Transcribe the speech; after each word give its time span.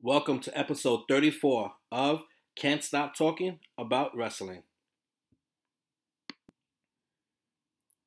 Welcome 0.00 0.38
to 0.42 0.56
episode 0.56 1.00
34 1.08 1.72
of 1.90 2.22
Can't 2.54 2.84
Stop 2.84 3.16
Talking 3.16 3.58
About 3.76 4.16
Wrestling. 4.16 4.62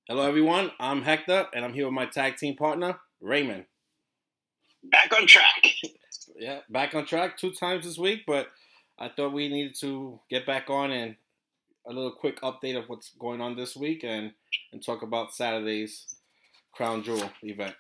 Hello, 0.08 0.26
everyone. 0.26 0.72
I'm 0.80 1.02
Hector, 1.02 1.48
and 1.54 1.66
I'm 1.66 1.74
here 1.74 1.84
with 1.84 1.94
my 1.94 2.06
tag 2.06 2.38
team 2.38 2.56
partner, 2.56 2.98
Raymond. 3.20 3.66
Back 4.86 5.12
on 5.18 5.28
track. 5.28 5.66
Yeah, 6.38 6.60
back 6.70 6.96
on 6.96 7.06
track 7.06 7.38
two 7.38 7.52
times 7.52 7.84
this 7.84 7.98
week, 7.98 8.22
but 8.26 8.48
I 8.98 9.10
thought 9.10 9.34
we 9.34 9.50
needed 9.50 9.76
to 9.82 10.22
get 10.30 10.46
back 10.46 10.70
on 10.70 10.92
and 10.92 11.18
a 11.86 11.92
little 11.92 12.14
quick 12.14 12.40
update 12.40 12.82
of 12.82 12.88
what's 12.88 13.12
going 13.20 13.42
on 13.42 13.58
this 13.58 13.76
week 13.76 14.06
and, 14.06 14.32
and 14.72 14.84
talk 14.84 15.02
about 15.02 15.34
Saturday's 15.34 16.06
Crown 16.72 17.04
Jewel 17.04 17.30
event. 17.44 17.76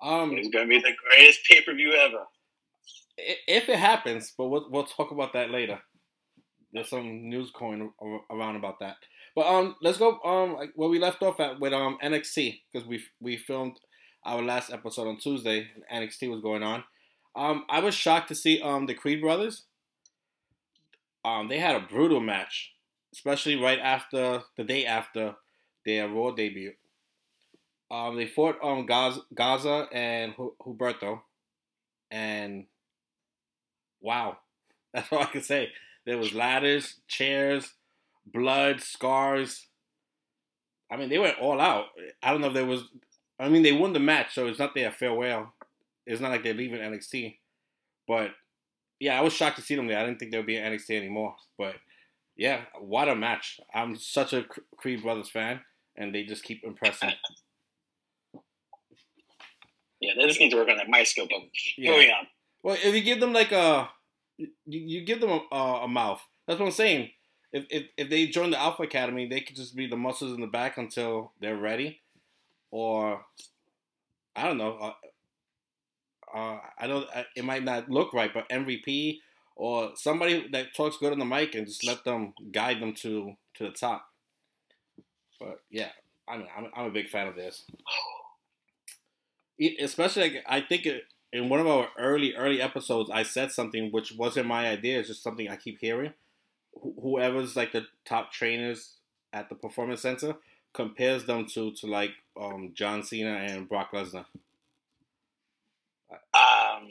Um, 0.00 0.34
it's 0.36 0.48
going 0.50 0.66
to 0.66 0.70
be 0.70 0.78
the 0.78 0.94
greatest 1.08 1.40
pay 1.50 1.62
per 1.62 1.74
view 1.74 1.92
ever 1.94 2.26
if 3.46 3.68
it 3.68 3.78
happens, 3.78 4.32
but 4.36 4.48
we'll 4.48 4.68
we'll 4.70 4.84
talk 4.84 5.10
about 5.10 5.32
that 5.34 5.50
later. 5.50 5.80
There's 6.72 6.88
some 6.88 7.28
news 7.28 7.50
going 7.50 7.92
around 8.30 8.56
about 8.56 8.78
that. 8.80 8.96
But 9.34 9.46
um, 9.46 9.76
let's 9.82 9.98
go 9.98 10.20
um 10.20 10.70
where 10.74 10.88
we 10.88 10.98
left 10.98 11.22
off 11.22 11.40
at 11.40 11.60
with 11.60 11.72
um 11.72 11.98
NXT 12.02 12.60
because 12.72 12.86
we 12.86 13.02
we 13.20 13.36
filmed 13.36 13.78
our 14.24 14.42
last 14.42 14.72
episode 14.72 15.08
on 15.08 15.18
Tuesday. 15.18 15.68
and 15.90 16.08
NXT 16.08 16.30
was 16.30 16.40
going 16.40 16.62
on. 16.62 16.84
Um, 17.36 17.64
I 17.68 17.80
was 17.80 17.94
shocked 17.94 18.28
to 18.28 18.34
see 18.34 18.60
um 18.60 18.86
the 18.86 18.94
Creed 18.94 19.20
brothers. 19.20 19.64
Um, 21.24 21.48
they 21.48 21.58
had 21.58 21.76
a 21.76 21.80
brutal 21.80 22.20
match, 22.20 22.72
especially 23.12 23.56
right 23.56 23.78
after 23.78 24.42
the 24.56 24.64
day 24.64 24.86
after 24.86 25.36
their 25.84 26.08
Raw 26.08 26.30
debut. 26.30 26.72
Um, 27.90 28.16
they 28.16 28.26
fought 28.26 28.56
um 28.62 28.86
Garza, 28.86 29.20
Garza 29.34 29.88
and 29.92 30.34
Humberto, 30.36 31.20
and 32.10 32.66
wow. 34.00 34.38
That's 34.94 35.12
all 35.12 35.20
I 35.20 35.26
can 35.26 35.42
say. 35.42 35.70
There 36.06 36.18
was 36.18 36.34
ladders, 36.34 36.96
chairs, 37.06 37.74
blood, 38.26 38.80
scars. 38.80 39.66
I 40.90 40.96
mean, 40.96 41.08
they 41.08 41.18
went 41.18 41.38
all 41.38 41.60
out. 41.60 41.86
I 42.22 42.30
don't 42.30 42.40
know 42.40 42.48
if 42.48 42.54
there 42.54 42.66
was. 42.66 42.84
I 43.38 43.48
mean, 43.48 43.62
they 43.62 43.72
won 43.72 43.92
the 43.92 44.00
match, 44.00 44.34
so 44.34 44.46
it's 44.46 44.58
not 44.58 44.74
their 44.74 44.90
farewell. 44.90 45.54
It's 46.06 46.20
not 46.20 46.30
like 46.30 46.42
they're 46.42 46.54
leaving 46.54 46.80
NXT. 46.80 47.36
But 48.08 48.32
yeah, 48.98 49.18
I 49.18 49.22
was 49.22 49.32
shocked 49.32 49.56
to 49.56 49.62
see 49.62 49.76
them 49.76 49.86
there. 49.86 49.98
I 49.98 50.04
didn't 50.04 50.18
think 50.18 50.32
they 50.32 50.38
would 50.38 50.46
be 50.46 50.56
in 50.56 50.64
NXT 50.64 50.96
anymore. 50.96 51.36
But 51.56 51.76
yeah, 52.36 52.62
what 52.80 53.08
a 53.08 53.14
match! 53.14 53.60
I'm 53.72 53.96
such 53.96 54.32
a 54.32 54.44
Creed 54.76 55.02
Brothers 55.02 55.30
fan, 55.30 55.60
and 55.96 56.14
they 56.14 56.24
just 56.24 56.42
keep 56.42 56.64
impressing. 56.64 57.12
Yeah, 60.02 60.12
they 60.16 60.26
just 60.26 60.40
need 60.40 60.48
to 60.50 60.56
work 60.56 60.70
on 60.70 60.78
that 60.78 60.88
mic 60.88 61.06
skill, 61.06 61.26
but 61.28 61.40
yeah. 61.76 61.90
going 61.90 62.08
on. 62.08 62.26
Well, 62.62 62.76
if 62.82 62.94
you 62.94 63.00
give 63.00 63.20
them 63.20 63.32
like 63.32 63.52
a, 63.52 63.88
you, 64.36 64.48
you 64.66 65.04
give 65.04 65.20
them 65.20 65.40
a, 65.50 65.54
a, 65.54 65.88
mouth. 65.88 66.22
That's 66.46 66.58
what 66.58 66.66
I'm 66.66 66.72
saying. 66.72 67.10
If, 67.52 67.66
if 67.70 67.86
if 67.96 68.10
they 68.10 68.26
join 68.26 68.50
the 68.50 68.60
Alpha 68.60 68.82
Academy, 68.84 69.26
they 69.26 69.40
could 69.40 69.56
just 69.56 69.74
be 69.74 69.86
the 69.86 69.96
muscles 69.96 70.34
in 70.34 70.40
the 70.40 70.46
back 70.46 70.78
until 70.78 71.32
they're 71.40 71.56
ready, 71.56 72.00
or 72.70 73.24
I 74.36 74.44
don't 74.44 74.58
know. 74.58 74.76
Uh, 76.32 76.36
uh, 76.36 76.58
I 76.78 76.86
don't. 76.86 77.06
It 77.34 77.44
might 77.44 77.64
not 77.64 77.90
look 77.90 78.12
right, 78.12 78.32
but 78.32 78.48
MVP 78.48 79.18
or 79.56 79.90
somebody 79.94 80.48
that 80.52 80.74
talks 80.74 80.96
good 80.96 81.12
on 81.12 81.18
the 81.18 81.24
mic 81.24 81.54
and 81.54 81.66
just 81.66 81.84
let 81.84 82.02
them 82.04 82.32
guide 82.50 82.80
them 82.80 82.94
to 82.94 83.34
to 83.54 83.64
the 83.64 83.70
top. 83.70 84.06
But 85.38 85.60
yeah, 85.70 85.90
I 86.28 86.38
mean, 86.38 86.46
I'm, 86.56 86.66
I'm 86.74 86.86
a 86.86 86.90
big 86.90 87.08
fan 87.08 87.26
of 87.26 87.36
this. 87.36 87.64
Especially, 89.80 90.22
like, 90.22 90.44
I 90.46 90.62
think 90.62 90.86
it, 90.86 91.02
in 91.32 91.48
one 91.48 91.60
of 91.60 91.66
our 91.66 91.88
early 91.98 92.34
early 92.34 92.60
episodes, 92.60 93.10
I 93.10 93.22
said 93.22 93.52
something 93.52 93.92
which 93.92 94.12
wasn't 94.12 94.46
my 94.46 94.68
idea. 94.68 94.98
It's 94.98 95.08
just 95.08 95.22
something 95.22 95.48
I 95.48 95.56
keep 95.56 95.78
hearing. 95.80 96.12
Wh- 96.74 97.00
whoever's 97.02 97.56
like 97.56 97.72
the 97.72 97.86
top 98.04 98.32
trainers 98.32 98.94
at 99.32 99.48
the 99.48 99.54
performance 99.54 100.02
center 100.02 100.34
compares 100.72 101.24
them 101.24 101.46
to 101.46 101.72
to 101.72 101.86
like 101.86 102.12
um, 102.40 102.72
John 102.74 103.02
Cena 103.02 103.30
and 103.30 103.68
Brock 103.68 103.92
Lesnar. 103.92 104.24
Um, 106.34 106.88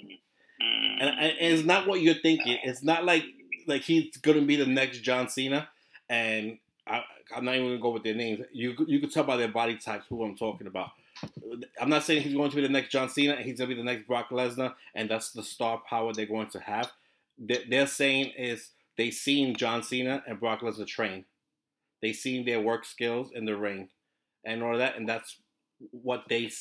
and, 0.62 1.10
and, 1.10 1.34
it's 1.40 1.66
not 1.66 1.88
what 1.88 2.02
you're 2.02 2.16
thinking. 2.16 2.58
It's 2.64 2.84
not 2.84 3.06
like 3.06 3.26
like 3.68 3.82
he's 3.82 4.16
gonna 4.18 4.42
be 4.42 4.56
the 4.56 4.66
next 4.66 5.00
John 5.00 5.30
Cena, 5.30 5.68
and 6.10 6.58
I 6.88 7.04
I, 7.34 7.38
am 7.38 7.46
not 7.46 7.56
even 7.56 7.68
gonna 7.68 7.80
go 7.80 7.90
with 7.92 8.04
their 8.04 8.16
names. 8.16 8.42
You 8.54 8.76
you 8.88 9.00
could 9.00 9.12
tell 9.12 9.24
by 9.26 9.38
their 9.38 9.50
body 9.50 9.76
types 9.76 10.06
who 10.08 10.24
I'm 10.24 10.38
talking 10.38 10.68
about. 10.68 10.92
I'm 11.80 11.90
not 11.90 12.04
saying 12.04 12.24
he's 12.24 12.34
going 12.34 12.50
to 12.50 12.56
be 12.56 12.62
the 12.62 12.70
next 12.70 12.92
John 12.92 13.10
Cena. 13.10 13.38
He's 13.38 13.58
going 13.58 13.70
to 13.70 13.76
be 13.76 13.82
the 13.82 13.86
next 13.86 14.08
Brock 14.08 14.30
Lesnar, 14.30 14.74
and 14.96 15.10
that's 15.10 15.32
the 15.32 15.44
star 15.44 15.82
power 15.90 16.14
they're 16.14 16.26
going 16.26 16.50
to 16.50 16.60
have. 16.60 16.92
They're 17.38 17.88
saying 17.88 18.34
is 18.38 18.72
they 18.98 19.12
seen 19.12 19.56
John 19.56 19.82
Cena 19.84 20.24
and 20.28 20.40
Brock 20.40 20.62
Lesnar 20.62 20.88
train. 20.88 21.26
They 22.02 22.14
seen 22.14 22.46
their 22.46 22.62
work 22.62 22.86
skills 22.86 23.32
in 23.34 23.46
the 23.46 23.58
ring, 23.58 23.90
and 24.46 24.64
all 24.64 24.78
that, 24.78 24.98
and 24.98 25.08
that's 25.08 25.38
what 25.92 26.26
they 26.30 26.52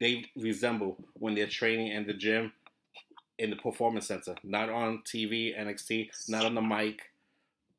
they 0.00 0.24
resemble 0.36 0.96
when 1.14 1.34
they're 1.34 1.46
training 1.46 1.88
in 1.88 2.06
the 2.06 2.12
gym, 2.12 2.52
in 3.38 3.50
the 3.50 3.56
performance 3.56 4.08
center, 4.08 4.34
not 4.42 4.68
on 4.68 5.02
TV, 5.06 5.58
NXT, 5.58 6.08
not 6.28 6.44
on 6.44 6.54
the 6.54 6.62
mic, 6.62 7.00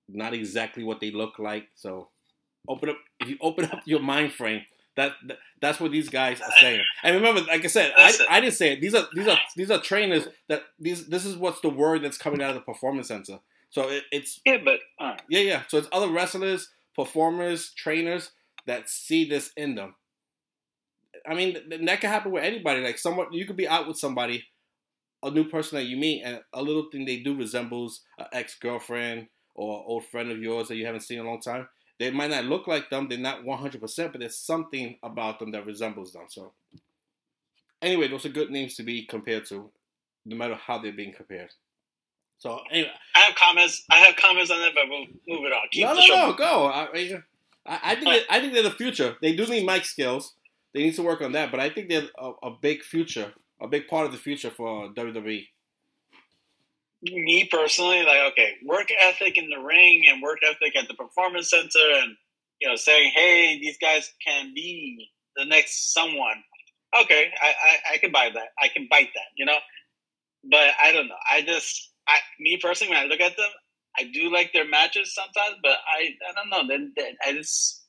not 0.07 0.33
exactly 0.33 0.83
what 0.83 0.99
they 0.99 1.11
look 1.11 1.37
like. 1.39 1.67
So, 1.75 2.09
open 2.67 2.89
up 2.89 2.97
if 3.19 3.29
you 3.29 3.37
open 3.41 3.65
up 3.65 3.81
your 3.85 3.99
mind 3.99 4.33
frame 4.33 4.61
that, 4.95 5.13
that, 5.27 5.37
that's 5.61 5.79
what 5.79 5.91
these 5.91 6.09
guys 6.09 6.41
are 6.41 6.51
saying. 6.59 6.83
And 7.03 7.15
remember, 7.15 7.41
like 7.41 7.63
I 7.63 7.67
said, 7.67 7.93
I, 7.95 8.13
I 8.29 8.41
didn't 8.41 8.55
say 8.55 8.73
it. 8.73 8.81
These 8.81 8.95
are 8.95 9.07
these 9.13 9.27
are 9.27 9.37
these 9.55 9.71
are 9.71 9.79
trainers 9.79 10.27
that 10.47 10.63
these 10.79 11.07
this 11.07 11.25
is 11.25 11.37
what's 11.37 11.61
the 11.61 11.69
word 11.69 12.03
that's 12.03 12.17
coming 12.17 12.41
out 12.41 12.49
of 12.49 12.55
the 12.55 12.61
performance 12.61 13.07
center. 13.07 13.39
So 13.69 13.89
it, 13.89 14.03
it's 14.11 14.41
yeah, 14.45 14.57
but 14.63 14.79
uh. 14.99 15.15
yeah, 15.29 15.41
yeah. 15.41 15.61
So 15.67 15.77
it's 15.77 15.87
other 15.91 16.09
wrestlers, 16.09 16.69
performers, 16.95 17.71
trainers 17.75 18.31
that 18.65 18.89
see 18.89 19.27
this 19.27 19.51
in 19.55 19.75
them. 19.75 19.95
I 21.27 21.33
mean, 21.33 21.57
that 21.85 22.01
can 22.01 22.09
happen 22.09 22.31
with 22.31 22.43
anybody. 22.43 22.81
Like 22.81 22.97
someone, 22.97 23.31
you 23.31 23.45
could 23.45 23.57
be 23.57 23.67
out 23.67 23.87
with 23.87 23.97
somebody, 23.97 24.45
a 25.23 25.29
new 25.31 25.43
person 25.43 25.77
that 25.77 25.85
you 25.85 25.97
meet, 25.97 26.23
and 26.23 26.41
a 26.53 26.61
little 26.61 26.89
thing 26.91 27.05
they 27.05 27.17
do 27.17 27.35
resembles 27.35 28.01
an 28.17 28.27
ex 28.33 28.57
girlfriend 28.59 29.27
or 29.55 29.83
old 29.85 30.05
friend 30.05 30.31
of 30.31 30.39
yours 30.39 30.67
that 30.67 30.75
you 30.75 30.85
haven't 30.85 31.01
seen 31.01 31.19
in 31.19 31.25
a 31.25 31.29
long 31.29 31.41
time 31.41 31.67
they 31.99 32.11
might 32.11 32.31
not 32.31 32.45
look 32.45 32.65
like 32.65 32.89
them. 32.89 33.07
They're 33.07 33.17
not 33.17 33.43
100%, 33.43 34.11
but 34.11 34.19
there's 34.19 34.37
something 34.37 34.97
about 35.03 35.39
them 35.39 35.51
that 35.51 35.65
resembles 35.65 36.13
them. 36.13 36.23
So, 36.29 36.53
anyway, 37.81 38.07
those 38.07 38.25
are 38.25 38.29
good 38.29 38.49
names 38.49 38.75
to 38.75 38.83
be 38.83 39.05
compared 39.05 39.45
to, 39.47 39.69
no 40.25 40.35
matter 40.35 40.55
how 40.55 40.79
they're 40.79 40.93
being 40.93 41.13
compared. 41.13 41.51
So, 42.37 42.61
anyway. 42.71 42.91
I 43.15 43.19
have 43.19 43.35
comments. 43.35 43.83
I 43.91 43.97
have 43.97 44.15
comments 44.15 44.49
on 44.49 44.59
that, 44.59 44.71
but 44.73 44.85
we'll 44.87 45.07
move 45.27 45.45
it 45.45 45.51
on. 45.51 45.67
Keep 45.71 45.83
no, 45.83 45.93
no, 45.93 46.01
show. 46.01 46.15
no, 46.15 46.33
go. 46.33 46.65
I, 46.67 46.87
I, 47.65 47.79
I 47.83 47.95
think 47.95 48.07
that, 48.07 48.23
I 48.29 48.39
think 48.39 48.53
they're 48.53 48.63
the 48.63 48.71
future. 48.71 49.17
They 49.21 49.35
do 49.35 49.45
need 49.45 49.65
mic 49.65 49.83
skills. 49.83 50.35
They 50.73 50.83
need 50.83 50.95
to 50.95 51.03
work 51.03 51.21
on 51.21 51.33
that, 51.33 51.51
but 51.51 51.59
I 51.59 51.69
think 51.69 51.89
they're 51.89 52.07
a, 52.17 52.31
a 52.43 52.51
big 52.51 52.83
future, 52.83 53.33
a 53.59 53.67
big 53.67 53.87
part 53.87 54.05
of 54.05 54.11
the 54.11 54.17
future 54.17 54.51
for 54.51 54.87
WWE 54.89 55.47
me 57.01 57.47
personally, 57.51 58.03
like, 58.03 58.31
okay, 58.31 58.55
work 58.65 58.89
ethic 59.01 59.37
in 59.37 59.49
the 59.49 59.59
ring 59.59 60.05
and 60.09 60.21
work 60.21 60.39
ethic 60.43 60.75
at 60.75 60.87
the 60.87 60.93
performance 60.93 61.49
center, 61.49 61.91
and 62.01 62.15
you 62.59 62.67
know, 62.67 62.75
saying, 62.75 63.11
hey, 63.15 63.59
these 63.59 63.77
guys 63.77 64.11
can 64.25 64.53
be 64.53 65.09
the 65.35 65.45
next 65.45 65.93
someone. 65.93 66.43
Okay, 67.01 67.31
I, 67.41 67.47
I, 67.47 67.93
I 67.93 67.97
can 67.97 68.11
buy 68.11 68.29
that. 68.33 68.47
I 68.61 68.67
can 68.67 68.87
bite 68.89 69.09
that, 69.13 69.29
you 69.37 69.45
know. 69.45 69.57
But 70.49 70.71
I 70.81 70.91
don't 70.91 71.07
know. 71.07 71.15
I 71.31 71.41
just, 71.41 71.91
I, 72.07 72.17
me 72.39 72.57
personally, 72.61 72.93
when 72.93 73.03
I 73.03 73.07
look 73.07 73.21
at 73.21 73.37
them, 73.37 73.49
I 73.97 74.09
do 74.13 74.31
like 74.31 74.53
their 74.53 74.67
matches 74.67 75.13
sometimes, 75.13 75.57
but 75.61 75.71
I, 75.71 76.09
I 76.29 76.33
don't 76.33 76.49
know. 76.49 76.67
Then 76.67 76.93
I 77.25 77.33
just 77.33 77.85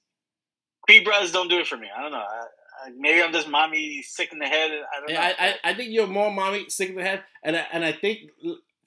Creed 0.82 1.04
Brothers 1.04 1.32
don't 1.32 1.48
do 1.48 1.58
it 1.58 1.66
for 1.66 1.76
me. 1.76 1.88
I 1.96 2.02
don't 2.02 2.12
know. 2.12 2.18
I, 2.18 2.90
maybe 2.96 3.22
I'm 3.22 3.32
just 3.32 3.48
mommy 3.48 4.02
sick 4.02 4.32
in 4.32 4.38
the 4.38 4.46
head. 4.46 4.70
I 4.70 5.00
don't 5.00 5.10
yeah, 5.10 5.20
know. 5.20 5.34
I, 5.38 5.48
I, 5.48 5.54
I 5.70 5.74
think 5.74 5.90
you're 5.92 6.06
more 6.06 6.32
mommy 6.32 6.66
sick 6.68 6.90
in 6.90 6.96
the 6.96 7.02
head, 7.02 7.22
and 7.44 7.56
I, 7.56 7.66
and 7.72 7.84
I 7.84 7.92
think 7.92 8.20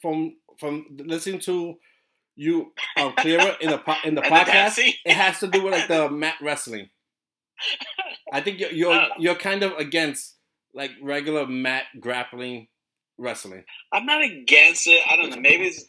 from 0.04 0.36
from 0.60 0.86
listening 1.00 1.40
to 1.40 1.76
you 2.36 2.74
uh, 2.98 3.12
clearer 3.18 3.56
in 3.60 3.72
the 3.72 3.82
in 4.04 4.14
the 4.14 4.22
podcast, 4.36 4.78
it 4.78 5.14
has 5.14 5.40
to 5.40 5.48
do 5.48 5.64
with 5.64 5.74
like 5.74 5.88
the 5.88 6.12
mat 6.12 6.36
wrestling. 6.42 6.90
I 8.32 8.42
think 8.42 8.60
you're 8.60 8.72
you're, 8.72 8.94
uh, 8.94 9.08
you're 9.18 9.36
kind 9.36 9.64
of 9.64 9.72
against 9.74 10.36
like 10.76 10.92
regular 11.02 11.48
mat 11.48 11.86
grappling 12.00 12.68
wrestling. 13.18 13.64
I'm 13.94 14.06
not 14.06 14.24
against 14.24 14.86
it. 14.88 15.02
I 15.10 15.16
don't 15.16 15.30
know. 15.30 15.40
Maybe 15.40 15.66
it's 15.66 15.86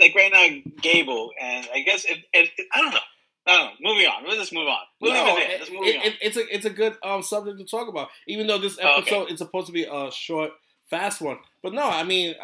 like 0.00 0.14
right 0.16 0.32
now, 0.32 0.70
Gable, 0.80 1.30
and 1.40 1.68
I 1.72 1.80
guess 1.80 2.04
if, 2.06 2.18
if 2.32 2.50
I 2.72 2.80
don't 2.80 2.92
know. 2.92 3.00
I 3.46 3.56
don't 3.56 3.80
know. 3.80 3.90
Moving 3.90 4.06
on. 4.06 4.24
Let's 4.24 4.40
just 4.40 4.52
move 4.52 4.68
on. 4.68 4.78
We'll 5.00 5.14
no, 5.14 5.36
it, 5.38 5.62
it, 5.62 5.70
it, 5.70 6.14
it's 6.20 6.36
a 6.36 6.54
it's 6.54 6.66
a 6.66 6.70
good 6.70 6.96
um, 7.02 7.22
subject 7.22 7.58
to 7.58 7.64
talk 7.64 7.88
about. 7.88 8.08
Even 8.26 8.46
though 8.46 8.58
this 8.58 8.78
episode 8.78 9.14
oh, 9.14 9.22
okay. 9.22 9.32
is 9.32 9.38
supposed 9.38 9.66
to 9.68 9.72
be 9.72 9.84
a 9.84 10.10
short, 10.10 10.50
fast 10.90 11.22
one, 11.22 11.38
but 11.62 11.72
no, 11.72 11.88
I 11.88 12.04
mean, 12.04 12.34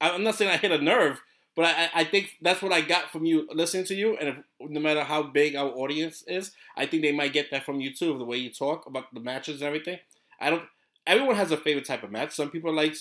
I'm 0.00 0.22
not 0.22 0.34
saying 0.34 0.50
I 0.50 0.56
hit 0.56 0.70
a 0.70 0.82
nerve, 0.82 1.20
but 1.54 1.64
I, 1.64 1.90
I 1.94 2.04
think 2.04 2.36
that's 2.42 2.62
what 2.62 2.72
I 2.72 2.82
got 2.82 3.10
from 3.10 3.24
you 3.24 3.48
listening 3.52 3.84
to 3.86 3.94
you. 3.94 4.16
And 4.16 4.28
if, 4.28 4.36
no 4.60 4.80
matter 4.80 5.04
how 5.04 5.22
big 5.22 5.56
our 5.56 5.68
audience 5.68 6.22
is, 6.26 6.52
I 6.76 6.86
think 6.86 7.02
they 7.02 7.12
might 7.12 7.32
get 7.32 7.50
that 7.50 7.64
from 7.64 7.80
you 7.80 7.94
too, 7.94 8.18
the 8.18 8.24
way 8.24 8.36
you 8.36 8.50
talk 8.50 8.86
about 8.86 9.12
the 9.14 9.20
matches 9.20 9.60
and 9.60 9.68
everything. 9.68 9.98
I 10.40 10.50
don't. 10.50 10.64
Everyone 11.06 11.36
has 11.36 11.52
a 11.52 11.56
favorite 11.56 11.86
type 11.86 12.02
of 12.02 12.10
match. 12.10 12.32
Some 12.32 12.50
people 12.50 12.74
like 12.74 12.96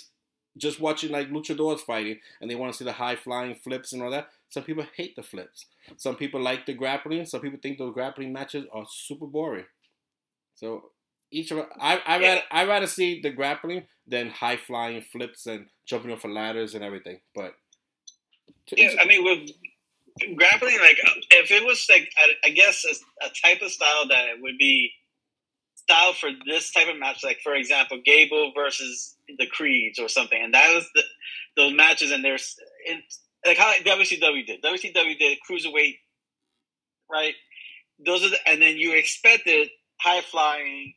just 0.57 0.79
watching 0.79 1.11
like 1.11 1.29
luchadors 1.29 1.79
fighting 1.79 2.19
and 2.39 2.49
they 2.49 2.55
want 2.55 2.71
to 2.71 2.77
see 2.77 2.85
the 2.85 2.93
high 2.93 3.15
flying 3.15 3.55
flips 3.55 3.93
and 3.93 4.01
all 4.01 4.11
that. 4.11 4.29
Some 4.49 4.63
people 4.63 4.85
hate 4.95 5.15
the 5.15 5.23
flips. 5.23 5.65
Some 5.97 6.15
people 6.15 6.39
like 6.39 6.65
the 6.65 6.73
grappling. 6.73 7.25
Some 7.25 7.41
people 7.41 7.59
think 7.61 7.77
those 7.77 7.93
grappling 7.93 8.31
matches 8.31 8.65
are 8.71 8.85
super 8.89 9.25
boring. 9.25 9.65
So 10.53 10.91
each 11.31 11.51
of 11.51 11.59
I 11.79 11.99
I 12.05 12.19
rather 12.19 12.41
I 12.51 12.65
rather 12.65 12.87
see 12.87 13.21
the 13.21 13.31
grappling 13.31 13.85
than 14.07 14.29
high 14.29 14.57
flying 14.57 15.03
flips 15.11 15.45
and 15.45 15.67
jumping 15.87 16.11
off 16.11 16.23
of 16.23 16.31
ladders 16.31 16.75
and 16.75 16.83
everything. 16.83 17.19
But 17.33 17.53
yeah, 18.71 18.91
I 18.99 19.05
mean 19.05 19.23
with 19.23 19.49
grappling, 20.35 20.79
like 20.79 20.99
uh, 21.05 21.11
if 21.31 21.51
it 21.51 21.65
was 21.65 21.85
like 21.89 22.09
I, 22.17 22.47
I 22.47 22.49
guess 22.49 22.83
a, 22.85 23.25
a 23.25 23.29
type 23.43 23.61
of 23.61 23.71
style 23.71 24.07
that 24.09 24.25
would 24.41 24.57
be 24.57 24.91
style 25.75 26.13
for 26.13 26.29
this 26.47 26.71
type 26.71 26.87
of 26.87 26.99
match, 26.99 27.23
like 27.23 27.39
for 27.43 27.53
example, 27.53 27.99
Gable 28.03 28.51
versus 28.55 29.15
the 29.37 29.47
Creeds 29.47 29.99
or 29.99 30.07
something, 30.07 30.41
and 30.41 30.53
that 30.53 30.73
was 30.73 30.89
the 30.95 31.03
those 31.57 31.73
matches, 31.73 32.11
and 32.11 32.23
there's 32.23 32.55
like 33.45 33.57
how 33.57 33.73
WCW 33.83 34.45
did. 34.45 34.61
WCW 34.61 35.17
did 35.17 35.37
cruiserweight, 35.49 35.97
right? 37.11 37.33
Those 38.05 38.25
are 38.25 38.29
the, 38.29 38.37
and 38.47 38.61
then 38.61 38.77
you 38.77 38.93
expected 38.93 39.69
high 40.01 40.21
flying, 40.21 40.93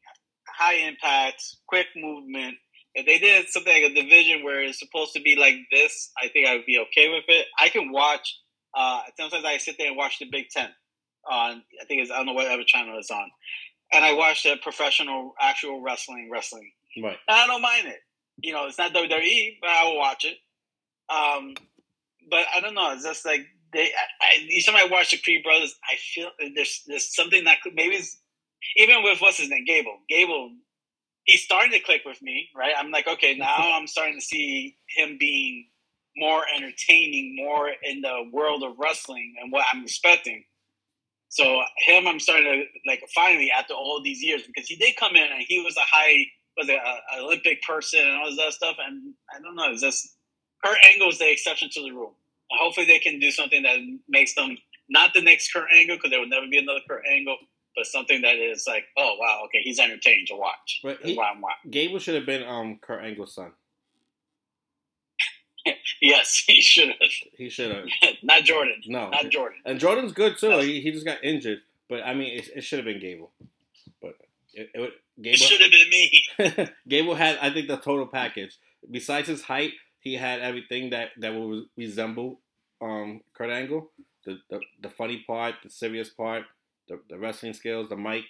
high 0.59 0.75
impact, 0.75 1.43
quick 1.67 1.87
movement. 1.97 2.57
If 2.95 3.07
they 3.07 3.19
did 3.19 3.49
something 3.49 3.73
like 3.73 3.93
a 3.93 3.95
division 3.95 4.43
where 4.43 4.63
it's 4.63 4.79
supposed 4.79 5.13
to 5.15 5.23
be 5.23 5.37
like 5.37 5.55
this, 5.71 6.11
I 6.21 6.29
think 6.29 6.49
I 6.49 6.57
would 6.57 6.67
be 6.67 6.79
okay 6.91 7.09
with 7.09 7.25
it. 7.29 7.47
I 7.59 7.69
can 7.69 7.93
watch. 7.93 8.41
Uh, 8.77 9.03
sometimes 9.17 9.45
I 9.45 9.59
sit 9.59 9.77
there 9.79 9.89
and 9.89 9.97
watch 9.97 10.19
the 10.19 10.27
Big 10.31 10.49
Ten 10.51 10.69
on. 11.31 11.63
I 11.81 11.85
think 11.87 12.03
it's 12.03 12.11
I 12.11 12.17
don't 12.17 12.27
know 12.27 12.33
whatever 12.33 12.63
channel 12.67 12.99
it's 12.99 13.11
on, 13.11 13.31
and 13.93 14.05
I 14.05 14.15
watch 14.15 14.43
the 14.43 14.57
professional 14.63 15.35
actual 15.41 15.81
wrestling 15.81 16.29
wrestling. 16.33 16.71
Right. 17.03 17.17
And 17.29 17.37
I 17.37 17.47
don't 17.47 17.63
mind 17.63 17.87
it. 17.87 18.01
You 18.41 18.53
know, 18.53 18.67
it's 18.67 18.79
not 18.79 18.93
WWE, 18.93 19.59
but 19.61 19.71
I 19.71 19.85
will 19.85 19.99
watch 19.99 20.25
it. 20.25 20.37
Um, 21.13 21.55
but 22.31 22.45
I 22.55 22.61
don't 22.61 22.75
know. 22.75 22.93
It's 22.93 23.05
just 23.05 23.25
like 23.25 23.47
they. 23.73 23.85
I, 23.85 24.45
each 24.49 24.67
time 24.67 24.77
I 24.77 24.89
watch 24.91 25.11
the 25.13 25.19
Creed 25.19 25.45
Brothers, 25.45 25.75
I 25.89 25.97
feel 25.97 26.31
there's 26.55 26.83
there's 26.87 27.15
something 27.15 27.45
that 27.45 27.63
could 27.63 27.75
maybe 27.75 27.97
it's, 27.97 28.19
even 28.77 29.03
with 29.03 29.21
what's 29.21 29.39
his 29.39 29.49
name, 29.49 29.65
Gable. 29.65 29.99
Gable, 30.09 30.53
he's 31.25 31.43
starting 31.43 31.73
to 31.73 31.81
click 31.81 32.03
with 32.05 32.21
me, 32.23 32.49
right? 32.57 32.73
I'm 32.77 32.91
like, 32.91 33.07
okay, 33.07 33.37
now 33.37 33.73
I'm 33.75 33.87
starting 33.87 34.19
to 34.19 34.25
see 34.25 34.77
him 34.97 35.17
being 35.19 35.67
more 36.17 36.43
entertaining, 36.57 37.37
more 37.37 37.71
in 37.83 38.01
the 38.01 38.29
world 38.33 38.63
of 38.63 38.79
wrestling 38.79 39.35
and 39.41 39.53
what 39.53 39.65
I'm 39.73 39.85
expecting. 39.85 40.45
So 41.29 41.61
him, 41.87 42.09
I'm 42.09 42.19
starting 42.19 42.45
to 42.47 42.65
like 42.89 43.03
finally 43.15 43.51
after 43.51 43.75
all 43.75 44.03
these 44.03 44.23
years 44.23 44.43
because 44.47 44.67
he 44.67 44.77
did 44.77 44.97
come 44.97 45.15
in 45.15 45.23
and 45.31 45.45
he 45.47 45.61
was 45.61 45.77
a 45.77 45.81
high 45.81 46.25
was 46.57 46.69
an 46.69 46.79
uh, 46.85 47.23
Olympic 47.23 47.63
person 47.63 48.01
and 48.01 48.17
all 48.17 48.35
that 48.35 48.53
stuff. 48.53 48.77
And 48.85 49.15
I 49.35 49.41
don't 49.41 49.55
know, 49.55 49.71
it's 49.71 49.83
just 49.83 50.17
Kurt 50.65 50.79
Angle 50.91 51.11
is 51.11 51.19
the 51.19 51.31
exception 51.31 51.71
to 51.73 51.83
the 51.83 51.93
rule. 51.93 52.15
Hopefully, 52.51 52.87
they 52.87 52.99
can 52.99 53.21
do 53.21 53.31
something 53.31 53.63
that 53.63 53.79
makes 54.09 54.35
them 54.35 54.57
not 54.89 55.13
the 55.15 55.21
next 55.21 55.53
Kurt 55.53 55.69
Angle 55.73 55.97
because 55.97 56.11
there 56.11 56.21
will 56.21 56.29
never 56.29 56.47
be 56.51 56.59
another 56.59 56.81
Kurt 56.89 57.05
Angle, 57.07 57.37
but 57.79 57.87
something 57.87 58.23
that 58.23 58.37
is 58.37 58.67
like, 58.67 58.87
oh 58.97 59.17
wow, 59.21 59.43
okay, 59.47 59.61
he's 59.63 59.79
entertaining 59.79 60.27
to 60.27 60.35
watch. 60.35 60.81
But 60.83 60.99
he, 61.01 61.15
why 61.15 61.31
I'm 61.33 61.41
watching. 61.41 61.71
Gable 61.71 62.01
should 62.01 62.17
have 62.17 62.27
been 62.27 62.43
um 62.43 62.79
Kurt 62.81 63.05
Angle's 63.05 63.33
son. 63.33 63.53
yes, 66.03 66.43
he 66.45 66.61
should 66.61 66.89
have. 66.89 67.11
He 67.37 67.49
should 67.49 67.71
have. 67.71 67.85
not 68.23 68.43
Jordan. 68.43 68.81
No, 68.87 69.11
not 69.11 69.29
Jordan. 69.31 69.59
And 69.65 69.79
Jordan's 69.79 70.13
good 70.13 70.39
too. 70.39 70.49
No. 70.49 70.59
He, 70.59 70.81
he 70.81 70.91
just 70.91 71.07
got 71.07 71.23
injured, 71.23 71.61
but 71.89 72.05
I 72.05 72.15
mean, 72.15 72.39
it, 72.39 72.49
it 72.57 72.61
should 72.63 72.81
have 72.81 72.87
been 72.87 73.01
Gable. 73.01 73.31
But 74.03 74.17
it, 74.53 74.71
it, 74.75 74.93
Gable, 75.23 75.35
it 75.35 75.39
should 75.39 75.61
have 75.61 75.71
been 75.71 76.59
me. 76.59 76.69
Gable 76.89 77.15
had, 77.15 77.39
I 77.41 77.51
think, 77.51 77.69
the 77.69 77.77
total 77.77 78.07
package. 78.07 78.59
Besides 78.91 79.29
his 79.29 79.43
height, 79.43 79.73
he 80.01 80.15
had 80.15 80.41
everything 80.41 80.91
that 80.91 81.11
that 81.19 81.33
will 81.33 81.67
resemble 81.77 82.41
um, 82.81 83.21
Kurt 83.35 83.51
Angle. 83.51 83.89
The, 84.25 84.41
the 84.51 84.61
the 84.83 84.89
funny 84.91 85.23
part, 85.27 85.55
the 85.63 85.71
serious 85.71 86.11
part, 86.11 86.45
the, 86.89 87.01
the 87.09 87.19
wrestling 87.19 87.55
skills, 87.55 87.89
the 87.89 87.97
mic. 87.97 88.25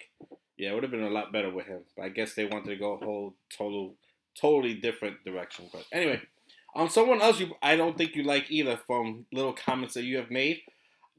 Yeah, 0.57 0.71
it 0.71 0.73
would 0.73 0.83
have 0.83 0.91
been 0.91 1.03
a 1.03 1.09
lot 1.09 1.31
better 1.31 1.49
with 1.49 1.67
him. 1.67 1.81
But 1.95 2.05
I 2.05 2.09
guess 2.09 2.33
they 2.33 2.45
wanted 2.45 2.69
to 2.69 2.75
go 2.75 2.93
a 2.93 3.05
whole 3.05 3.35
total, 3.57 3.95
totally 4.39 4.73
different 4.73 5.23
direction. 5.23 5.69
But 5.71 5.85
anyway, 5.91 6.21
um, 6.75 6.89
someone 6.89 7.21
else 7.21 7.39
you 7.39 7.55
I 7.61 7.75
don't 7.75 7.97
think 7.97 8.15
you 8.15 8.23
like 8.23 8.49
either 8.49 8.79
from 8.85 9.25
little 9.31 9.53
comments 9.53 9.93
that 9.93 10.03
you 10.03 10.17
have 10.17 10.29
made. 10.29 10.61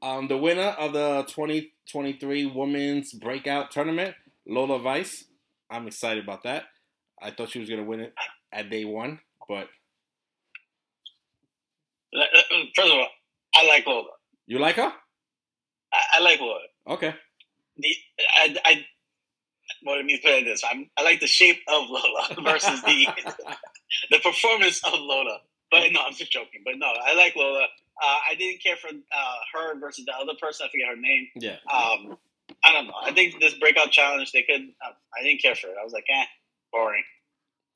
Um, 0.03 0.29
the 0.29 0.37
winner 0.39 0.75
of 0.79 0.93
the 0.93 1.25
2023 1.29 2.47
Women's 2.47 3.13
Breakout 3.13 3.71
Tournament, 3.71 4.15
Lola 4.47 4.79
Vice. 4.79 5.25
I'm 5.71 5.87
excited 5.87 6.25
about 6.25 6.43
that. 6.45 6.65
I 7.21 7.31
thought 7.31 7.51
she 7.51 7.59
was 7.59 7.69
gonna 7.69 7.85
win 7.85 8.01
it 8.01 8.15
at 8.53 8.71
day 8.71 8.85
one, 8.85 9.21
but 9.49 9.69
First 12.13 12.93
of 12.93 12.99
all, 12.99 13.09
I 13.55 13.67
like 13.67 13.87
Lola. 13.87 14.11
You 14.47 14.59
like 14.59 14.77
her? 14.77 14.93
I, 15.93 16.01
I 16.15 16.21
like 16.23 16.41
Lola. 16.41 16.59
Okay. 16.89 17.15
The, 17.81 17.95
I, 18.37 18.57
I 18.65 18.87
well, 19.85 19.97
let 19.97 20.05
me 20.05 20.19
put 20.23 20.33
it 20.33 20.45
this: 20.45 20.63
I'm, 20.69 20.91
I 20.97 21.03
like 21.03 21.21
the 21.21 21.27
shape 21.27 21.61
of 21.69 21.89
Lola 21.89 22.29
versus 22.43 22.83
the 22.83 23.07
the 24.11 24.19
performance 24.19 24.83
of 24.85 24.95
Lola. 24.95 25.41
But 25.71 25.93
no, 25.93 26.01
I'm 26.05 26.15
just 26.15 26.33
joking. 26.33 26.63
But 26.65 26.75
no, 26.79 26.87
I 26.87 27.15
like 27.15 27.37
Lola. 27.37 27.65
Uh, 28.03 28.17
I 28.31 28.35
didn't 28.37 28.63
care 28.63 28.77
for 28.77 28.89
uh, 28.89 29.37
her 29.55 29.79
versus 29.79 30.05
the 30.05 30.13
other 30.13 30.33
person. 30.41 30.67
I 30.67 30.71
forget 30.71 30.89
her 30.89 30.97
name. 30.97 31.29
Yeah. 31.37 31.57
Um, 31.73 32.17
I 32.65 32.73
don't 32.73 32.87
know. 32.87 32.95
I 33.01 33.13
think 33.13 33.39
this 33.41 33.55
breakout 33.55 33.91
challenge 33.91 34.33
they 34.33 34.43
could. 34.43 34.63
Uh, 34.85 34.93
I 35.19 35.23
didn't 35.23 35.43
care 35.43 35.55
for 35.55 35.69
it. 35.69 35.77
I 35.81 35.85
was 35.85 35.93
like, 35.93 36.07
eh, 36.11 36.25
boring. 36.73 37.05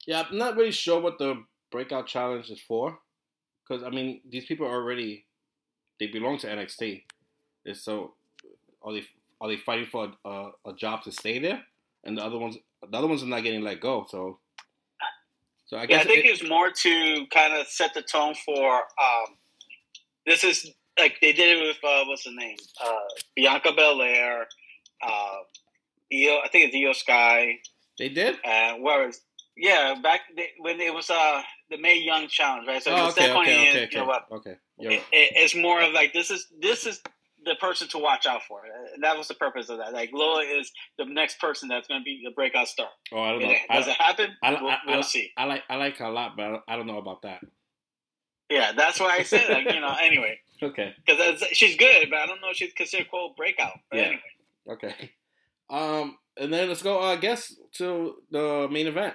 Yeah, 0.07 0.25
I'm 0.29 0.39
not 0.39 0.57
really 0.57 0.73
sure 0.73 1.01
what 1.01 1.19
the 1.19 1.45
breakout 1.71 2.07
challenge 2.07 2.51
is 2.51 2.61
for 2.61 2.99
because 3.67 3.83
I 3.83 3.91
mean 3.91 4.21
these 4.29 4.45
people 4.45 4.67
are 4.67 4.75
already 4.75 5.27
they 5.99 6.07
belong 6.07 6.39
to 6.39 6.47
NXT. 6.47 7.03
And 7.67 7.77
so 7.77 8.15
are 8.83 8.93
they 8.93 9.05
are 9.45 9.49
they 9.49 9.57
fighting 9.59 9.85
for 9.85 10.11
a, 10.25 10.29
a, 10.29 10.51
a, 10.69 10.73
job 10.75 11.03
to 11.03 11.13
stay 11.13 11.39
there? 11.39 11.61
And 12.03 12.17
the 12.17 12.25
other 12.25 12.39
ones 12.39 12.57
the 12.91 12.97
other 12.97 13.07
ones 13.07 13.23
are 13.23 13.27
not 13.27 13.43
getting 13.43 13.61
let 13.61 13.81
go. 13.81 14.07
So 14.09 14.39
so 15.67 15.77
I 15.77 15.87
guess 15.87 15.97
yeah, 15.97 16.01
I 16.11 16.15
think 16.15 16.25
it, 16.25 16.29
it's 16.29 16.49
more 16.49 16.71
to 16.71 17.27
kind 17.33 17.53
of 17.53 17.67
set 17.67 17.93
the 17.95 18.03
tone 18.03 18.35
for 18.45 18.75
um, 18.75 19.37
this 20.27 20.45
is 20.45 20.71
like 20.99 21.17
they 21.21 21.33
did 21.33 21.59
it 21.59 21.63
with 21.63 21.77
uh, 21.85 22.05
what's 22.07 22.25
the 22.25 22.33
name 22.33 22.57
uh, 22.83 22.93
Bianca 23.37 23.73
Belair, 23.77 24.47
uh, 25.07 25.37
Io, 26.13 26.41
I 26.43 26.49
think 26.51 26.73
it's 26.73 26.77
Iyo 26.77 26.95
Sky. 26.95 27.59
They 27.99 28.09
did. 28.09 28.37
And 28.45 28.83
where 28.83 29.09
is 29.09 29.21
yeah 29.57 29.95
back 30.03 30.21
when 30.59 30.81
it 30.81 30.93
was 30.93 31.11
uh 31.11 31.43
the 31.71 31.77
Mae 31.77 31.99
Young 31.99 32.29
challenge, 32.29 32.67
right? 32.67 32.83
So 32.83 32.93
oh, 32.93 33.09
okay, 33.09 33.31
okay, 33.31 33.41
okay, 33.41 33.63
in, 33.63 33.69
okay, 33.69 33.89
you 33.93 33.99
know 33.99 34.07
what? 34.07 34.27
Okay. 34.33 34.57
It, 34.79 35.03
it, 35.13 35.33
it's 35.37 35.55
more 35.55 35.83
of 35.83 35.93
like 35.93 36.13
this 36.15 36.31
is 36.31 36.47
this 36.61 36.87
is 36.87 37.03
the 37.45 37.55
person 37.61 37.89
to 37.89 37.99
watch 37.99 38.27
out 38.27 38.43
for. 38.43 38.61
That 39.01 39.17
was 39.17 39.29
the 39.29 39.35
purpose 39.35 39.69
of 39.69 39.79
that. 39.79 39.93
Like 39.93 40.11
Lola 40.13 40.43
is 40.43 40.73
the 40.99 41.05
next 41.05 41.41
person 41.41 41.69
that's 41.69 41.89
going 41.89 42.01
to 42.01 42.05
be 42.05 42.23
the 42.25 42.31
breakout 42.31 42.69
star. 42.69 42.89
Oh, 43.13 43.21
I 43.21 43.33
don't 43.33 43.43
know. 43.43 43.55
does 43.71 43.89
I, 43.89 43.91
it 43.91 43.97
happen? 44.01 44.37
I, 44.43 44.51
we'll, 44.63 44.77
we'll 44.87 45.03
see. 45.03 45.33
I 45.37 45.45
like 45.45 45.63
I 45.69 45.77
like 45.77 45.99
her 45.99 46.07
a 46.07 46.13
lot, 46.13 46.37
but 46.37 46.63
I 46.69 46.77
don't 46.77 46.87
know 46.87 46.99
about 46.99 47.23
that. 47.23 47.41
Yeah, 48.51 48.73
that's 48.77 49.01
why 49.01 49.17
I 49.19 49.23
said 49.23 49.49
like 49.51 49.73
you 49.73 49.81
know. 49.81 49.95
Anyway. 50.03 50.39
Okay. 50.63 50.95
Because 51.05 51.43
she's 51.53 51.77
good, 51.77 52.09
but 52.11 52.21
I 52.21 52.27
don't 52.27 52.41
know 52.41 52.51
if 52.51 52.57
she's 52.57 52.73
considered 52.73 53.11
quote 53.11 53.37
breakout. 53.37 53.79
But 53.91 53.99
yeah. 53.99 54.05
Anyway. 54.05 54.23
Okay. 54.69 55.11
Um, 55.69 56.19
and 56.37 56.53
then 56.53 56.69
let's 56.69 56.83
go. 56.83 57.01
Uh, 57.01 57.13
I 57.13 57.17
guess 57.17 57.55
to 57.75 58.17
the 58.31 58.69
main 58.71 58.87
event. 58.87 59.15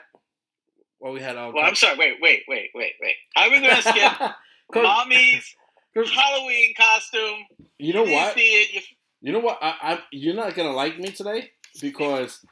Well, 0.99 1.13
we 1.13 1.21
had 1.21 1.37
all. 1.37 1.53
Well, 1.53 1.63
I'm 1.63 1.75
sorry. 1.75 1.97
Wait, 1.97 2.15
wait, 2.21 2.43
wait, 2.47 2.71
wait, 2.75 2.93
wait. 3.01 3.15
How 3.35 3.47
are 3.47 3.51
we 3.51 3.61
going 3.61 3.75
to 3.75 3.81
skip 3.81 4.11
mommy's 4.75 5.55
Halloween 5.95 6.73
costume? 6.77 7.45
You 7.77 7.93
know 7.93 8.03
what? 8.03 8.37
You, 8.37 8.81
you 9.21 9.31
know 9.31 9.39
what? 9.39 9.57
I, 9.61 9.75
I, 9.81 9.99
you're 10.11 10.35
not 10.35 10.55
gonna 10.55 10.71
like 10.71 10.99
me 10.99 11.11
today 11.11 11.51
because 11.81 12.45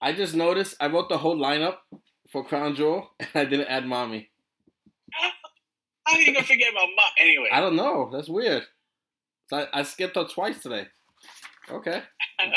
I 0.00 0.12
just 0.12 0.34
noticed 0.34 0.76
I 0.80 0.88
wrote 0.88 1.08
the 1.08 1.18
whole 1.18 1.36
lineup 1.36 1.76
for 2.30 2.44
Crown 2.44 2.74
Jewel 2.74 3.10
and 3.20 3.28
I 3.34 3.44
didn't 3.44 3.68
add 3.68 3.86
mommy. 3.86 4.30
How 6.04 6.16
are 6.16 6.20
you 6.20 6.32
gonna 6.32 6.44
forget 6.44 6.72
about 6.72 6.88
mom 6.96 7.10
anyway? 7.18 7.48
I 7.52 7.60
don't 7.60 7.76
know. 7.76 8.10
That's 8.12 8.28
weird. 8.28 8.64
So 9.48 9.58
I, 9.58 9.80
I 9.80 9.82
skipped 9.82 10.16
her 10.16 10.24
twice 10.24 10.62
today. 10.62 10.86
Okay. 11.70 12.02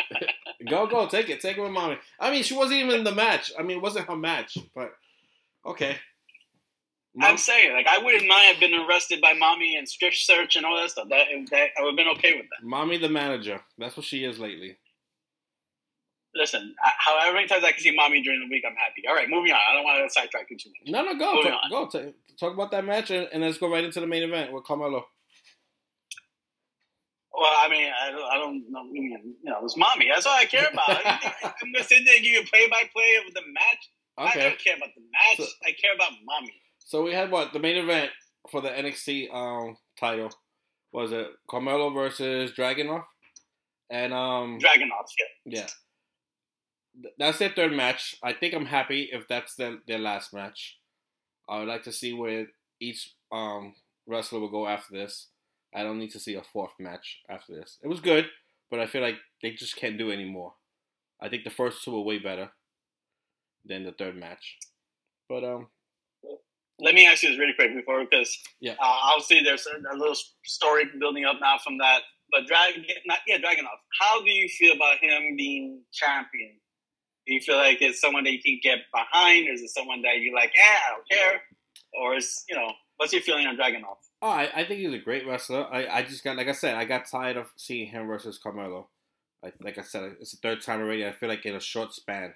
go, 0.70 0.88
go, 0.88 1.08
take 1.08 1.30
it. 1.30 1.40
Take 1.42 1.58
it 1.58 1.62
with 1.62 1.72
mommy. 1.72 1.98
I 2.20 2.32
mean, 2.32 2.44
she 2.44 2.56
wasn't 2.56 2.80
even 2.82 2.96
in 2.96 3.04
the 3.04 3.14
match. 3.14 3.52
I 3.58 3.64
mean, 3.64 3.78
it 3.78 3.84
wasn't 3.84 4.08
her 4.08 4.16
match, 4.18 4.58
but 4.76 4.92
Okay. 5.68 5.98
Mom- 7.18 7.32
I'm 7.32 7.38
saying, 7.38 7.74
like, 7.74 7.88
I 7.88 7.98
wouldn't 7.98 8.28
mind 8.28 8.54
have 8.54 8.60
been 8.60 8.74
arrested 8.74 9.22
by 9.22 9.34
mommy 9.34 9.76
and 9.76 9.88
strip 9.88 10.14
search 10.14 10.56
and 10.56 10.66
all 10.66 10.78
that 10.78 10.92
stuff. 10.92 11.08
That, 11.10 11.28
that 11.52 11.70
I 11.78 11.82
would 11.82 11.90
have 11.90 11.98
been 11.98 12.08
okay 12.18 12.34
with 12.36 12.46
that. 12.50 12.66
Mommy, 12.66 12.98
the 12.98 13.10
manager. 13.10 13.62
That's 13.78 13.98
what 13.98 14.06
she 14.06 14.24
is 14.24 14.40
lately. 14.40 14.78
Listen, 16.36 16.76
however 17.00 17.34
many 17.34 17.48
times 17.48 17.64
I 17.64 17.72
can 17.72 17.80
see 17.80 17.96
mommy 17.96 18.22
during 18.22 18.40
the 18.42 18.48
week, 18.54 18.64
I'm 18.68 18.76
happy. 18.76 19.08
All 19.10 19.16
right, 19.16 19.28
moving 19.28 19.52
on. 19.52 19.60
I 19.70 19.74
don't 19.74 19.84
want 19.84 20.08
to 20.08 20.14
sidetrack 20.14 20.48
you 20.52 20.58
too 20.58 20.70
much. 20.70 20.92
No, 20.92 21.04
no, 21.04 21.18
go, 21.18 21.42
talk, 21.42 21.62
go. 21.72 21.88
T- 21.88 22.14
talk 22.40 22.54
about 22.54 22.70
that 22.72 22.86
match, 22.86 23.10
and, 23.10 23.28
and, 23.34 23.42
let's 23.42 23.58
go 23.58 23.72
right 23.72 23.84
into 23.84 24.00
the 24.00 24.06
main 24.06 24.22
event 24.22 24.54
with 24.54 24.64
Carmelo. 24.64 25.08
Well, 27.34 27.54
I 27.58 27.70
mean, 27.70 27.92
I 27.92 28.12
don't, 28.12 28.32
I 28.32 28.38
don't 28.38 28.64
know. 28.70 28.84
You 28.92 29.36
know, 29.44 29.60
it's 29.64 29.78
mommy. 29.78 30.08
That's 30.14 30.28
all 30.28 30.38
I 30.38 30.46
care 30.46 30.68
about. 30.72 31.02
I'm 31.06 31.74
gonna 31.74 31.84
sit 31.84 32.04
there 32.06 32.16
and 32.16 32.24
give 32.24 32.34
you 32.34 32.42
a 32.42 32.46
play-by-play 32.46 33.22
of 33.28 33.34
the 33.34 33.42
match 33.42 33.90
Okay. 34.20 34.40
I 34.40 34.50
don't 34.50 34.58
care 34.58 34.76
about 34.76 34.90
the 34.96 35.02
match. 35.14 35.38
So, 35.38 35.54
I 35.62 35.72
care 35.78 35.94
about 35.94 36.12
mommy. 36.26 36.54
So 36.88 37.04
we 37.04 37.14
had 37.14 37.30
what 37.32 37.52
the 37.52 37.60
main 37.60 37.76
event 37.76 38.12
for 38.50 38.62
the 38.62 38.70
NXT 38.70 39.34
um 39.34 39.78
title 40.00 40.32
was 40.94 41.12
it 41.12 41.28
Carmelo 41.50 41.90
versus 41.90 42.52
Dragunov, 42.54 43.04
and 43.90 44.14
um 44.14 44.58
Dragunov, 44.58 45.06
yeah. 45.46 45.60
yeah. 45.60 47.10
That's 47.20 47.40
their 47.40 47.50
third 47.50 47.74
match. 47.74 48.16
I 48.24 48.34
think 48.34 48.54
I'm 48.54 48.66
happy 48.66 49.10
if 49.12 49.28
that's 49.28 49.56
their, 49.56 49.78
their 49.86 50.00
last 50.00 50.34
match. 50.34 50.80
I 51.48 51.60
would 51.60 51.68
like 51.68 51.84
to 51.84 51.92
see 51.92 52.12
where 52.12 52.48
each 52.80 53.14
um, 53.32 53.76
wrestler 54.08 54.40
will 54.40 54.50
go 54.50 54.68
after 54.68 54.96
this. 54.96 55.28
I 55.76 55.84
don't 55.84 56.00
need 56.00 56.10
to 56.14 56.20
see 56.20 56.34
a 56.34 56.42
fourth 56.42 56.72
match 56.80 57.20
after 57.30 57.54
this. 57.54 57.78
It 57.84 57.88
was 57.88 58.00
good, 58.00 58.26
but 58.72 58.80
I 58.80 58.88
feel 58.88 59.04
like 59.04 59.18
they 59.44 59.52
just 59.52 59.76
can't 59.76 60.00
do 60.00 60.10
any 60.10 60.26
more. 60.26 60.54
I 61.22 61.30
think 61.30 61.44
the 61.44 61.52
first 61.52 61.84
two 61.84 61.92
were 61.92 62.02
way 62.02 62.18
better 62.18 62.50
than 63.64 63.84
the 63.84 63.92
third 63.92 64.16
match. 64.16 64.58
But 65.30 65.44
um, 65.44 65.68
Let 66.80 66.94
me 66.94 67.08
ask 67.08 67.24
you 67.24 67.30
this 67.30 67.40
really 67.40 67.54
quick 67.54 67.74
before, 67.76 68.04
because 68.06 68.38
Yeah. 68.60 68.74
uh, 68.74 69.00
obviously 69.14 69.42
there's 69.44 69.66
a, 69.68 69.78
a 69.94 69.98
little 69.98 70.16
story 70.46 70.86
building 71.00 71.26
up 71.26 71.38
now 71.42 71.58
from 71.64 71.78
that. 71.80 72.02
But 72.32 72.46
Dragon, 72.46 72.86
not 73.06 73.20
yeah, 73.26 73.38
Dragunov. 73.38 73.80
How 74.00 74.22
do 74.24 74.30
you 74.30 74.48
feel 74.50 74.76
about 74.76 74.98
him 75.02 75.36
being 75.38 75.82
champion? 75.94 76.60
Do 77.26 77.34
you 77.34 77.40
feel 77.42 77.58
like 77.58 77.82
it's 77.82 78.00
someone 78.02 78.24
that 78.26 78.32
you 78.32 78.42
can 78.42 78.60
get 78.62 78.80
behind, 78.94 79.48
or 79.48 79.54
is 79.54 79.62
it 79.62 79.70
someone 79.70 80.02
that 80.04 80.20
you're 80.20 80.36
like? 80.36 80.52
Yeah, 80.56 80.76
I 80.88 80.92
don't 80.92 81.10
care. 81.10 81.42
Or 82.02 82.16
is 82.16 82.44
you 82.50 82.56
know, 82.56 82.72
what's 82.98 83.14
your 83.14 83.22
feeling 83.22 83.48
on 83.48 83.56
Dragunov? 83.58 83.96
oh, 84.22 84.30
I, 84.30 84.50
I 84.56 84.66
think 84.66 84.80
he's 84.82 84.94
a 84.94 84.98
great 84.98 85.28
wrestler. 85.28 85.68
I, 85.72 85.88
I 85.88 86.02
just 86.04 86.24
got 86.24 86.36
like 86.38 86.48
I 86.48 86.52
said, 86.54 86.76
I 86.76 86.86
got 86.86 87.08
tired 87.10 87.38
of 87.38 87.48
seeing 87.56 87.88
him 87.88 88.08
versus 88.08 88.38
Carmelo. 88.42 88.90
I, 89.44 89.52
like 89.62 89.78
I 89.78 89.84
said, 89.84 90.16
it's 90.20 90.32
the 90.32 90.38
third 90.42 90.62
time 90.62 90.82
already. 90.82 91.06
I 91.06 91.12
feel 91.14 91.30
like 91.30 91.46
in 91.46 91.56
a 91.56 91.60
short 91.62 91.94
span, 91.94 92.34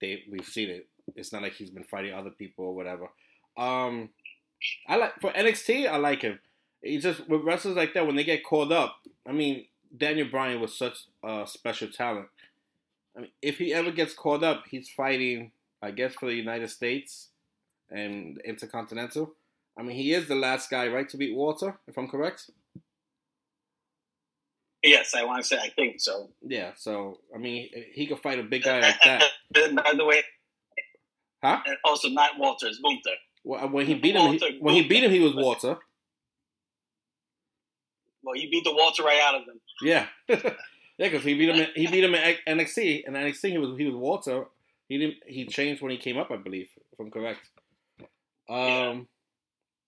they 0.00 0.22
we've 0.30 0.44
seen 0.46 0.70
it. 0.70 0.88
It's 1.16 1.32
not 1.32 1.42
like 1.42 1.54
he's 1.54 1.70
been 1.70 1.84
fighting 1.84 2.14
other 2.14 2.30
people 2.30 2.66
or 2.66 2.74
whatever. 2.74 3.08
Um, 3.56 4.10
I 4.86 4.96
like 4.96 5.20
for 5.20 5.32
NXT. 5.32 5.88
I 5.88 5.96
like 5.96 6.22
him. 6.22 6.38
He 6.82 6.98
just 6.98 7.28
with 7.28 7.42
wrestlers 7.42 7.76
like 7.76 7.94
that 7.94 8.06
when 8.06 8.16
they 8.16 8.24
get 8.24 8.44
called 8.44 8.72
up. 8.72 8.96
I 9.26 9.32
mean, 9.32 9.66
Daniel 9.96 10.28
Bryan 10.28 10.60
was 10.60 10.76
such 10.76 11.04
a 11.22 11.44
special 11.46 11.88
talent. 11.88 12.28
I 13.16 13.20
mean, 13.20 13.30
if 13.42 13.58
he 13.58 13.72
ever 13.72 13.90
gets 13.90 14.14
called 14.14 14.42
up, 14.42 14.64
he's 14.70 14.88
fighting, 14.88 15.52
I 15.82 15.90
guess, 15.90 16.14
for 16.14 16.26
the 16.26 16.34
United 16.34 16.70
States 16.70 17.28
and 17.90 18.40
Intercontinental. 18.44 19.34
I 19.78 19.82
mean, 19.82 19.96
he 19.96 20.12
is 20.12 20.28
the 20.28 20.34
last 20.34 20.70
guy, 20.70 20.88
right, 20.88 21.08
to 21.10 21.16
beat 21.16 21.34
Walter, 21.34 21.78
if 21.86 21.96
I'm 21.96 22.08
correct. 22.08 22.50
Yes, 24.82 25.14
I 25.14 25.24
want 25.24 25.42
to 25.42 25.48
say 25.48 25.58
I 25.58 25.70
think 25.70 26.00
so. 26.00 26.30
Yeah. 26.42 26.72
So 26.76 27.20
I 27.34 27.38
mean, 27.38 27.68
he 27.92 28.06
could 28.06 28.18
fight 28.20 28.38
a 28.40 28.42
big 28.42 28.64
guy 28.64 28.80
like 28.80 29.00
that, 29.04 29.22
By 29.54 29.92
the 29.96 30.04
way, 30.04 30.22
huh? 31.42 31.60
and 31.66 31.76
also 31.84 32.08
not 32.08 32.38
Walter, 32.38 32.66
it's 32.66 32.80
Gunther. 32.80 33.16
Well, 33.44 33.68
When 33.68 33.86
he 33.86 33.94
beat 33.94 34.14
him, 34.14 34.32
he, 34.32 34.58
when 34.60 34.74
he 34.74 34.86
beat 34.86 35.04
him, 35.04 35.10
he 35.10 35.20
was 35.20 35.34
Walter. 35.34 35.76
Well, 38.22 38.36
you 38.36 38.50
beat 38.50 38.64
the 38.64 38.72
Walter 38.72 39.02
right 39.02 39.20
out 39.20 39.34
of 39.34 39.42
him. 39.42 39.60
Yeah, 39.82 40.06
yeah, 40.28 41.08
because 41.08 41.24
he 41.24 41.34
beat 41.34 41.54
him. 41.54 41.66
He 41.74 41.86
beat 41.88 42.04
him 42.04 42.14
in 42.14 42.36
NXT, 42.46 43.02
and 43.06 43.16
NXT 43.16 43.50
he 43.50 43.58
was 43.58 43.76
he 43.76 43.84
was 43.86 43.94
Walter. 43.94 44.44
He 44.88 44.98
didn't. 44.98 45.16
He 45.26 45.46
changed 45.46 45.82
when 45.82 45.90
he 45.90 45.98
came 45.98 46.18
up, 46.18 46.30
I 46.30 46.36
believe, 46.36 46.68
if 46.92 47.00
I'm 47.00 47.10
correct. 47.10 47.48
Um, 48.48 49.08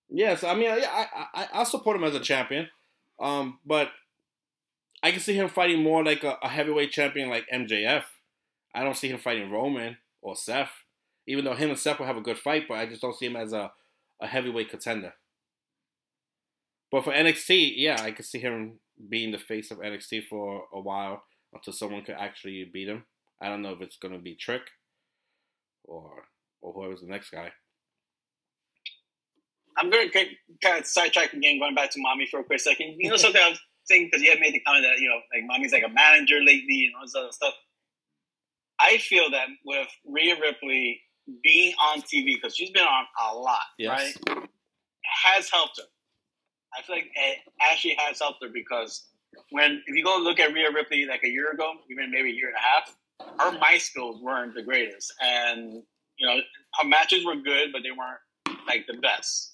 yeah. 0.09 0.35
So 0.37 0.49
I 0.49 0.55
mean, 0.55 0.65
yeah, 0.65 1.07
I 1.13 1.27
I 1.35 1.49
I 1.61 1.65
support 1.65 1.97
him 1.97 2.05
as 2.05 2.15
a 2.15 2.21
champion. 2.21 2.69
Um, 3.21 3.61
but 3.65 3.91
I 5.03 5.13
can 5.13 5.21
see 5.21 5.35
him 5.35 5.49
fighting 5.49 5.83
more 5.83 6.05
like 6.05 6.25
a, 6.25 6.37
a 6.43 6.49
heavyweight 6.49 6.91
champion 6.91 7.29
like 7.29 7.45
MJF. 7.53 8.05
I 8.75 8.83
don't 8.83 8.97
see 8.97 9.09
him 9.09 9.19
fighting 9.19 9.51
Roman 9.51 9.99
or 10.21 10.35
Seth, 10.35 10.73
even 11.27 11.45
though 11.45 11.55
him 11.55 11.71
and 11.71 11.79
Seth 11.79 11.99
will 11.99 12.07
have 12.07 12.17
a 12.17 12.23
good 12.23 12.39
fight. 12.39 12.65
But 12.69 12.79
I 12.79 12.87
just 12.87 13.03
don't 13.03 13.17
see 13.17 13.27
him 13.27 13.37
as 13.37 13.53
a 13.53 13.73
a 14.21 14.27
heavyweight 14.27 14.71
contender. 14.71 15.15
But 16.91 17.05
for 17.05 17.13
NXT, 17.13 17.75
yeah, 17.77 18.01
I 18.01 18.13
could 18.13 18.25
see 18.25 18.39
him 18.39 18.79
being 19.09 19.33
the 19.33 19.39
face 19.39 19.71
of 19.71 19.79
NXT 19.79 20.27
for 20.29 20.65
a 20.73 20.81
while 20.81 21.25
until 21.53 21.73
someone 21.73 22.05
could 22.05 22.17
actually 22.19 22.65
beat 22.73 22.89
him. 22.89 23.05
I 23.41 23.49
don't 23.49 23.63
know 23.63 23.73
if 23.73 23.81
it's 23.81 23.97
gonna 23.97 24.19
be 24.19 24.35
Trick 24.35 24.63
or 25.85 26.25
or 26.63 26.73
whoever's 26.73 27.01
the 27.01 27.09
next 27.09 27.31
guy. 27.31 27.53
I'm 29.77 29.91
going 29.91 30.09
to 30.09 30.27
kind 30.63 30.79
of 30.79 30.87
sidetrack 30.87 31.33
again, 31.33 31.59
going 31.59 31.75
back 31.75 31.91
to 31.91 32.01
mommy 32.01 32.27
for 32.31 32.41
a 32.41 32.45
quick 32.45 32.61
second. 32.61 32.97
You 32.99 33.11
know 33.11 33.17
something 33.25 33.41
I 33.45 33.51
was 33.51 33.61
saying 33.85 34.09
because 34.11 34.23
you 34.23 34.31
had 34.31 34.41
made 34.41 34.55
the 34.55 34.61
comment 34.61 34.85
that 34.85 35.01
you 35.01 35.09
know 35.09 35.21
like 35.35 35.45
mommy's 35.47 35.73
like 35.73 35.85
a 35.85 35.93
manager 35.93 36.39
lately 36.41 36.87
and 36.87 36.95
all 36.97 37.03
this 37.03 37.15
other 37.15 37.33
stuff. 37.33 37.55
I 38.81 38.99
feel 38.99 39.31
that 39.31 39.47
with 39.65 39.89
Rhea 40.07 40.37
Ripley 40.41 41.01
being 41.43 41.75
on 41.83 42.01
TV 42.03 42.35
because 42.35 42.55
she's 42.57 42.71
been 42.71 42.85
on 42.85 43.05
a 43.31 43.35
lot, 43.35 43.61
Yes. 43.79 44.17
right, 44.27 44.49
has 45.25 45.51
helped 45.51 45.79
her. 45.79 45.85
I 46.77 46.83
feel 46.83 46.97
like 46.97 47.11
it 47.15 47.39
actually 47.63 47.97
has 47.99 48.19
helped 48.19 48.43
her 48.43 48.51
because 48.53 49.07
when 49.51 49.83
if 49.87 49.97
you 49.97 50.05
go 50.05 50.19
look 50.19 50.39
at 50.41 50.53
Rhea 50.53 50.71
Ripley 50.73 51.07
like 51.07 51.23
a 51.25 51.29
year 51.29 51.51
ago, 51.53 51.73
even 51.91 52.11
maybe 52.11 52.31
a 52.31 52.35
year 52.35 52.49
and 52.49 52.57
a 52.57 52.61
half, 52.61 52.97
her 53.41 53.53
mic 53.59 53.81
skills 53.81 54.21
weren't 54.23 54.55
the 54.55 54.63
greatest, 54.63 55.13
and 55.21 55.83
you 56.19 56.27
know 56.27 56.41
her 56.81 56.89
matches 56.89 57.25
were 57.25 57.37
good, 57.37 57.71
but 57.73 57.83
they 57.83 57.91
weren't 57.91 58.21
like 58.67 58.87
the 58.87 58.95
best. 59.01 59.53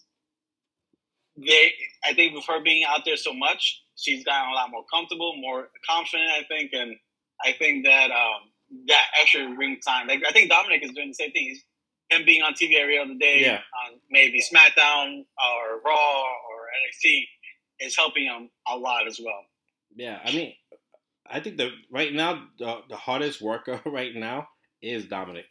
They, 1.36 1.72
I 2.04 2.12
think, 2.14 2.34
with 2.34 2.44
her 2.46 2.60
being 2.62 2.84
out 2.84 3.04
there 3.04 3.16
so 3.16 3.32
much, 3.32 3.82
she's 3.96 4.24
gotten 4.24 4.50
a 4.50 4.54
lot 4.54 4.70
more 4.70 4.84
comfortable, 4.92 5.34
more 5.36 5.68
confident. 5.88 6.28
I 6.30 6.42
think, 6.44 6.72
and 6.74 6.96
I 7.44 7.52
think 7.52 7.84
that 7.86 8.10
um, 8.10 8.49
that 8.86 9.04
extra 9.20 9.48
ring 9.56 9.78
time, 9.86 10.06
like 10.08 10.22
I 10.26 10.32
think 10.32 10.48
Dominic 10.50 10.82
is 10.84 10.92
doing 10.92 11.08
the 11.08 11.14
same 11.14 11.32
thing. 11.32 11.44
He's 11.48 11.64
him 12.10 12.24
being 12.24 12.42
on 12.42 12.54
TV 12.54 12.74
every 12.80 12.98
other 12.98 13.14
day, 13.18 13.40
Yeah. 13.42 13.56
on 13.86 14.00
maybe 14.10 14.40
SmackDown 14.40 15.24
or 15.38 15.80
Raw 15.84 16.22
or 16.22 16.68
NXT, 16.82 17.24
is 17.80 17.96
helping 17.96 18.24
him 18.24 18.50
a 18.66 18.76
lot 18.76 19.06
as 19.06 19.20
well. 19.24 19.44
Yeah, 19.94 20.20
I 20.24 20.32
mean, 20.32 20.54
I 21.28 21.40
think 21.40 21.56
the 21.56 21.70
right 21.90 22.12
now 22.12 22.46
the 22.58 22.82
the 22.88 22.96
hardest 22.96 23.40
worker 23.40 23.80
right 23.86 24.14
now 24.14 24.48
is 24.82 25.06
Dominic. 25.06 25.46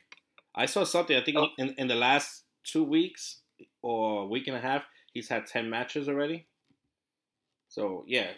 I 0.55 0.65
saw 0.65 0.83
something. 0.83 1.15
I 1.15 1.23
think 1.23 1.37
Oh. 1.37 1.49
in 1.57 1.73
in 1.77 1.87
the 1.87 1.95
last 1.95 2.43
two 2.63 2.83
weeks 2.83 3.41
or 3.81 4.27
week 4.27 4.47
and 4.47 4.55
a 4.57 4.59
half, 4.61 4.83
he's 5.13 5.29
had 5.29 5.45
ten 5.47 5.69
matches 5.69 6.07
already. 6.09 6.47
So 7.69 8.03
yeah, 8.07 8.31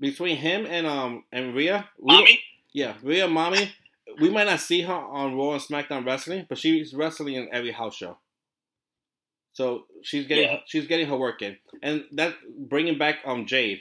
between 0.00 0.36
him 0.36 0.66
and 0.66 0.86
um 0.86 1.24
and 1.32 1.54
Rhea, 1.54 1.88
don't- 1.98 2.06
Mommy, 2.06 2.40
yeah, 2.72 2.94
Rhea 3.02 3.28
Mommy, 3.28 3.72
we 4.20 4.30
might 4.30 4.46
not 4.46 4.60
see 4.60 4.82
her 4.82 4.92
on 4.92 5.36
Raw 5.36 5.52
and 5.52 5.62
SmackDown 5.62 6.06
wrestling, 6.06 6.46
but 6.48 6.58
she's 6.58 6.94
wrestling 6.94 7.34
in 7.34 7.48
every 7.52 7.72
house 7.72 7.96
show. 7.96 8.18
So 9.52 9.86
she's 10.02 10.26
getting 10.26 10.44
Yeah. 10.50 10.60
she's 10.66 10.86
getting 10.86 11.06
her 11.08 11.16
work 11.16 11.42
in, 11.42 11.56
and 11.82 12.04
that 12.12 12.34
bringing 12.58 12.98
back 12.98 13.18
um 13.24 13.46
Jade. 13.46 13.80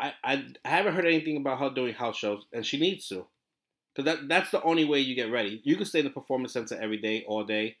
I, 0.00 0.12
I 0.24 0.44
I 0.64 0.68
haven't 0.68 0.94
heard 0.94 1.06
anything 1.06 1.36
about 1.36 1.60
her 1.60 1.70
doing 1.70 1.94
house 1.94 2.16
shows, 2.16 2.44
and 2.52 2.66
she 2.66 2.78
needs 2.78 3.06
to, 3.08 3.26
because 3.94 4.04
that 4.04 4.28
that's 4.28 4.50
the 4.50 4.62
only 4.62 4.84
way 4.84 4.98
you 5.00 5.14
get 5.14 5.30
ready. 5.30 5.60
You 5.64 5.76
can 5.76 5.84
stay 5.86 6.00
in 6.00 6.04
the 6.04 6.10
performance 6.10 6.52
center 6.52 6.76
every 6.80 6.96
day, 6.98 7.24
all 7.26 7.44
day. 7.44 7.76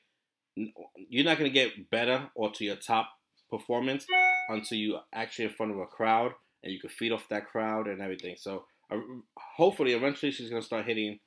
You're 0.54 1.24
not 1.24 1.36
gonna 1.38 1.50
get 1.50 1.90
better 1.90 2.30
or 2.36 2.52
to 2.52 2.64
your 2.64 2.76
top 2.76 3.10
performance 3.50 4.06
until 4.48 4.78
you 4.78 4.98
actually 5.12 5.46
in 5.46 5.50
front 5.54 5.72
of 5.72 5.78
a 5.78 5.86
crowd 5.86 6.32
and 6.62 6.72
you 6.72 6.78
can 6.80 6.90
feed 6.90 7.10
off 7.12 7.28
that 7.28 7.46
crowd 7.46 7.88
and 7.88 8.00
everything. 8.00 8.36
So 8.38 8.64
uh, 8.90 8.98
hopefully, 9.36 9.92
eventually, 9.94 10.30
she's 10.30 10.48
gonna 10.48 10.62
start 10.62 10.86
hitting, 10.86 11.18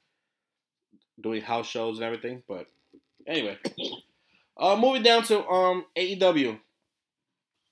doing 1.19 1.41
house 1.41 1.67
shows 1.67 1.97
and 1.97 2.05
everything. 2.05 2.43
But 2.47 2.67
anyway, 3.25 3.57
uh, 4.57 4.75
moving 4.75 5.03
down 5.03 5.23
to 5.23 5.45
um 5.47 5.85
AEW. 5.97 6.59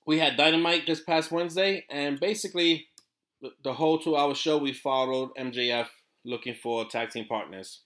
We 0.06 0.18
had 0.20 0.36
Dynamite 0.36 0.86
this 0.86 1.00
past 1.00 1.32
Wednesday, 1.32 1.84
and 1.90 2.20
basically, 2.20 2.86
the, 3.64 3.72
whole 3.72 3.98
two-hour 3.98 4.36
show 4.36 4.56
we 4.56 4.72
followed 4.72 5.30
MJF 5.36 5.88
looking 6.24 6.54
for 6.54 6.84
tag 6.84 7.10
team 7.10 7.26
partners, 7.26 7.80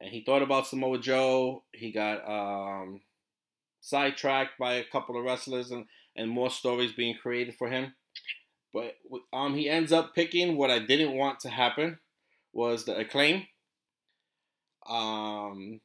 and 0.00 0.10
he 0.10 0.24
thought 0.24 0.42
about 0.42 0.66
Samoa 0.66 0.98
Joe. 0.98 1.62
He 1.72 1.92
got 1.92 2.28
um 2.28 3.00
sidetracked 3.80 4.58
by 4.58 4.74
a 4.74 4.84
couple 4.84 5.16
of 5.16 5.24
wrestlers 5.24 5.70
and 5.70 5.86
and 6.16 6.30
more 6.30 6.50
stories 6.50 6.92
being 6.92 7.14
created 7.14 7.54
for 7.54 7.68
him. 7.68 7.94
But 8.72 8.96
um, 9.32 9.54
he 9.54 9.70
ends 9.70 9.92
up 9.92 10.14
picking 10.14 10.56
what 10.56 10.70
I 10.70 10.80
didn't 10.80 11.16
want 11.16 11.40
to 11.40 11.48
happen 11.48 11.98
was 12.52 12.84
the 12.84 12.96
acclaim. 12.96 13.46
Um, 14.88 15.80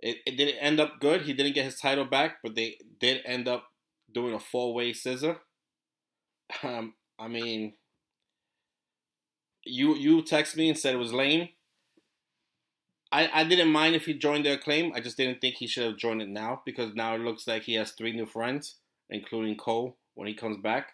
it, 0.00 0.18
it 0.26 0.36
didn't 0.36 0.58
end 0.58 0.80
up 0.80 1.00
good. 1.00 1.22
He 1.22 1.32
didn't 1.32 1.54
get 1.54 1.64
his 1.64 1.78
title 1.78 2.04
back, 2.04 2.38
but 2.42 2.54
they 2.54 2.76
did 3.00 3.22
end 3.24 3.48
up 3.48 3.64
doing 4.12 4.34
a 4.34 4.40
four 4.40 4.74
way 4.74 4.92
scissor. 4.92 5.38
Um, 6.62 6.94
I 7.18 7.28
mean, 7.28 7.74
you 9.64 9.94
you 9.94 10.22
text 10.22 10.56
me 10.56 10.68
and 10.68 10.78
said 10.78 10.94
it 10.94 10.98
was 10.98 11.12
lame. 11.12 11.48
I, 13.12 13.28
I 13.32 13.44
didn't 13.44 13.70
mind 13.70 13.94
if 13.94 14.06
he 14.06 14.14
joined 14.14 14.46
the 14.46 14.54
acclaim. 14.54 14.92
I 14.94 15.00
just 15.00 15.18
didn't 15.18 15.40
think 15.40 15.56
he 15.56 15.66
should 15.66 15.84
have 15.84 15.98
joined 15.98 16.22
it 16.22 16.28
now 16.28 16.62
because 16.64 16.94
now 16.94 17.14
it 17.14 17.20
looks 17.20 17.46
like 17.46 17.64
he 17.64 17.74
has 17.74 17.92
three 17.92 18.12
new 18.12 18.24
friends, 18.26 18.76
including 19.10 19.56
Cole 19.56 19.96
when 20.14 20.28
he 20.28 20.34
comes 20.34 20.56
back. 20.56 20.92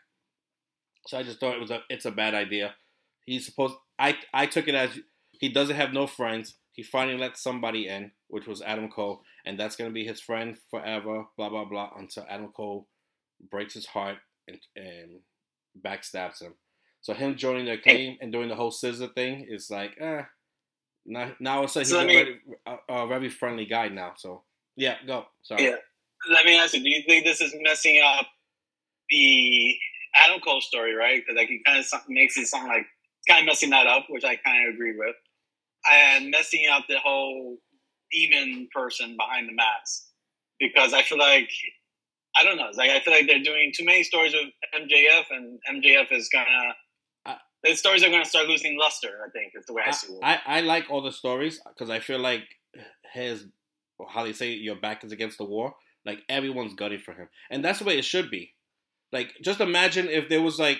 So 1.06 1.16
I 1.16 1.22
just 1.22 1.38
thought 1.40 1.54
it 1.54 1.60
was 1.60 1.70
a 1.70 1.80
it's 1.88 2.04
a 2.04 2.10
bad 2.10 2.34
idea. 2.34 2.74
He's 3.24 3.46
supposed 3.46 3.74
I 3.98 4.16
I 4.34 4.46
took 4.46 4.68
it 4.68 4.74
as 4.74 4.90
he 5.38 5.48
doesn't 5.48 5.76
have 5.76 5.92
no 5.92 6.06
friends. 6.06 6.54
He 6.72 6.82
finally 6.82 7.18
let 7.18 7.36
somebody 7.36 7.88
in, 7.88 8.12
which 8.28 8.46
was 8.46 8.62
Adam 8.62 8.88
Cole, 8.88 9.22
and 9.44 9.58
that's 9.58 9.76
gonna 9.76 9.90
be 9.90 10.04
his 10.04 10.20
friend 10.20 10.56
forever. 10.70 11.24
Blah 11.36 11.48
blah 11.48 11.64
blah 11.64 11.90
until 11.96 12.26
Adam 12.28 12.48
Cole 12.48 12.86
breaks 13.50 13.74
his 13.74 13.86
heart 13.86 14.16
and, 14.46 14.58
and 14.76 15.20
backstabs 15.80 16.42
him. 16.42 16.54
So 17.00 17.14
him 17.14 17.36
joining 17.36 17.66
the 17.66 17.76
game 17.76 18.18
and 18.20 18.32
doing 18.32 18.48
the 18.48 18.56
whole 18.56 18.70
scissor 18.70 19.08
thing 19.08 19.46
is 19.48 19.70
like, 19.70 19.96
eh. 20.00 20.22
Now, 21.06 21.32
now 21.40 21.62
it's 21.62 21.74
like 21.74 21.86
So 21.86 22.00
he's 22.00 22.06
let 22.06 22.10
a, 22.10 22.24
very, 22.24 22.40
a, 22.66 22.94
a 23.04 23.06
very 23.06 23.28
friendly 23.30 23.64
guy 23.64 23.88
now. 23.88 24.12
So 24.16 24.42
yeah, 24.76 24.96
go. 25.06 25.26
Sorry. 25.42 25.64
Yeah. 25.64 25.76
Let 26.30 26.44
me 26.44 26.58
ask 26.58 26.74
you: 26.74 26.82
Do 26.82 26.90
you 26.90 27.02
think 27.06 27.24
this 27.24 27.40
is 27.40 27.54
messing 27.62 28.02
up 28.04 28.26
the 29.08 29.76
Adam 30.14 30.40
Cole 30.40 30.60
story, 30.60 30.94
right? 30.94 31.22
Because 31.24 31.36
like 31.36 31.50
it 31.50 31.64
kind 31.64 31.78
of 31.78 31.86
makes 32.08 32.36
it 32.36 32.46
sound 32.46 32.68
like 32.68 32.86
kind 33.28 33.40
of 33.40 33.46
messing 33.46 33.70
that 33.70 33.86
up, 33.86 34.06
which 34.08 34.24
I 34.24 34.36
kind 34.36 34.68
of 34.68 34.74
agree 34.74 34.96
with, 34.96 35.14
and 35.92 36.30
messing 36.30 36.66
up 36.70 36.84
the 36.88 36.98
whole 36.98 37.58
demon 38.10 38.68
person 38.74 39.16
behind 39.16 39.48
the 39.48 39.54
mask. 39.54 40.04
Because 40.58 40.92
I 40.92 41.02
feel 41.02 41.18
like 41.18 41.50
I 42.36 42.44
don't 42.44 42.56
know, 42.56 42.70
like 42.74 42.90
I 42.90 43.00
feel 43.00 43.12
like 43.12 43.26
they're 43.26 43.42
doing 43.42 43.72
too 43.74 43.84
many 43.84 44.02
stories 44.02 44.32
with 44.34 44.52
MJF, 44.82 45.24
and 45.30 45.58
MJF 45.70 46.12
is 46.12 46.28
gonna. 46.28 46.74
I- 47.26 47.38
the 47.64 47.74
stories 47.74 48.04
are 48.04 48.08
going 48.08 48.22
to 48.22 48.28
start 48.28 48.46
losing 48.46 48.78
luster. 48.78 49.08
I 49.26 49.30
think 49.30 49.52
is 49.56 49.66
the 49.66 49.72
way 49.72 49.82
I, 49.84 49.90
see 49.90 50.12
it. 50.12 50.20
I, 50.22 50.40
I 50.46 50.60
like 50.60 50.90
all 50.90 51.02
the 51.02 51.10
stories 51.10 51.60
because 51.68 51.90
I 51.90 51.98
feel 51.98 52.20
like 52.20 52.44
his 53.12 53.46
how 54.08 54.24
they 54.24 54.32
say 54.32 54.52
your 54.52 54.76
back 54.76 55.04
is 55.04 55.12
against 55.12 55.38
the 55.38 55.44
wall. 55.44 55.74
Like 56.04 56.20
everyone's 56.28 56.74
gunning 56.74 57.00
for 57.00 57.12
him, 57.14 57.28
and 57.50 57.64
that's 57.64 57.80
the 57.80 57.84
way 57.84 57.98
it 57.98 58.04
should 58.04 58.30
be. 58.30 58.54
Like 59.12 59.34
just 59.42 59.60
imagine 59.60 60.08
if 60.08 60.28
there 60.28 60.42
was 60.42 60.58
like 60.58 60.78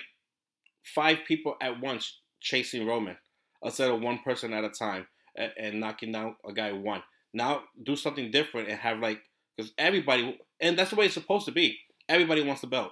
five 0.95 1.19
people 1.27 1.55
at 1.61 1.81
once 1.81 2.19
chasing 2.39 2.85
Roman 2.87 3.17
instead 3.63 3.89
of 3.89 4.01
one 4.01 4.19
person 4.19 4.53
at 4.53 4.63
a 4.63 4.69
time 4.69 5.07
and, 5.35 5.51
and 5.57 5.79
knocking 5.79 6.11
down 6.11 6.35
a 6.47 6.53
guy 6.53 6.71
one. 6.71 7.03
Now 7.33 7.63
do 7.83 7.95
something 7.95 8.31
different 8.31 8.69
and 8.69 8.79
have 8.79 8.99
like 8.99 9.21
because 9.55 9.71
everybody 9.77 10.39
and 10.59 10.77
that's 10.77 10.89
the 10.89 10.95
way 10.95 11.05
it's 11.05 11.13
supposed 11.13 11.45
to 11.45 11.51
be. 11.51 11.77
Everybody 12.07 12.41
wants 12.43 12.61
the 12.61 12.67
belt. 12.67 12.91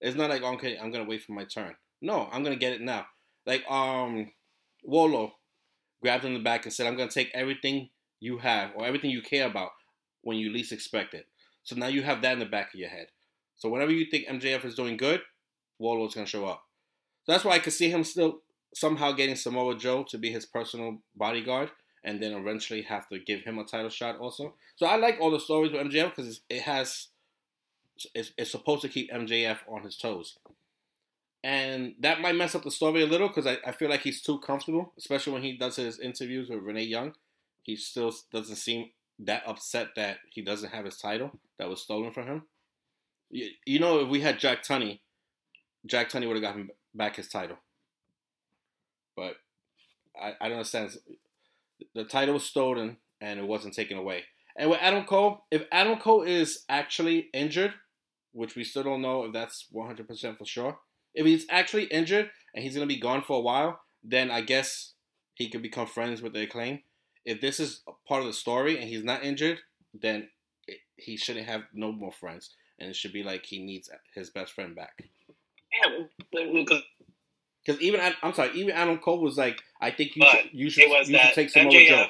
It's 0.00 0.16
not 0.16 0.30
like 0.30 0.42
okay, 0.42 0.78
I'm 0.78 0.90
gonna 0.90 1.04
wait 1.04 1.22
for 1.22 1.32
my 1.32 1.44
turn. 1.44 1.74
No, 2.00 2.28
I'm 2.32 2.42
gonna 2.42 2.56
get 2.56 2.72
it 2.72 2.80
now. 2.80 3.06
Like 3.44 3.64
um, 3.70 4.32
Wardlow 4.88 5.32
grabbed 6.02 6.24
him 6.24 6.32
in 6.32 6.38
the 6.38 6.44
back 6.44 6.64
and 6.64 6.72
said, 6.72 6.86
"I'm 6.86 6.96
gonna 6.96 7.10
take 7.10 7.30
everything 7.34 7.90
you 8.20 8.38
have 8.38 8.72
or 8.76 8.86
everything 8.86 9.10
you 9.10 9.22
care 9.22 9.46
about 9.46 9.70
when 10.22 10.36
you 10.36 10.52
least 10.52 10.72
expect 10.72 11.14
it." 11.14 11.26
So 11.62 11.76
now 11.76 11.86
you 11.86 12.02
have 12.02 12.22
that 12.22 12.34
in 12.34 12.38
the 12.38 12.46
back 12.46 12.72
of 12.72 12.80
your 12.80 12.88
head. 12.88 13.08
So 13.56 13.68
whenever 13.68 13.92
you 13.92 14.06
think 14.10 14.28
MJF 14.28 14.64
is 14.64 14.74
doing 14.74 14.96
good, 14.96 15.22
Wardlow's 15.80 16.14
gonna 16.14 16.26
show 16.26 16.46
up. 16.46 16.62
So 17.24 17.32
that's 17.32 17.44
why 17.44 17.52
I 17.52 17.58
could 17.58 17.72
see 17.72 17.90
him 17.90 18.04
still 18.04 18.42
somehow 18.74 19.12
getting 19.12 19.36
Samoa 19.36 19.76
Joe 19.76 20.04
to 20.04 20.18
be 20.18 20.30
his 20.30 20.46
personal 20.46 20.98
bodyguard, 21.14 21.70
and 22.04 22.22
then 22.22 22.32
eventually 22.32 22.82
have 22.82 23.08
to 23.08 23.18
give 23.18 23.42
him 23.42 23.58
a 23.58 23.64
title 23.64 23.90
shot 23.90 24.18
also. 24.18 24.54
So 24.76 24.86
I 24.86 24.96
like 24.96 25.18
all 25.20 25.30
the 25.30 25.40
stories 25.40 25.72
with 25.72 25.80
MJF 25.80 26.14
because 26.14 26.40
it 26.48 26.62
has 26.62 27.08
it's, 28.14 28.32
it's 28.36 28.50
supposed 28.50 28.82
to 28.82 28.88
keep 28.88 29.10
MJF 29.10 29.58
on 29.68 29.82
his 29.82 29.96
toes. 29.96 30.38
And 31.42 31.94
that 32.00 32.20
might 32.20 32.34
mess 32.34 32.54
up 32.54 32.64
the 32.64 32.70
story 32.70 33.02
a 33.02 33.06
little 33.06 33.28
because 33.28 33.46
I, 33.46 33.58
I 33.66 33.72
feel 33.72 33.88
like 33.88 34.00
he's 34.00 34.20
too 34.20 34.38
comfortable, 34.40 34.92
especially 34.98 35.32
when 35.32 35.42
he 35.42 35.56
does 35.56 35.76
his 35.76 35.98
interviews 36.00 36.48
with 36.48 36.62
Renee 36.62 36.84
Young. 36.84 37.14
He 37.62 37.76
still 37.76 38.12
doesn't 38.32 38.56
seem 38.56 38.90
that 39.20 39.42
upset 39.46 39.88
that 39.96 40.18
he 40.30 40.42
doesn't 40.42 40.72
have 40.72 40.84
his 40.84 40.98
title 40.98 41.30
that 41.58 41.68
was 41.68 41.80
stolen 41.80 42.12
from 42.12 42.26
him. 42.26 42.42
You, 43.30 43.48
you 43.64 43.78
know, 43.78 44.00
if 44.00 44.08
we 44.08 44.20
had 44.20 44.38
Jack 44.38 44.62
Tunney, 44.62 45.00
Jack 45.84 46.10
Tunney 46.10 46.26
would 46.26 46.36
have 46.36 46.42
gotten 46.42 46.70
back 46.94 47.16
his 47.16 47.28
title. 47.28 47.58
But 49.16 49.36
I, 50.20 50.34
I 50.40 50.48
don't 50.48 50.58
understand. 50.58 50.96
The 51.94 52.04
title 52.04 52.34
was 52.34 52.44
stolen 52.44 52.98
and 53.20 53.40
it 53.40 53.46
wasn't 53.46 53.74
taken 53.74 53.98
away. 53.98 54.24
And 54.56 54.70
with 54.70 54.78
Adam 54.80 55.04
Cole, 55.04 55.44
if 55.50 55.64
Adam 55.70 55.98
Cole 55.98 56.22
is 56.22 56.64
actually 56.68 57.28
injured, 57.34 57.74
which 58.32 58.54
we 58.54 58.64
still 58.64 58.82
don't 58.82 59.02
know 59.02 59.24
if 59.24 59.32
that's 59.32 59.66
100% 59.74 60.38
for 60.38 60.44
sure, 60.44 60.78
if 61.14 61.26
he's 61.26 61.46
actually 61.50 61.84
injured 61.84 62.30
and 62.54 62.62
he's 62.62 62.74
going 62.74 62.86
to 62.86 62.94
be 62.94 63.00
gone 63.00 63.22
for 63.22 63.38
a 63.38 63.42
while, 63.42 63.80
then 64.02 64.30
I 64.30 64.40
guess 64.40 64.92
he 65.34 65.48
could 65.48 65.62
become 65.62 65.86
friends 65.86 66.22
with 66.22 66.32
the 66.32 66.42
acclaim. 66.42 66.80
If 67.24 67.40
this 67.40 67.60
is 67.60 67.82
part 68.06 68.20
of 68.20 68.26
the 68.26 68.32
story 68.32 68.78
and 68.78 68.88
he's 68.88 69.04
not 69.04 69.24
injured, 69.24 69.58
then 69.92 70.28
it, 70.66 70.78
he 70.96 71.16
shouldn't 71.16 71.46
have 71.46 71.62
no 71.74 71.92
more 71.92 72.12
friends. 72.12 72.50
And 72.78 72.90
it 72.90 72.96
should 72.96 73.12
be 73.12 73.22
like 73.22 73.44
he 73.44 73.62
needs 73.62 73.90
his 74.14 74.30
best 74.30 74.52
friend 74.52 74.74
back. 74.74 75.02
yeah, 75.82 76.04
because 76.32 76.82
Because 77.66 77.80
even 77.82 78.00
Ad- 78.00 78.16
I'm 78.22 78.32
sorry, 78.32 78.50
even 78.54 78.74
Adam 78.74 78.98
Cole 78.98 79.20
was 79.20 79.36
like, 79.36 79.60
I 79.80 79.90
think 79.90 80.14
you 80.16 80.24
should 80.24 80.50
you 80.52 80.70
should, 80.70 80.88
you 81.08 81.18
should 81.18 81.34
take 81.34 81.50
Samoa 81.50 81.72
MJF. 81.72 81.88
Joe. 81.88 82.06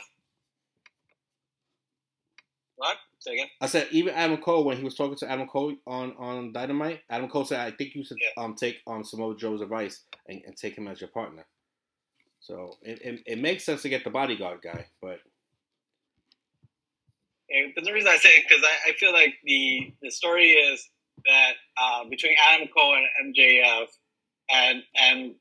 What? 2.77 2.97
Say 3.19 3.33
again. 3.35 3.47
I 3.61 3.67
said 3.67 3.89
even 3.91 4.15
Adam 4.15 4.37
Cole 4.37 4.65
when 4.65 4.77
he 4.77 4.85
was 4.85 4.95
talking 4.95 5.17
to 5.17 5.31
Adam 5.31 5.47
Cole 5.47 5.75
on 5.87 6.15
on 6.19 6.53
Dynamite, 6.53 7.01
Adam 7.09 7.29
Cole 7.29 7.45
said, 7.45 7.61
I 7.61 7.71
think 7.71 7.95
you 7.95 8.05
should 8.05 8.19
um 8.37 8.55
take 8.55 8.83
um 8.87 9.03
Samoa 9.03 9.37
Joe's 9.37 9.63
advice 9.63 10.03
and, 10.29 10.43
and 10.47 10.57
take 10.57 10.77
him 10.77 10.89
as 10.89 11.01
your 11.01 11.09
partner. 11.09 11.47
So 12.41 12.77
it, 12.83 13.01
it 13.03 13.21
it 13.27 13.39
makes 13.39 13.65
sense 13.65 13.83
to 13.83 13.89
get 13.89 14.05
the 14.05 14.11
bodyguard 14.11 14.61
guy, 14.63 14.87
but 15.01 15.21
And 17.49 17.73
the 17.83 17.93
reason 17.93 18.09
I 18.09 18.17
say 18.17 18.29
it 18.31 18.45
because 18.49 18.63
I, 18.65 18.91
I 18.91 18.93
feel 18.95 19.13
like 19.13 19.35
the 19.45 19.93
the 20.03 20.11
story 20.11 20.53
is 20.53 20.89
that 21.25 21.53
uh, 21.81 22.05
between 22.09 22.35
Adam 22.53 22.69
Cole 22.77 22.95
and 22.95 23.35
MJF, 23.35 23.87
and 24.53 24.83
and 24.95 25.35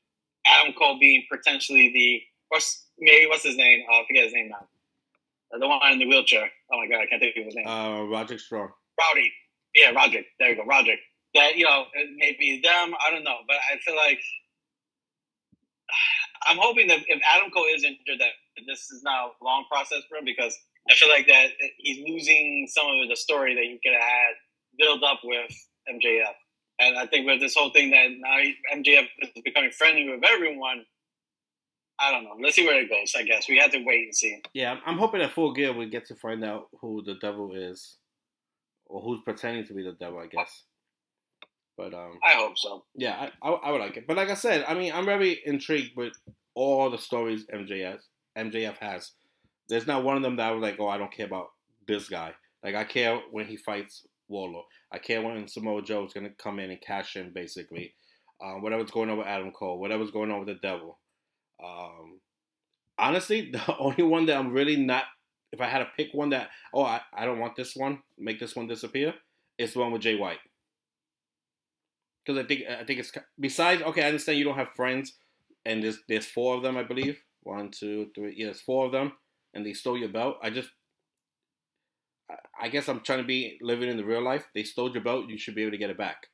Adam 0.46 0.72
Cole 0.74 0.98
being 0.98 1.24
potentially 1.30 1.90
the 1.92 2.22
what's 2.48 2.86
maybe 2.98 3.26
what's 3.26 3.42
his 3.44 3.56
name? 3.56 3.84
Uh, 3.90 3.96
I 4.00 4.04
forget 4.06 4.24
his 4.24 4.32
name 4.32 4.48
now. 4.50 4.66
Uh, 5.54 5.58
The 5.58 5.68
one 5.68 5.80
in 5.92 5.98
the 5.98 6.06
wheelchair. 6.06 6.50
Oh 6.72 6.78
my 6.78 6.86
god, 6.88 7.02
I 7.02 7.06
can't 7.06 7.20
think 7.20 7.36
of 7.36 7.44
his 7.44 7.54
name. 7.54 7.66
uh 7.66 8.02
Roger 8.04 8.38
Strong. 8.38 8.70
Rowdy. 8.98 9.32
Yeah, 9.74 9.90
Roderick. 9.90 10.26
There 10.38 10.50
you 10.50 10.56
go, 10.56 10.64
Roderick. 10.64 11.00
That 11.34 11.56
you 11.56 11.64
know, 11.64 11.84
it 11.94 12.08
may 12.16 12.34
be 12.38 12.60
them. 12.62 12.94
I 13.06 13.10
don't 13.10 13.24
know, 13.24 13.38
but 13.46 13.56
I 13.72 13.76
feel 13.84 13.96
like 13.96 14.20
I'm 16.46 16.58
hoping 16.60 16.86
that 16.88 17.00
if 17.08 17.20
Adam 17.34 17.50
Cole 17.50 17.66
is 17.74 17.84
injured, 17.84 18.18
that 18.20 18.32
this 18.66 18.90
is 18.90 19.02
not 19.02 19.32
a 19.40 19.44
long 19.44 19.64
process 19.70 20.00
for 20.08 20.16
him 20.18 20.24
because 20.24 20.56
I 20.88 20.94
feel 20.94 21.08
like 21.08 21.26
that 21.26 21.48
he's 21.78 22.04
losing 22.08 22.66
some 22.70 22.86
of 22.86 23.08
the 23.08 23.16
story 23.16 23.54
that 23.54 23.64
he 23.64 23.78
could 23.82 23.92
have 23.92 24.02
had 24.02 24.34
built 24.78 25.02
up 25.02 25.20
with 25.24 25.50
MJF. 25.92 26.32
And 26.78 26.98
I 26.98 27.06
think 27.06 27.26
with 27.26 27.40
this 27.40 27.54
whole 27.54 27.70
thing 27.70 27.90
that 27.90 28.08
now 28.18 28.76
MJF 28.78 29.06
is 29.22 29.42
becoming 29.44 29.70
friendly 29.70 30.08
with 30.10 30.22
everyone, 30.24 30.84
I 31.98 32.10
don't 32.12 32.24
know. 32.24 32.36
Let's 32.42 32.56
see 32.56 32.66
where 32.66 32.80
it 32.80 32.90
goes. 32.90 33.14
I 33.16 33.22
guess 33.22 33.48
we 33.48 33.58
have 33.58 33.70
to 33.72 33.82
wait 33.84 34.04
and 34.04 34.14
see. 34.14 34.42
Yeah, 34.52 34.78
I'm- 34.84 34.98
hoping 34.98 35.22
at 35.22 35.32
Full 35.32 35.52
Gear 35.54 35.72
we 35.72 35.86
get 35.88 36.06
to 36.08 36.14
find 36.16 36.44
out 36.44 36.68
who 36.80 37.02
the 37.02 37.14
devil 37.14 37.54
is, 37.54 37.96
or 38.86 39.00
who's 39.00 39.20
pretending 39.22 39.66
to 39.66 39.74
be 39.74 39.82
the 39.82 39.92
devil. 39.92 40.18
I 40.18 40.26
guess. 40.26 40.64
But 41.78 41.92
um, 41.94 42.18
I 42.24 42.32
hope 42.36 42.56
so. 42.58 42.84
yeah, 42.94 43.28
I, 43.42 43.48
I 43.48 43.52
I 43.52 43.70
would 43.72 43.80
like 43.80 43.96
it. 43.96 44.06
But 44.06 44.16
like 44.16 44.30
I 44.30 44.34
said, 44.34 44.64
I 44.68 44.74
mean, 44.74 44.92
I'm 44.92 45.04
very 45.06 45.40
intrigued 45.44 45.96
with 45.96 46.12
all 46.54 46.90
the 46.90 46.98
stories 46.98 47.46
MJF 47.52 47.98
MJF 48.36 48.76
has. 48.78 49.12
There's 49.68 49.86
not 49.86 50.04
one 50.04 50.16
of 50.16 50.22
them 50.22 50.36
that 50.36 50.48
I 50.48 50.52
was 50.52 50.62
like, 50.62 50.76
oh, 50.78 50.88
I 50.88 50.96
don't 50.98 51.12
care 51.12 51.26
about 51.26 51.48
this 51.88 52.08
guy. 52.08 52.32
Like 52.62 52.74
I 52.74 52.84
care 52.84 53.18
when 53.30 53.46
he 53.46 53.56
fights 53.56 54.06
Wardlow. 54.30 54.62
I 54.92 54.98
care 54.98 55.22
when 55.22 55.48
Samoa 55.48 55.82
Joe 55.82 56.04
is 56.04 56.12
gonna 56.12 56.30
come 56.30 56.58
in 56.58 56.70
and 56.70 56.80
cash 56.80 57.16
in, 57.16 57.32
basically. 57.32 57.94
Um, 58.42 58.62
whatever's 58.62 58.90
going 58.90 59.08
on 59.10 59.18
with 59.18 59.26
Adam 59.26 59.50
Cole, 59.52 59.80
whatever's 59.80 60.10
going 60.10 60.30
on 60.30 60.40
with 60.40 60.48
the 60.48 60.54
Devil. 60.54 60.98
Um, 61.62 62.20
honestly, 62.98 63.50
the 63.52 63.76
only 63.78 64.02
one 64.02 64.26
that 64.26 64.36
I'm 64.36 64.52
really 64.52 64.76
not. 64.76 65.04
If 65.52 65.60
I 65.60 65.66
had 65.66 65.78
to 65.78 65.88
pick 65.96 66.08
one 66.12 66.30
that, 66.30 66.50
oh, 66.74 66.82
I, 66.82 67.00
I 67.16 67.24
don't 67.24 67.38
want 67.38 67.56
this 67.56 67.74
one, 67.76 68.00
make 68.18 68.40
this 68.40 68.56
one 68.56 68.66
disappear, 68.66 69.14
is 69.58 69.72
the 69.72 69.78
one 69.78 69.92
with 69.92 70.02
Jay 70.02 70.16
White. 70.16 70.40
Because 72.24 72.44
I 72.44 72.46
think 72.46 72.62
I 72.68 72.84
think 72.84 72.98
it's 72.98 73.12
besides 73.38 73.82
okay. 73.82 74.02
I 74.02 74.08
understand 74.08 74.38
you 74.38 74.44
don't 74.44 74.58
have 74.58 74.74
friends, 74.74 75.14
and 75.64 75.82
there's 75.82 75.98
there's 76.08 76.26
four 76.26 76.56
of 76.56 76.62
them, 76.62 76.76
I 76.76 76.82
believe. 76.82 77.20
One, 77.42 77.70
two, 77.70 78.08
three. 78.14 78.34
Yeah, 78.36 78.46
there's 78.46 78.60
four 78.60 78.86
of 78.86 78.92
them, 78.92 79.12
and 79.54 79.64
they 79.64 79.72
stole 79.72 79.96
your 79.96 80.08
belt. 80.08 80.38
I 80.42 80.50
just, 80.50 80.68
I- 82.60 82.68
guess 82.68 82.88
I'm 82.88 83.00
trying 83.00 83.18
to 83.20 83.24
be 83.24 83.58
living 83.60 83.88
in 83.88 83.96
the 83.96 84.04
real 84.04 84.22
life. 84.22 84.44
They 84.54 84.62
stole 84.64 84.92
your 84.92 85.02
belt. 85.02 85.28
You 85.28 85.38
should 85.38 85.54
be 85.54 85.62
able 85.62 85.72
to 85.72 85.78
get 85.78 85.90
it 85.90 85.96
back. 85.98 86.28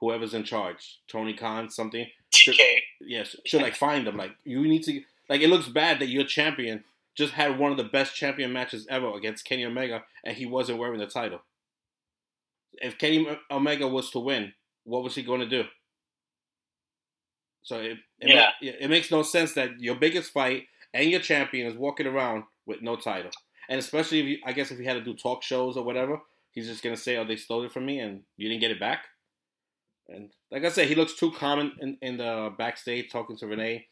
Whoever's 0.00 0.32
in 0.34 0.44
charge, 0.44 1.00
Tony 1.08 1.34
Khan, 1.34 1.68
something. 1.70 2.06
Should, 2.32 2.54
Okay. 2.54 2.82
yes, 3.00 3.34
should 3.44 3.62
like 3.62 3.74
find 3.74 4.06
them. 4.06 4.16
Like 4.16 4.32
you 4.44 4.62
need 4.62 4.84
to. 4.84 5.02
Like 5.28 5.40
it 5.42 5.48
looks 5.48 5.68
bad 5.68 5.98
that 6.00 6.08
your 6.08 6.24
champion 6.24 6.84
just 7.16 7.34
had 7.34 7.58
one 7.58 7.72
of 7.72 7.76
the 7.76 7.84
best 7.84 8.14
champion 8.14 8.52
matches 8.52 8.86
ever 8.88 9.12
against 9.14 9.44
Kenny 9.44 9.64
Omega, 9.64 10.04
and 10.24 10.36
he 10.36 10.46
wasn't 10.46 10.78
wearing 10.78 11.00
the 11.00 11.06
title. 11.06 11.40
If 12.80 12.96
Kenny 12.96 13.26
Omega 13.50 13.88
was 13.88 14.10
to 14.12 14.20
win, 14.20 14.54
what 14.84 15.02
was 15.02 15.16
he 15.16 15.22
going 15.22 15.40
to 15.40 15.46
do? 15.48 15.64
So 17.62 17.80
it 17.80 17.98
it, 18.20 18.28
Yeah. 18.28 18.52
ma- 18.62 18.68
it 18.80 18.88
makes 18.88 19.10
no 19.10 19.22
sense 19.22 19.52
that 19.54 19.80
your 19.80 19.96
biggest 19.96 20.32
fight 20.32 20.68
and 20.94 21.10
your 21.10 21.20
champion 21.20 21.66
is 21.66 21.74
walking 21.76 22.06
around 22.06 22.44
with 22.66 22.82
no 22.82 22.96
title, 22.96 23.30
and 23.68 23.78
especially 23.78 24.20
if 24.20 24.26
you, 24.26 24.38
I 24.44 24.52
guess 24.52 24.70
if 24.70 24.78
he 24.78 24.84
had 24.84 24.94
to 24.94 25.02
do 25.04 25.14
talk 25.14 25.42
shows 25.42 25.76
or 25.76 25.84
whatever, 25.84 26.20
he's 26.52 26.66
just 26.66 26.82
gonna 26.82 26.96
say, 26.96 27.16
"Oh, 27.16 27.24
they 27.24 27.36
stole 27.36 27.64
it 27.64 27.72
from 27.72 27.86
me, 27.86 28.00
and 28.00 28.22
you 28.36 28.48
didn't 28.48 28.60
get 28.60 28.70
it 28.70 28.80
back." 28.80 29.06
And 30.08 30.30
like 30.50 30.64
I 30.64 30.70
said, 30.70 30.88
he 30.88 30.94
looks 30.94 31.14
too 31.14 31.30
common 31.32 31.72
in, 31.80 31.98
in 32.00 32.16
the 32.16 32.52
backstage 32.56 33.10
talking 33.12 33.36
to 33.38 33.46
Renee, 33.46 33.86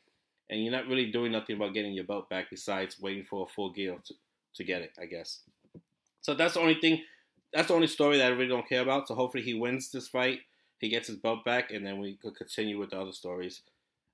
and 0.48 0.62
you're 0.62 0.72
not 0.72 0.86
really 0.86 1.10
doing 1.10 1.32
nothing 1.32 1.56
about 1.56 1.74
getting 1.74 1.92
your 1.92 2.04
belt 2.04 2.30
back 2.30 2.46
besides 2.50 2.98
waiting 3.00 3.24
for 3.24 3.46
a 3.46 3.52
full 3.52 3.70
gear 3.70 3.96
to, 4.06 4.14
to 4.54 4.64
get 4.64 4.82
it, 4.82 4.92
I 5.00 5.06
guess. 5.06 5.40
So 6.22 6.34
that's 6.34 6.54
the 6.54 6.60
only 6.60 6.80
thing. 6.80 7.02
That's 7.52 7.68
the 7.68 7.74
only 7.74 7.86
story 7.86 8.18
that 8.18 8.26
I 8.26 8.34
really 8.34 8.48
don't 8.48 8.68
care 8.68 8.82
about. 8.82 9.08
So 9.08 9.14
hopefully 9.14 9.44
he 9.44 9.54
wins 9.54 9.90
this 9.90 10.08
fight, 10.08 10.40
he 10.78 10.88
gets 10.88 11.08
his 11.08 11.16
belt 11.16 11.44
back, 11.44 11.70
and 11.70 11.84
then 11.84 11.98
we 11.98 12.14
could 12.14 12.36
continue 12.36 12.78
with 12.78 12.90
the 12.90 13.00
other 13.00 13.12
stories. 13.12 13.62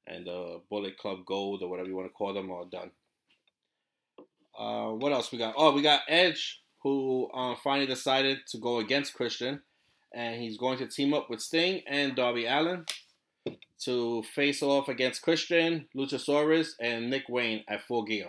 And 0.07 0.29
uh, 0.29 0.59
Bullet 0.68 0.98
Club 0.98 1.25
Gold 1.25 1.62
or 1.62 1.70
whatever 1.70 1.88
you 1.88 1.96
want 1.96 2.09
to 2.09 2.12
call 2.12 2.35
them 2.35 2.51
are 2.51 2.64
done. 2.64 2.90
Uh, 4.59 4.91
what 4.91 5.12
else 5.12 5.33
we 5.33 5.38
got? 5.38 5.55
Oh, 5.57 5.73
we 5.73 5.83
got 5.83 6.03
Edge, 6.09 6.61
who 6.83 7.29
uh, 7.33 7.55
finally 7.62 7.87
decided 7.87 8.38
to 8.49 8.59
go 8.59 8.79
against 8.79 9.15
Christian, 9.15 9.62
and 10.15 10.41
he's 10.41 10.59
going 10.59 10.79
to 10.79 10.87
team 10.87 11.15
up 11.15 11.31
with 11.31 11.41
Sting 11.41 11.83
and 11.87 12.15
Darby 12.15 12.47
Allin 12.47 12.85
to 13.85 14.23
face 14.35 14.62
off 14.62 14.88
against 14.88 15.23
Christian, 15.23 15.87
Luchasaurus, 15.97 16.71
and 16.81 17.11
Nick 17.11 17.29
Wayne 17.29 17.65
at 17.69 17.83
Full 17.83 18.05
Gear. 18.05 18.29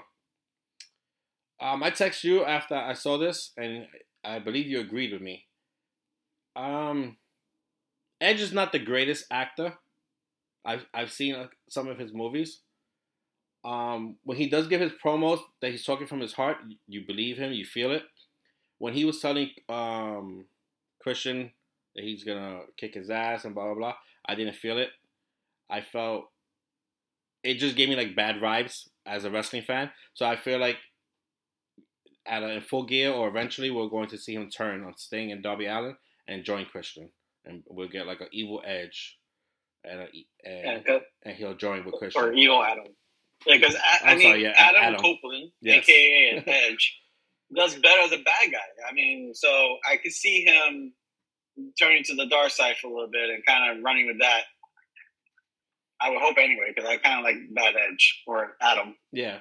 Um, 1.62 1.84
I 1.84 1.92
text 1.92 2.24
you 2.24 2.44
after 2.44 2.76
I 2.76 2.94
saw 2.94 3.18
this, 3.18 3.52
and 3.58 3.88
I 4.24 4.40
believe 4.40 4.68
you 4.68 4.80
agreed 4.80 5.14
with 5.14 5.22
me. 5.22 5.46
Um, 6.56 7.18
Edge 8.20 8.42
is 8.42 8.54
not 8.54 8.72
the 8.72 8.80
greatest 8.80 9.26
actor. 9.30 9.76
I've 10.66 10.86
I've 10.94 11.12
seen 11.12 11.50
some 11.70 11.88
of 11.88 12.00
his 12.00 12.14
movies. 12.14 12.62
Um, 13.64 14.18
when 14.24 14.38
he 14.38 14.50
does 14.50 14.68
give 14.68 14.82
his 14.82 14.92
promos 15.04 15.40
that 15.62 15.72
he's 15.72 15.86
talking 15.86 16.08
from 16.08 16.20
his 16.20 16.34
heart, 16.34 16.58
you 16.88 17.06
believe 17.06 17.38
him, 17.38 17.54
you 17.54 17.66
feel 17.66 17.92
it. 17.92 18.04
When 18.78 18.94
he 18.94 19.06
was 19.06 19.20
telling 19.22 19.52
um, 19.70 20.46
Christian 21.00 21.52
that 21.96 22.04
he's 22.04 22.24
gonna 22.24 22.62
kick 22.76 22.94
his 22.94 23.10
ass 23.10 23.46
and 23.46 23.56
blah 23.56 23.66
blah 23.66 23.76
blah, 23.76 23.94
I 24.26 24.36
didn't 24.36 24.56
feel 24.56 24.78
it. 24.78 24.90
I 25.70 25.82
felt 25.82 26.26
it 27.44 27.56
just 27.56 27.76
gave 27.76 27.90
me 27.90 27.96
like 27.96 28.16
bad 28.16 28.38
vibes 28.38 28.90
as 29.06 29.26
a 29.26 29.32
wrestling 29.32 29.64
fan. 29.64 29.92
So 30.14 30.26
I 30.26 30.36
feel 30.36 30.60
like 30.60 30.78
at 32.26 32.42
a 32.44 32.62
full 32.62 32.84
gear 32.84 33.12
or 33.12 33.28
eventually 33.28 33.70
we're 33.70 33.90
going 33.90 34.08
to 34.10 34.18
see 34.18 34.34
him 34.34 34.50
turn 34.50 34.84
on 34.84 34.96
Sting 34.96 35.32
and 35.32 35.44
Darby 35.44 35.66
Allin 35.66 35.96
and 36.28 36.44
join 36.44 36.66
Christian, 36.66 37.10
and 37.46 37.64
we'll 37.68 37.90
get 37.90 38.08
like 38.08 38.22
an 38.22 38.30
evil 38.32 38.62
Edge, 38.66 39.18
and 39.84 40.02
a, 40.02 40.08
and, 40.46 40.84
Yeah, 40.88 41.00
and 41.24 41.36
he'll 41.36 41.56
join 41.56 41.84
with 41.84 41.96
Christian. 41.96 42.24
or 42.24 42.34
evil 42.34 42.64
Adam. 42.64 42.86
Yeah, 43.46 43.58
because 43.58 43.76
I, 43.76 44.12
I 44.12 44.16
mean, 44.16 44.28
sorry, 44.28 44.44
yeah, 44.44 44.54
Adam, 44.56 44.82
Adam. 44.84 45.02
Copeland, 45.02 45.52
Yes. 45.62 45.84
aka 45.84 46.44
Edge, 46.48 47.00
does 47.56 47.76
better 47.76 48.02
as 48.02 48.12
a 48.12 48.18
bad 48.18 48.52
guy. 48.52 48.58
I 48.90 48.94
mean, 48.94 49.32
so 49.34 49.78
I 49.90 49.98
could 49.98 50.12
see 50.14 50.44
him 50.46 50.94
turning 51.80 52.04
to 52.06 52.16
the 52.16 52.26
dark 52.28 52.50
side 52.50 52.76
for 52.82 52.88
a 52.88 52.94
little 52.94 53.10
bit 53.12 53.30
and 53.30 53.46
kind 53.46 53.78
of 53.78 53.84
running 53.84 54.08
with 54.08 54.20
that. 54.20 54.42
I 56.02 56.10
would 56.10 56.22
hope 56.22 56.38
anyway, 56.38 56.74
because 56.76 56.90
I 56.90 56.98
kind 56.98 57.20
of 57.20 57.24
like 57.24 57.36
Bad 57.54 57.76
Edge 57.76 58.24
or 58.28 58.56
Adam. 58.62 58.96
Yeah, 59.12 59.38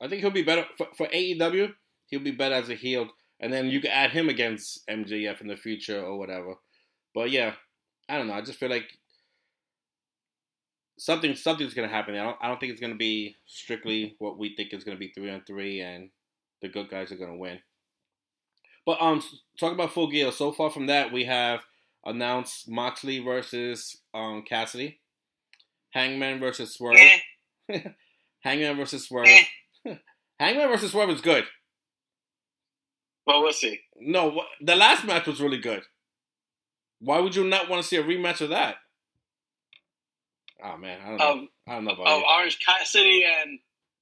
I 0.00 0.08
think 0.08 0.22
he'll 0.22 0.30
be 0.30 0.42
better 0.42 0.64
for, 0.78 0.86
for 0.96 1.06
AEW. 1.08 1.72
He'll 2.06 2.20
be 2.20 2.30
better 2.30 2.54
as 2.54 2.70
a 2.70 2.74
heel, 2.74 3.08
and 3.40 3.52
then 3.52 3.66
you 3.66 3.80
can 3.80 3.90
add 3.90 4.10
him 4.10 4.28
against 4.28 4.86
MJF 4.88 5.40
in 5.40 5.48
the 5.48 5.56
future 5.56 6.00
or 6.02 6.18
whatever. 6.18 6.54
But 7.14 7.30
yeah, 7.30 7.54
I 8.08 8.16
don't 8.16 8.28
know. 8.28 8.34
I 8.34 8.40
just 8.42 8.58
feel 8.58 8.70
like 8.70 8.88
something 11.00 11.34
something's 11.34 11.74
gonna 11.74 11.88
happen. 11.88 12.14
I 12.14 12.24
don't 12.24 12.36
I 12.40 12.48
don't 12.48 12.60
think 12.60 12.72
it's 12.72 12.80
gonna 12.80 12.94
be 12.94 13.36
strictly 13.46 14.14
what 14.18 14.38
we 14.38 14.54
think 14.54 14.72
is 14.72 14.84
gonna 14.84 14.98
be 14.98 15.08
three 15.08 15.30
on 15.30 15.42
three, 15.46 15.80
and 15.80 16.10
the 16.62 16.68
good 16.68 16.90
guys 16.90 17.10
are 17.10 17.16
gonna 17.16 17.36
win. 17.36 17.58
But 18.86 19.00
um, 19.00 19.22
talk 19.58 19.72
about 19.72 19.92
Full 19.92 20.10
Gear. 20.10 20.30
So 20.32 20.52
far 20.52 20.70
from 20.70 20.86
that, 20.86 21.12
we 21.12 21.24
have 21.24 21.60
announced 22.04 22.68
Moxley 22.68 23.18
versus 23.20 23.96
um 24.14 24.42
Cassidy, 24.46 25.00
Hangman 25.90 26.38
versus 26.38 26.74
Swerve, 26.74 26.98
Hangman 28.40 28.76
versus 28.76 29.04
Swerve. 29.06 29.28
Hangman 30.38 30.68
versus 30.68 30.92
Swerve 30.92 31.10
is 31.10 31.20
good. 31.20 31.44
but 33.26 33.40
we'll 33.40 33.52
see. 33.52 33.80
No, 33.98 34.42
the 34.60 34.76
last 34.76 35.04
match 35.04 35.26
was 35.26 35.40
really 35.40 35.58
good. 35.58 35.82
Why 37.00 37.20
would 37.20 37.34
you 37.34 37.44
not 37.44 37.68
want 37.68 37.82
to 37.82 37.88
see 37.88 37.96
a 37.96 38.02
rematch 38.02 38.40
of 38.40 38.50
that? 38.50 38.76
Oh 40.62 40.76
man, 40.76 40.98
I 41.04 41.08
don't 41.08 41.16
know. 41.18 41.30
Um, 41.30 41.48
I 41.68 41.74
don't 41.74 41.84
know 41.84 41.92
about 41.92 42.06
oh, 42.08 42.18
you. 42.18 42.24
Orange 42.36 42.58
Cassidy 42.64 43.24
and 43.24 43.58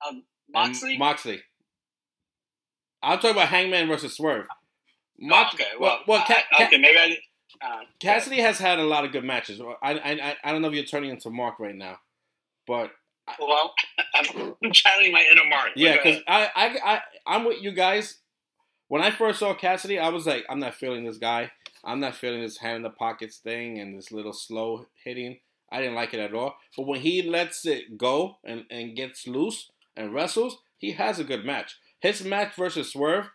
um, 0.06 0.14
And 0.16 0.22
Moxley. 0.52 0.98
Moxley. 0.98 1.40
I'm 3.02 3.18
talking 3.18 3.30
about 3.32 3.48
Hangman 3.48 3.86
versus 3.88 4.16
Swerve. 4.16 4.46
Oh, 5.30 5.46
okay, 5.54 5.64
well, 5.78 6.00
well, 6.06 6.24
Ca- 6.26 6.42
I- 6.52 6.56
Ca- 6.56 6.66
okay, 6.66 6.78
maybe 6.78 6.98
I. 6.98 7.18
Uh, 7.60 7.80
Cassidy 8.00 8.40
has 8.40 8.58
had 8.58 8.78
a 8.78 8.84
lot 8.84 9.04
of 9.04 9.12
good 9.12 9.24
matches. 9.24 9.60
I, 9.82 9.92
I, 9.94 10.10
I, 10.12 10.36
I 10.44 10.52
don't 10.52 10.62
know 10.62 10.68
if 10.68 10.74
you're 10.74 10.84
turning 10.84 11.10
into 11.10 11.30
Mark 11.30 11.58
right 11.58 11.74
now, 11.74 11.98
but 12.66 12.92
Well, 13.40 13.72
I'm 14.14 14.72
channeling 14.72 15.12
my 15.12 15.24
inner 15.32 15.48
Mark. 15.48 15.70
Yeah, 15.74 15.96
because. 15.96 16.22
I, 16.28 16.50
I, 16.54 16.78
I, 16.84 17.00
I'm 17.26 17.44
with 17.44 17.62
you 17.62 17.72
guys. 17.72 18.18
When 18.88 19.02
I 19.02 19.10
first 19.10 19.40
saw 19.40 19.54
Cassidy, 19.54 19.98
I 19.98 20.08
was 20.08 20.26
like, 20.26 20.44
I'm 20.48 20.60
not 20.60 20.74
feeling 20.74 21.04
this 21.04 21.18
guy. 21.18 21.50
I'm 21.84 22.00
not 22.00 22.14
feeling 22.16 22.42
this 22.42 22.58
hand 22.58 22.76
in 22.76 22.82
the 22.82 22.90
pockets 22.90 23.38
thing 23.38 23.78
and 23.80 23.96
this 23.98 24.12
little 24.12 24.32
slow 24.32 24.86
hitting. 25.04 25.38
I 25.70 25.80
didn't 25.80 25.94
like 25.94 26.14
it 26.14 26.20
at 26.20 26.34
all. 26.34 26.56
But 26.76 26.86
when 26.86 27.00
he 27.00 27.22
lets 27.22 27.66
it 27.66 27.98
go 27.98 28.38
and, 28.44 28.64
and 28.70 28.96
gets 28.96 29.26
loose 29.26 29.70
and 29.96 30.14
wrestles, 30.14 30.58
he 30.78 30.92
has 30.92 31.18
a 31.18 31.24
good 31.24 31.44
match. 31.44 31.76
His 32.00 32.24
match 32.24 32.54
versus 32.56 32.92
Swerve 32.92 33.30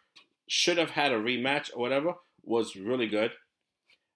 should 0.48 0.78
have 0.78 0.92
had 0.92 1.12
a 1.12 1.20
rematch 1.20 1.70
or 1.76 1.80
whatever, 1.80 2.16
was 2.44 2.76
really 2.76 3.08
good. 3.08 3.32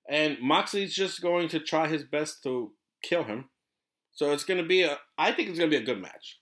And 0.09 0.37
Moxley's 0.41 0.95
just 0.95 1.21
going 1.21 1.49
to 1.49 1.59
try 1.59 1.87
his 1.87 2.03
best 2.03 2.43
to 2.43 2.71
kill 3.03 3.23
him. 3.23 3.49
So 4.13 4.31
it's 4.31 4.45
going 4.45 4.61
to 4.61 4.67
be 4.67 4.83
a, 4.83 4.97
I 5.17 5.31
think 5.31 5.49
it's 5.49 5.59
going 5.59 5.69
to 5.69 5.77
be 5.77 5.83
a 5.83 5.85
good 5.85 6.01
match. 6.01 6.39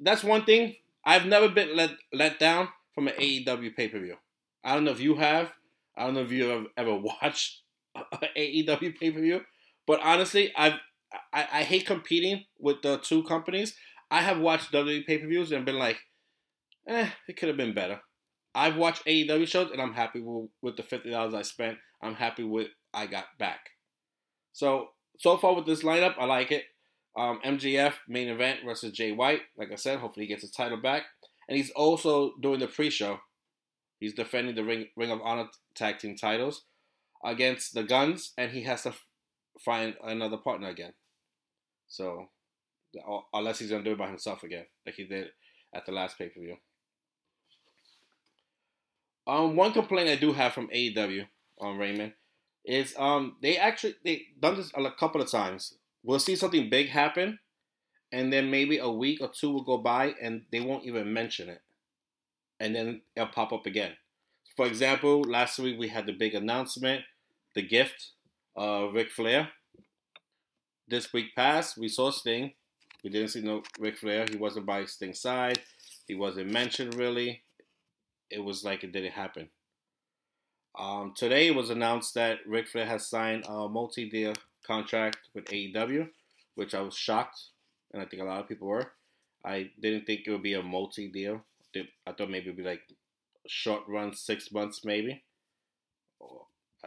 That's 0.00 0.24
one 0.24 0.44
thing. 0.44 0.76
I've 1.04 1.26
never 1.26 1.48
been 1.48 1.76
let 1.76 1.90
let 2.12 2.38
down 2.38 2.68
from 2.94 3.08
an 3.08 3.14
AEW 3.14 3.76
pay 3.76 3.88
per 3.88 3.98
view. 3.98 4.16
I 4.62 4.74
don't 4.74 4.84
know 4.84 4.90
if 4.90 5.00
you 5.00 5.16
have. 5.16 5.52
I 5.96 6.04
don't 6.04 6.14
know 6.14 6.22
if 6.22 6.32
you 6.32 6.44
have 6.46 6.66
ever 6.76 6.94
watched 7.22 7.60
an 7.94 8.28
AEW 8.36 8.98
pay 8.98 9.10
per 9.10 9.20
view. 9.20 9.42
But 9.86 10.00
honestly, 10.02 10.52
I've 10.56 10.78
I, 11.32 11.46
I 11.52 11.62
hate 11.62 11.86
competing 11.86 12.44
with 12.58 12.82
the 12.82 12.98
two 12.98 13.22
companies. 13.24 13.74
I 14.10 14.20
have 14.22 14.38
watched 14.38 14.72
WWE 14.72 15.06
pay 15.06 15.18
per 15.18 15.26
views 15.26 15.52
and 15.52 15.64
been 15.64 15.78
like, 15.78 15.98
eh, 16.88 17.08
it 17.28 17.36
could 17.36 17.48
have 17.48 17.56
been 17.56 17.74
better. 17.74 18.00
I've 18.54 18.76
watched 18.76 19.04
AEW 19.04 19.48
shows 19.48 19.70
and 19.70 19.80
I'm 19.80 19.94
happy 19.94 20.22
with, 20.22 20.76
the 20.76 20.82
fifty 20.82 21.10
dollars 21.10 21.34
I 21.34 21.42
spent. 21.42 21.78
I'm 22.02 22.14
happy 22.14 22.44
with 22.44 22.68
I 22.92 23.06
got 23.06 23.26
back. 23.38 23.70
So 24.52 24.88
so 25.18 25.36
far 25.36 25.54
with 25.54 25.66
this 25.66 25.82
lineup, 25.82 26.14
I 26.18 26.24
like 26.24 26.52
it. 26.52 26.64
Um, 27.16 27.40
MJF 27.44 27.94
main 28.08 28.28
event 28.28 28.60
versus 28.64 28.92
Jay 28.92 29.12
White. 29.12 29.42
Like 29.56 29.70
I 29.72 29.76
said, 29.76 30.00
hopefully 30.00 30.26
he 30.26 30.30
gets 30.30 30.42
his 30.42 30.50
title 30.50 30.80
back. 30.80 31.04
And 31.48 31.56
he's 31.56 31.70
also 31.70 32.32
doing 32.40 32.60
the 32.60 32.66
pre-show. 32.66 33.18
He's 34.00 34.14
defending 34.14 34.54
the 34.54 34.64
Ring 34.64 34.86
Ring 34.96 35.10
of 35.10 35.20
Honor 35.22 35.48
tag 35.74 35.98
team 35.98 36.16
titles 36.16 36.64
against 37.24 37.74
the 37.74 37.82
Guns, 37.82 38.32
and 38.36 38.50
he 38.52 38.62
has 38.62 38.82
to 38.82 38.94
find 39.60 39.94
another 40.04 40.36
partner 40.36 40.68
again. 40.68 40.92
So, 41.86 42.28
unless 43.32 43.58
he's 43.58 43.70
gonna 43.70 43.84
do 43.84 43.92
it 43.92 43.98
by 43.98 44.08
himself 44.08 44.42
again, 44.42 44.66
like 44.86 44.94
he 44.94 45.04
did 45.04 45.28
at 45.74 45.86
the 45.86 45.92
last 45.92 46.18
pay 46.18 46.28
per 46.28 46.40
view. 46.40 46.56
Um, 49.26 49.56
one 49.56 49.72
complaint 49.72 50.08
I 50.08 50.16
do 50.16 50.32
have 50.32 50.52
from 50.52 50.68
AEW 50.68 51.26
on 51.58 51.78
Raymond 51.78 52.12
is 52.64 52.94
um 52.98 53.36
they 53.42 53.56
actually 53.56 53.94
they 54.04 54.22
done 54.40 54.56
this 54.56 54.70
a 54.74 54.90
couple 54.92 55.20
of 55.20 55.30
times. 55.30 55.74
We'll 56.02 56.18
see 56.18 56.36
something 56.36 56.68
big 56.68 56.88
happen, 56.88 57.38
and 58.12 58.32
then 58.32 58.50
maybe 58.50 58.78
a 58.78 58.90
week 58.90 59.20
or 59.20 59.28
two 59.28 59.50
will 59.50 59.64
go 59.64 59.78
by 59.78 60.14
and 60.20 60.42
they 60.52 60.60
won't 60.60 60.84
even 60.84 61.12
mention 61.12 61.48
it, 61.48 61.62
and 62.60 62.74
then 62.74 63.02
it'll 63.16 63.28
pop 63.28 63.52
up 63.52 63.66
again. 63.66 63.92
For 64.56 64.66
example, 64.66 65.22
last 65.22 65.58
week 65.58 65.78
we 65.78 65.88
had 65.88 66.06
the 66.06 66.12
big 66.12 66.34
announcement, 66.34 67.02
the 67.54 67.62
gift 67.62 68.12
of 68.56 68.94
Ric 68.94 69.10
Flair. 69.10 69.48
This 70.86 71.12
week 71.12 71.34
past, 71.34 71.78
we 71.78 71.88
saw 71.88 72.10
Sting. 72.10 72.52
We 73.02 73.10
didn't 73.10 73.28
see 73.28 73.42
no 73.42 73.62
Ric 73.78 73.98
Flair. 73.98 74.26
He 74.30 74.36
wasn't 74.36 74.66
by 74.66 74.84
Sting's 74.84 75.20
side. 75.20 75.60
He 76.06 76.14
wasn't 76.14 76.50
mentioned 76.50 76.94
really. 76.94 77.42
It 78.30 78.44
was 78.44 78.64
like 78.64 78.84
it 78.84 78.92
didn't 78.92 79.12
happen. 79.12 79.48
Um, 80.78 81.14
today 81.16 81.48
it 81.48 81.54
was 81.54 81.70
announced 81.70 82.14
that 82.14 82.38
Ric 82.46 82.68
Flair 82.68 82.86
has 82.86 83.08
signed 83.08 83.44
a 83.48 83.68
multi-deal 83.68 84.34
contract 84.66 85.18
with 85.34 85.44
AEW, 85.46 86.08
which 86.56 86.74
I 86.74 86.80
was 86.80 86.96
shocked, 86.96 87.40
and 87.92 88.02
I 88.02 88.06
think 88.06 88.22
a 88.22 88.26
lot 88.26 88.40
of 88.40 88.48
people 88.48 88.68
were. 88.68 88.92
I 89.44 89.70
didn't 89.80 90.06
think 90.06 90.22
it 90.26 90.30
would 90.30 90.42
be 90.42 90.54
a 90.54 90.62
multi-deal. 90.62 91.44
I 91.76 92.12
thought 92.12 92.30
maybe 92.30 92.46
it'd 92.46 92.56
be 92.56 92.62
like 92.62 92.82
a 93.44 93.48
short 93.48 93.82
run, 93.86 94.14
six 94.14 94.50
months 94.50 94.84
maybe. 94.84 95.22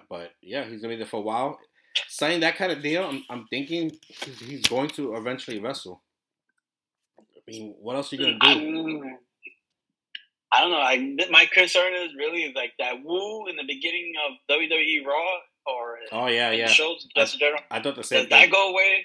But 0.09 0.31
yeah, 0.41 0.65
he's 0.65 0.81
gonna 0.81 0.93
be 0.93 0.97
there 0.97 1.05
for 1.07 1.17
a 1.17 1.21
while. 1.21 1.59
Signing 2.07 2.41
that 2.41 2.55
kind 2.57 2.71
of 2.71 2.81
deal, 2.83 3.03
I'm, 3.03 3.23
I'm 3.29 3.47
thinking 3.49 3.91
he's 4.45 4.67
going 4.67 4.89
to 4.91 5.15
eventually 5.15 5.59
wrestle. 5.59 6.01
I 7.19 7.23
mean, 7.47 7.75
what 7.79 7.95
else 7.95 8.11
are 8.13 8.15
you 8.17 8.23
gonna 8.25 8.39
do? 8.39 8.47
I'm- 8.47 9.17
I 10.49 10.61
don't 10.61 10.71
know. 10.71 10.77
I, 10.79 11.27
my 11.29 11.45
concern 11.51 11.93
is 11.93 12.15
really 12.15 12.53
like 12.55 12.71
that 12.79 13.03
woo 13.03 13.47
in 13.47 13.57
the 13.57 13.65
beginning 13.67 14.13
of 14.25 14.37
WWE 14.49 15.05
Raw 15.05 15.39
or 15.65 15.99
Oh 16.13 16.27
yeah, 16.27 16.51
yeah. 16.51 16.67
shows 16.67 17.05
in 17.15 17.25
general. 17.37 17.59
I 17.69 17.81
thought 17.81 17.97
the 17.97 18.03
same 18.03 18.21
Does 18.21 18.29
that 18.29 18.49
go 18.49 18.69
away? 18.71 19.03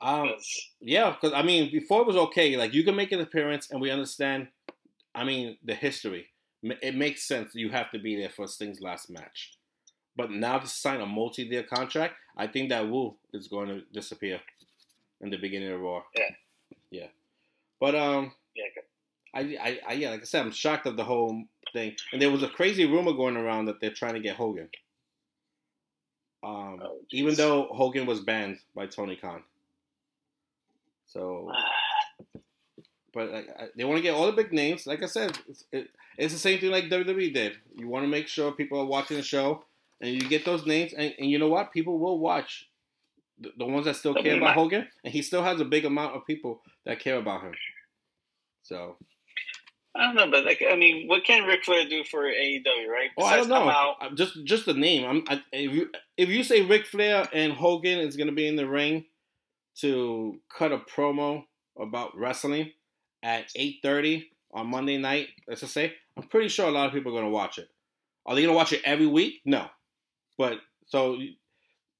Um, 0.00 0.28
'Cause- 0.28 0.70
Yeah, 0.80 1.10
because 1.10 1.32
I 1.34 1.42
mean, 1.42 1.70
before 1.70 2.00
it 2.00 2.06
was 2.06 2.16
okay. 2.16 2.56
Like 2.56 2.72
you 2.72 2.82
can 2.82 2.96
make 2.96 3.12
an 3.12 3.20
appearance, 3.20 3.70
and 3.70 3.80
we 3.80 3.90
understand. 3.90 4.48
I 5.14 5.24
mean, 5.24 5.58
the 5.62 5.74
history. 5.74 6.28
it 6.62 6.94
makes 6.94 7.24
sense. 7.28 7.54
You 7.54 7.68
have 7.70 7.90
to 7.90 7.98
be 7.98 8.16
there 8.16 8.30
for 8.30 8.46
Sting's 8.46 8.80
last 8.80 9.10
match. 9.10 9.52
But 10.16 10.30
now 10.30 10.58
to 10.58 10.66
sign 10.66 11.00
a 11.00 11.06
multi-year 11.06 11.62
contract, 11.62 12.14
I 12.36 12.46
think 12.46 12.68
that 12.68 12.88
Wu 12.88 13.14
is 13.32 13.48
going 13.48 13.68
to 13.68 13.82
disappear 13.92 14.40
in 15.20 15.30
the 15.30 15.38
beginning 15.38 15.72
of 15.72 15.80
Raw. 15.80 16.02
Yeah. 16.14 16.30
Yeah. 16.90 17.06
But 17.80 17.94
um. 17.94 18.32
Yeah. 18.54 18.82
I, 19.34 19.40
I, 19.40 19.80
I, 19.88 19.92
yeah, 19.94 20.10
like 20.10 20.20
I 20.20 20.24
said, 20.24 20.44
I'm 20.44 20.50
shocked 20.52 20.86
of 20.86 20.96
the 20.98 21.04
whole 21.04 21.44
thing. 21.72 21.96
And 22.12 22.20
there 22.20 22.30
was 22.30 22.42
a 22.42 22.48
crazy 22.48 22.84
rumor 22.84 23.12
going 23.12 23.36
around 23.36 23.64
that 23.64 23.80
they're 23.80 23.90
trying 23.90 24.12
to 24.14 24.20
get 24.20 24.36
Hogan. 24.36 24.68
Um, 26.44 26.80
Oh, 26.82 26.98
even 27.12 27.34
though 27.34 27.68
Hogan 27.72 28.04
was 28.04 28.20
banned 28.20 28.58
by 28.74 28.86
Tony 28.86 29.16
Khan. 29.16 29.42
So, 31.06 31.50
but 33.14 33.30
like, 33.30 33.46
they 33.76 33.84
want 33.84 33.98
to 33.98 34.02
get 34.02 34.14
all 34.14 34.26
the 34.26 34.32
big 34.32 34.52
names. 34.52 34.86
Like 34.86 35.02
I 35.02 35.06
said, 35.06 35.38
it's, 35.48 35.64
it, 35.72 35.88
it's 36.18 36.32
the 36.32 36.38
same 36.40 36.58
thing 36.58 36.70
like 36.70 36.84
WWE 36.84 37.32
did. 37.32 37.54
You 37.76 37.88
want 37.88 38.04
to 38.04 38.08
make 38.08 38.28
sure 38.28 38.50
people 38.52 38.80
are 38.80 38.86
watching 38.86 39.16
the 39.16 39.22
show, 39.22 39.64
and 40.02 40.10
you 40.10 40.28
get 40.28 40.44
those 40.44 40.66
names, 40.66 40.92
and, 40.92 41.14
and 41.18 41.30
you 41.30 41.38
know 41.38 41.48
what? 41.48 41.72
People 41.72 41.98
will 41.98 42.18
watch 42.18 42.68
the, 43.38 43.52
the 43.56 43.64
ones 43.64 43.86
that 43.86 43.96
still 43.96 44.14
care 44.14 44.36
about. 44.36 44.54
Hogan, 44.54 44.88
and 45.04 45.12
he 45.12 45.22
still 45.22 45.42
has 45.42 45.60
a 45.60 45.64
big 45.64 45.84
amount 45.84 46.16
of 46.16 46.26
people 46.26 46.60
that 46.84 46.98
care 46.98 47.16
about 47.16 47.42
him. 47.42 47.52
So, 48.64 48.96
I 49.94 50.02
don't 50.02 50.16
know, 50.16 50.30
but 50.30 50.44
like, 50.44 50.62
I 50.68 50.76
mean, 50.76 51.06
what 51.06 51.24
can 51.24 51.46
Ric 51.46 51.64
Flair 51.64 51.88
do 51.88 52.02
for 52.04 52.24
AEW, 52.24 52.88
right? 52.88 53.10
oh, 53.16 53.24
I 53.24 53.36
don't 53.36 53.48
know. 53.48 53.94
just 54.14 54.44
just 54.44 54.66
the 54.66 54.74
name. 54.74 55.08
I'm 55.08 55.24
I, 55.28 55.42
if 55.52 55.72
you 55.72 55.90
if 56.16 56.28
you 56.28 56.42
say 56.42 56.62
Ric 56.62 56.86
Flair 56.86 57.28
and 57.32 57.52
Hogan 57.52 58.00
is 58.00 58.16
going 58.16 58.28
to 58.28 58.34
be 58.34 58.48
in 58.48 58.56
the 58.56 58.66
ring 58.66 59.04
to 59.78 60.40
cut 60.56 60.72
a 60.72 60.78
promo 60.78 61.44
about 61.80 62.16
wrestling 62.16 62.72
at 63.22 63.48
8:30 63.56 64.24
on 64.52 64.66
Monday 64.66 64.98
night, 64.98 65.28
let's 65.46 65.60
just 65.60 65.72
say, 65.72 65.94
I'm 66.16 66.24
pretty 66.24 66.48
sure 66.48 66.68
a 66.68 66.72
lot 66.72 66.86
of 66.88 66.92
people 66.92 67.12
are 67.12 67.20
going 67.20 67.30
to 67.30 67.34
watch 67.34 67.58
it. 67.58 67.68
Are 68.26 68.34
they 68.34 68.42
going 68.42 68.52
to 68.52 68.56
watch 68.56 68.72
it 68.72 68.82
every 68.84 69.06
week? 69.06 69.40
No. 69.44 69.68
But 70.38 70.58
so 70.86 71.18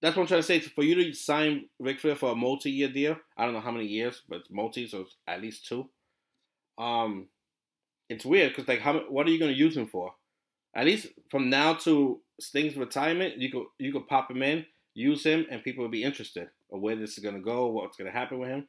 that's 0.00 0.16
what 0.16 0.22
I'm 0.22 0.28
trying 0.28 0.40
to 0.40 0.46
say. 0.46 0.60
For 0.60 0.82
you 0.82 0.94
to 0.96 1.12
sign 1.12 1.68
Ric 1.78 2.00
Flair 2.00 2.16
for 2.16 2.32
a 2.32 2.36
multi-year 2.36 2.88
deal, 2.88 3.16
I 3.36 3.44
don't 3.44 3.54
know 3.54 3.60
how 3.60 3.70
many 3.70 3.86
years, 3.86 4.22
but 4.28 4.40
it's 4.40 4.50
multi, 4.50 4.88
so 4.88 5.02
it's 5.02 5.16
at 5.26 5.40
least 5.40 5.66
two. 5.66 5.88
Um, 6.78 7.28
it's 8.08 8.24
weird 8.24 8.50
because 8.50 8.68
like, 8.68 8.80
how 8.80 8.98
what 9.08 9.26
are 9.26 9.30
you 9.30 9.38
going 9.38 9.52
to 9.52 9.58
use 9.58 9.76
him 9.76 9.86
for? 9.86 10.14
At 10.74 10.86
least 10.86 11.08
from 11.30 11.50
now 11.50 11.74
to 11.74 12.20
Sting's 12.40 12.76
retirement, 12.76 13.38
you 13.38 13.50
could 13.50 13.66
you 13.78 13.92
could 13.92 14.08
pop 14.08 14.30
him 14.30 14.42
in, 14.42 14.66
use 14.94 15.24
him, 15.24 15.46
and 15.50 15.62
people 15.62 15.84
will 15.84 15.90
be 15.90 16.02
interested 16.02 16.48
of 16.72 16.80
where 16.80 16.96
this 16.96 17.12
is 17.12 17.22
going 17.22 17.34
to 17.34 17.40
go, 17.40 17.68
what's 17.68 17.96
going 17.96 18.10
to 18.10 18.18
happen 18.18 18.38
with 18.38 18.48
him. 18.48 18.66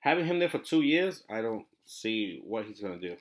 Having 0.00 0.26
him 0.26 0.38
there 0.38 0.48
for 0.48 0.58
two 0.58 0.80
years, 0.80 1.24
I 1.28 1.42
don't 1.42 1.66
see 1.84 2.40
what 2.44 2.64
he's 2.64 2.80
going 2.80 2.98
to 2.98 3.08
do. 3.08 3.16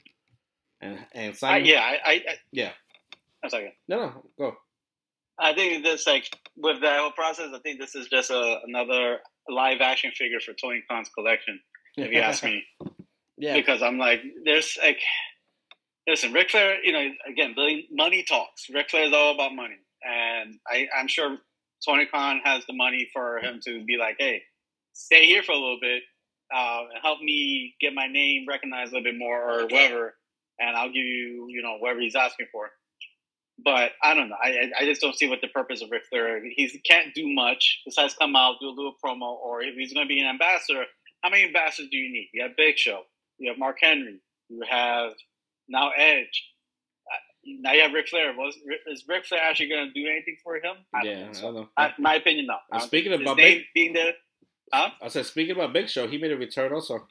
And 0.79 0.99
and 1.13 1.33
I, 1.33 1.35
signing, 1.35 1.65
yeah, 1.65 1.81
I, 1.81 2.09
I, 2.09 2.13
I 2.13 2.35
yeah. 2.51 2.71
I'm 3.43 3.49
sorry. 3.49 3.75
No, 3.87 3.97
no, 3.97 4.23
go. 4.37 4.57
I 5.39 5.53
think 5.53 5.83
this 5.83 6.05
like 6.05 6.25
with 6.57 6.81
that 6.81 6.99
whole 6.99 7.11
process. 7.11 7.51
I 7.53 7.59
think 7.59 7.79
this 7.79 7.95
is 7.95 8.07
just 8.07 8.29
a, 8.29 8.59
another 8.67 9.19
live 9.47 9.81
action 9.81 10.11
figure 10.13 10.39
for 10.39 10.53
Tony 10.53 10.83
Khan's 10.89 11.09
collection, 11.09 11.59
if 11.97 12.11
you 12.11 12.19
ask 12.19 12.43
me. 12.43 12.63
yeah, 13.37 13.55
Because 13.55 13.81
I'm 13.81 13.97
like, 13.97 14.21
there's 14.43 14.77
like, 14.81 14.99
listen, 16.07 16.33
Ric 16.33 16.49
Flair. 16.51 16.83
You 16.83 16.91
know, 16.91 17.09
again, 17.27 17.55
money 17.91 18.23
talks. 18.27 18.67
Ric 18.73 18.89
Flair 18.89 19.05
is 19.05 19.13
all 19.13 19.33
about 19.33 19.53
money, 19.55 19.77
and 20.03 20.55
I, 20.67 20.87
I'm 20.97 21.07
sure 21.07 21.37
Tony 21.87 22.05
Khan 22.05 22.41
has 22.43 22.65
the 22.65 22.73
money 22.73 23.09
for 23.13 23.39
him 23.39 23.59
to 23.65 23.83
be 23.85 23.97
like, 23.97 24.17
hey, 24.19 24.41
stay 24.93 25.25
here 25.25 25.43
for 25.43 25.53
a 25.53 25.55
little 25.57 25.79
bit, 25.81 26.03
uh, 26.53 26.81
and 26.93 27.01
help 27.01 27.21
me 27.21 27.75
get 27.79 27.93
my 27.93 28.07
name 28.07 28.45
recognized 28.47 28.91
a 28.91 28.97
little 28.97 29.11
bit 29.11 29.17
more 29.17 29.41
or 29.41 29.63
whatever, 29.63 30.15
and 30.59 30.75
I'll 30.75 30.87
give 30.91 31.05
you, 31.05 31.47
you 31.49 31.61
know, 31.61 31.77
whatever 31.79 32.01
he's 32.01 32.15
asking 32.15 32.47
for. 32.51 32.69
But 33.63 33.91
I 34.03 34.13
don't 34.13 34.29
know. 34.29 34.37
I 34.41 34.69
I- 34.79 34.85
just 34.85 35.01
don't 35.01 35.15
see 35.17 35.27
what 35.27 35.41
the 35.41 35.47
purpose 35.49 35.81
of 35.81 35.89
Ric 35.91 36.03
Flair. 36.09 36.41
He 36.43 36.67
can't 36.85 37.13
do 37.13 37.27
much 37.27 37.81
besides 37.85 38.13
come 38.13 38.35
out, 38.35 38.55
do 38.61 38.67
a 38.67 38.71
little 38.71 38.95
promo, 39.03 39.33
or 39.37 39.61
if 39.61 39.75
he's 39.75 39.93
going 39.93 40.05
to 40.07 40.09
be 40.09 40.19
an 40.21 40.27
ambassador, 40.27 40.85
how 41.23 41.29
many 41.29 41.43
ambassadors 41.43 41.89
do 41.91 41.97
you 41.97 42.11
need? 42.11 42.29
You 42.33 42.43
have 42.43 42.55
Big 42.55 42.77
Show, 42.77 43.01
you 43.37 43.49
have 43.49 43.57
Mark 43.57 43.77
Henry, 43.81 44.19
you 44.49 44.61
have 44.69 45.11
now 45.67 45.89
Edge. 45.97 46.45
Uh, 47.11 47.17
Now 47.45 47.73
you 47.73 47.81
have 47.81 47.91
Ric 47.93 48.07
Flair. 48.07 48.33
Was 48.37 48.55
is 48.87 49.03
Ric 49.07 49.25
Flair 49.25 49.41
actually 49.43 49.69
going 49.69 49.87
to 49.87 49.93
do 49.93 50.07
anything 50.09 50.37
for 50.43 50.55
him? 50.57 50.75
I 50.93 51.01
yeah. 51.03 51.31
so. 51.31 51.41
don't 51.41 51.55
know. 51.55 51.69
I, 51.77 51.93
my 51.97 52.15
opinion, 52.15 52.45
no. 52.47 52.53
I 52.53 52.57
And 52.71 52.79
don't 52.81 52.87
speaking 52.87 53.13
about 53.13 53.37
Big- 53.37 53.65
being 53.73 53.93
there. 53.93 54.13
Huh? 54.71 54.91
I 55.01 55.07
said, 55.07 55.25
speaking 55.25 55.55
about 55.55 55.73
Big 55.73 55.89
Show, 55.89 56.07
he 56.07 56.17
made 56.19 56.31
a 56.31 56.37
return 56.37 56.71
also. 56.73 57.07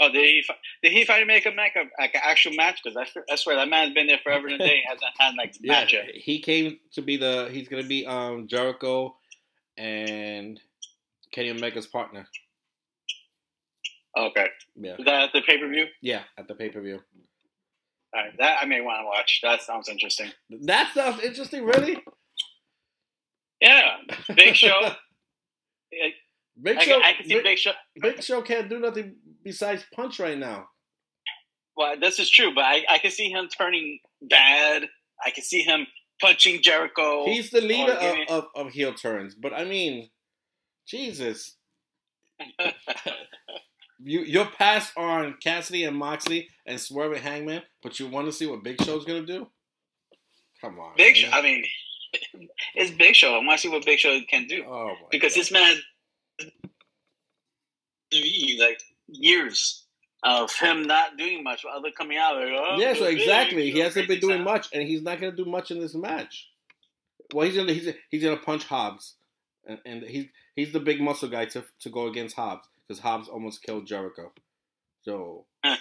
Oh, 0.00 0.10
did 0.10 0.24
he? 0.24 0.44
Did 0.82 0.92
he 0.92 1.04
finally 1.04 1.26
make 1.26 1.46
a 1.46 1.52
match, 1.52 1.72
like 1.98 2.14
an 2.14 2.20
actual 2.24 2.52
match? 2.54 2.80
Because 2.82 2.96
I, 2.96 3.04
swear- 3.04 3.24
I 3.30 3.36
swear 3.36 3.56
that 3.56 3.68
man's 3.68 3.94
been 3.94 4.06
there 4.08 4.18
forever 4.22 4.48
and 4.48 4.56
a 4.60 4.66
day. 4.66 4.82
hasn't 4.86 5.04
had 5.18 5.34
like 5.36 5.54
Yeah, 5.60 5.72
match 5.72 5.92
yet. 5.92 6.06
he 6.14 6.40
came 6.40 6.78
to 6.94 7.02
be 7.02 7.16
the. 7.16 7.48
He's 7.52 7.68
gonna 7.68 7.84
be 7.84 8.04
um 8.06 8.48
Jericho 8.48 9.16
and 9.76 10.60
Kenny 11.32 11.50
Omega's 11.50 11.86
partner. 11.86 12.26
Okay, 14.16 14.46
Yeah, 14.76 14.94
is 14.98 15.04
that 15.04 15.22
at 15.24 15.32
the 15.32 15.42
pay 15.42 15.58
per 15.58 15.68
view? 15.68 15.86
yeah, 16.00 16.22
at 16.38 16.46
the 16.48 16.54
pay 16.54 16.68
per 16.70 16.80
view. 16.80 17.00
All 18.14 18.22
right, 18.22 18.32
that 18.38 18.58
I 18.62 18.64
may 18.66 18.80
want 18.80 19.00
to 19.00 19.04
watch. 19.06 19.40
That 19.42 19.60
sounds 19.62 19.88
interesting. 19.88 20.30
That 20.62 20.92
sounds 20.94 21.20
interesting, 21.22 21.64
really. 21.64 21.98
Yeah, 23.60 23.96
Big 24.36 24.54
Show. 24.54 24.92
Big 26.62 26.76
I, 26.76 26.84
Show. 26.84 27.00
I 27.02 27.12
can 27.14 27.26
see 27.26 27.34
Big, 27.34 27.42
Big 27.44 27.58
Show. 27.58 27.72
Big 28.00 28.22
Show 28.22 28.42
can't 28.42 28.68
do 28.68 28.78
nothing 28.78 29.16
besides 29.44 29.84
punch 29.94 30.18
right 30.18 30.38
now. 30.38 30.66
Well, 31.76 31.98
this 32.00 32.18
is 32.18 32.30
true, 32.30 32.54
but 32.54 32.64
I, 32.64 32.84
I 32.88 32.98
can 32.98 33.10
see 33.10 33.30
him 33.30 33.48
turning 33.48 33.98
bad. 34.22 34.88
I 35.24 35.30
can 35.30 35.42
see 35.44 35.62
him 35.62 35.86
punching 36.20 36.62
Jericho. 36.62 37.24
He's 37.26 37.50
the 37.50 37.60
leader 37.60 37.92
of, 37.92 38.16
of, 38.28 38.46
of 38.54 38.72
heel 38.72 38.94
turns, 38.94 39.34
but 39.34 39.52
I 39.52 39.64
mean, 39.64 40.10
Jesus. 40.86 41.56
you 44.02 44.20
you're 44.20 44.46
past 44.46 44.92
on 44.96 45.36
Cassidy 45.42 45.84
and 45.84 45.96
Moxley 45.96 46.48
and 46.66 46.80
Swerve 46.80 47.12
and 47.12 47.20
Hangman, 47.22 47.62
but 47.82 47.98
you 47.98 48.08
want 48.08 48.26
to 48.26 48.32
see 48.32 48.46
what 48.46 48.62
Big 48.62 48.80
Show's 48.82 49.04
gonna 49.04 49.26
do? 49.26 49.48
Come 50.60 50.78
on, 50.78 50.94
Big. 50.96 51.16
Show. 51.16 51.30
I 51.32 51.42
mean, 51.42 51.64
it's 52.74 52.90
Big 52.92 53.14
Show. 53.14 53.34
I 53.34 53.44
want 53.44 53.58
to 53.58 53.58
see 53.58 53.68
what 53.68 53.84
Big 53.84 53.98
Show 53.98 54.18
can 54.28 54.46
do 54.46 54.64
Oh 54.66 54.88
my 54.88 55.08
because 55.10 55.34
God. 55.34 55.40
this 55.40 55.52
man, 55.52 55.76
like 58.12 58.80
years 59.08 59.84
of 60.22 60.52
him 60.54 60.82
not 60.82 61.16
doing 61.16 61.44
much, 61.44 61.64
other 61.70 61.90
coming 61.90 62.18
out. 62.18 62.36
Like, 62.36 62.48
oh, 62.48 62.76
Yeah, 62.78 62.94
so 62.94 63.04
exactly. 63.04 63.70
He 63.70 63.80
hasn't 63.80 64.08
been 64.08 64.20
doing 64.20 64.42
much, 64.42 64.68
and 64.72 64.82
he's 64.82 65.02
not 65.02 65.20
gonna 65.20 65.36
do 65.36 65.44
much 65.44 65.70
in 65.70 65.80
this 65.80 65.94
match. 65.94 66.48
Well, 67.32 67.46
he's 67.46 67.56
gonna 67.56 67.72
he's 67.72 67.92
he's 68.10 68.22
gonna 68.22 68.36
punch 68.36 68.64
Hobbs, 68.64 69.14
and, 69.66 69.78
and 69.84 70.02
he's 70.02 70.26
he's 70.56 70.72
the 70.72 70.80
big 70.80 71.00
muscle 71.00 71.28
guy 71.28 71.44
to 71.46 71.64
to 71.80 71.90
go 71.90 72.06
against 72.06 72.36
Hobbs 72.36 72.68
because 72.86 73.00
Hobbs 73.00 73.28
almost 73.28 73.62
killed 73.62 73.86
Jericho. 73.86 74.32
So 75.02 75.44
yeah, 75.64 75.76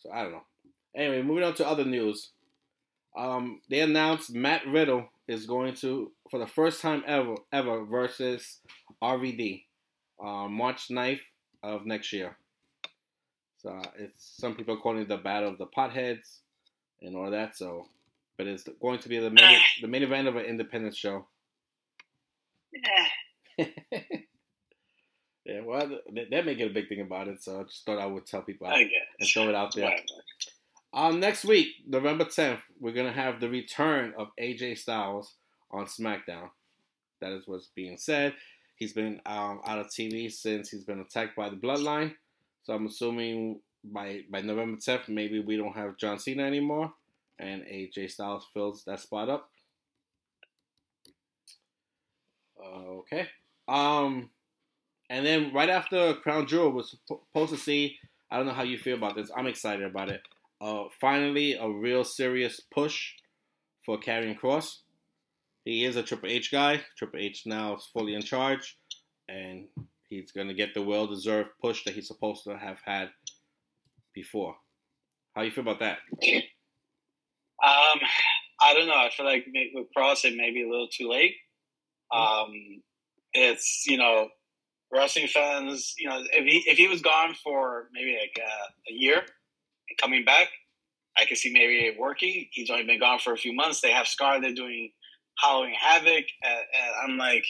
so 0.00 0.10
I 0.12 0.22
don't 0.22 0.32
know. 0.32 0.44
Anyway, 0.94 1.22
moving 1.22 1.44
on 1.44 1.54
to 1.54 1.68
other 1.68 1.84
news. 1.84 2.30
Um, 3.16 3.60
they 3.68 3.80
announced 3.80 4.32
Matt 4.32 4.66
Riddle 4.66 5.08
is 5.26 5.46
going 5.46 5.74
to, 5.76 6.12
for 6.30 6.38
the 6.38 6.46
first 6.46 6.80
time 6.80 7.02
ever, 7.06 7.34
ever 7.52 7.84
versus 7.84 8.58
RVD, 9.02 9.64
uh, 10.22 10.48
March 10.48 10.88
9th 10.88 11.20
of 11.62 11.86
next 11.86 12.12
year. 12.12 12.36
So 13.62 13.70
uh, 13.70 13.82
it's 13.98 14.36
some 14.38 14.54
people 14.54 14.74
are 14.74 14.78
calling 14.80 15.02
it 15.02 15.08
the 15.08 15.16
battle 15.16 15.48
of 15.50 15.58
the 15.58 15.66
potheads 15.66 16.40
and 17.02 17.16
all 17.16 17.30
that. 17.30 17.56
So, 17.56 17.86
but 18.36 18.46
it's 18.46 18.64
going 18.80 19.00
to 19.00 19.08
be 19.08 19.18
the 19.18 19.30
main, 19.30 19.58
the 19.80 19.88
main 19.88 20.02
event 20.02 20.28
of 20.28 20.36
an 20.36 20.44
independent 20.44 20.96
show. 20.96 21.26
Yeah. 22.72 23.66
Yeah, 25.44 25.60
well, 25.60 25.98
they- 26.12 26.26
they're 26.30 26.44
making 26.44 26.66
a 26.66 26.72
big 26.72 26.90
thing 26.90 27.00
about 27.00 27.26
it, 27.26 27.42
so 27.42 27.60
I 27.60 27.62
just 27.62 27.86
thought 27.86 27.98
I 27.98 28.04
would 28.04 28.26
tell 28.26 28.42
people 28.42 28.66
I 28.66 28.80
and 29.18 29.26
throw 29.28 29.48
it 29.48 29.54
out 29.54 29.74
there. 29.74 29.88
Um, 30.92 31.20
next 31.20 31.44
week, 31.46 31.68
November 31.86 32.26
10th, 32.26 32.60
we're 32.78 32.92
going 32.92 33.06
to 33.06 33.12
have 33.18 33.40
the 33.40 33.48
return 33.48 34.12
of 34.18 34.28
AJ 34.38 34.76
Styles 34.76 35.36
on 35.70 35.86
SmackDown. 35.86 36.50
That 37.22 37.32
is 37.32 37.48
what's 37.48 37.68
being 37.68 37.96
said. 37.96 38.34
He's 38.78 38.92
been 38.92 39.20
um, 39.26 39.60
out 39.66 39.80
of 39.80 39.88
TV 39.88 40.30
since 40.30 40.70
he's 40.70 40.84
been 40.84 41.00
attacked 41.00 41.36
by 41.36 41.48
the 41.48 41.56
Bloodline. 41.56 42.14
So 42.62 42.74
I'm 42.74 42.86
assuming 42.86 43.60
by, 43.82 44.20
by 44.30 44.40
November 44.40 44.78
10th, 44.78 45.08
maybe 45.08 45.40
we 45.40 45.56
don't 45.56 45.76
have 45.76 45.96
John 45.96 46.18
Cena 46.18 46.44
anymore. 46.44 46.92
And 47.40 47.62
AJ 47.62 48.10
Styles 48.10 48.46
fills 48.54 48.84
that 48.84 49.00
spot 49.00 49.28
up. 49.28 49.50
Okay. 52.64 53.26
Um, 53.66 54.30
and 55.10 55.26
then 55.26 55.52
right 55.52 55.68
after 55.68 56.14
Crown 56.14 56.46
Jewel 56.46 56.70
was 56.70 56.96
supposed 57.06 57.52
to 57.52 57.58
see, 57.58 57.96
I 58.30 58.36
don't 58.36 58.46
know 58.46 58.52
how 58.52 58.62
you 58.62 58.78
feel 58.78 58.96
about 58.96 59.16
this. 59.16 59.30
I'm 59.36 59.46
excited 59.46 59.84
about 59.84 60.10
it. 60.10 60.20
Uh, 60.60 60.84
finally, 61.00 61.54
a 61.54 61.68
real 61.68 62.04
serious 62.04 62.60
push 62.60 63.12
for 63.84 63.98
Karrion 63.98 64.38
Kross. 64.38 64.78
He 65.68 65.84
is 65.84 65.96
a 65.96 66.02
Triple 66.02 66.30
H 66.30 66.50
guy. 66.50 66.80
Triple 66.96 67.20
H 67.20 67.42
now 67.44 67.76
is 67.76 67.84
fully 67.92 68.14
in 68.14 68.22
charge, 68.22 68.78
and 69.28 69.66
he's 70.08 70.32
gonna 70.32 70.54
get 70.54 70.72
the 70.72 70.80
well-deserved 70.80 71.50
push 71.60 71.84
that 71.84 71.92
he's 71.92 72.06
supposed 72.06 72.44
to 72.44 72.56
have 72.56 72.78
had 72.86 73.10
before. 74.14 74.56
How 75.36 75.42
you 75.42 75.50
feel 75.50 75.60
about 75.60 75.80
that? 75.80 75.98
Um, 77.62 78.00
I 78.62 78.72
don't 78.72 78.86
know. 78.86 78.94
I 78.94 79.10
feel 79.14 79.26
like 79.26 79.44
with 79.74 79.88
Kross, 79.94 80.24
it 80.24 80.38
may 80.38 80.52
be 80.52 80.62
a 80.62 80.70
little 80.70 80.88
too 80.88 81.06
late. 81.06 81.34
Um, 82.14 82.50
it's 83.34 83.84
you 83.86 83.98
know, 83.98 84.30
wrestling 84.90 85.26
fans. 85.26 85.92
You 85.98 86.08
know, 86.08 86.22
if 86.32 86.44
he 86.46 86.64
if 86.70 86.78
he 86.78 86.88
was 86.88 87.02
gone 87.02 87.34
for 87.44 87.88
maybe 87.92 88.16
like 88.18 88.38
a, 88.38 88.90
a 88.90 88.94
year 88.94 89.18
and 89.18 89.98
coming 90.00 90.24
back, 90.24 90.48
I 91.18 91.26
could 91.26 91.36
see 91.36 91.52
maybe 91.52 91.88
it 91.88 91.98
working. 91.98 92.46
He's 92.52 92.70
only 92.70 92.84
been 92.84 93.00
gone 93.00 93.18
for 93.18 93.34
a 93.34 93.36
few 93.36 93.52
months. 93.52 93.82
They 93.82 93.92
have 93.92 94.06
Scar. 94.06 94.40
They're 94.40 94.54
doing 94.54 94.92
Halloween 95.40 95.74
Havoc, 95.78 96.24
and, 96.42 96.58
and 96.74 96.94
I'm 97.04 97.18
like, 97.18 97.44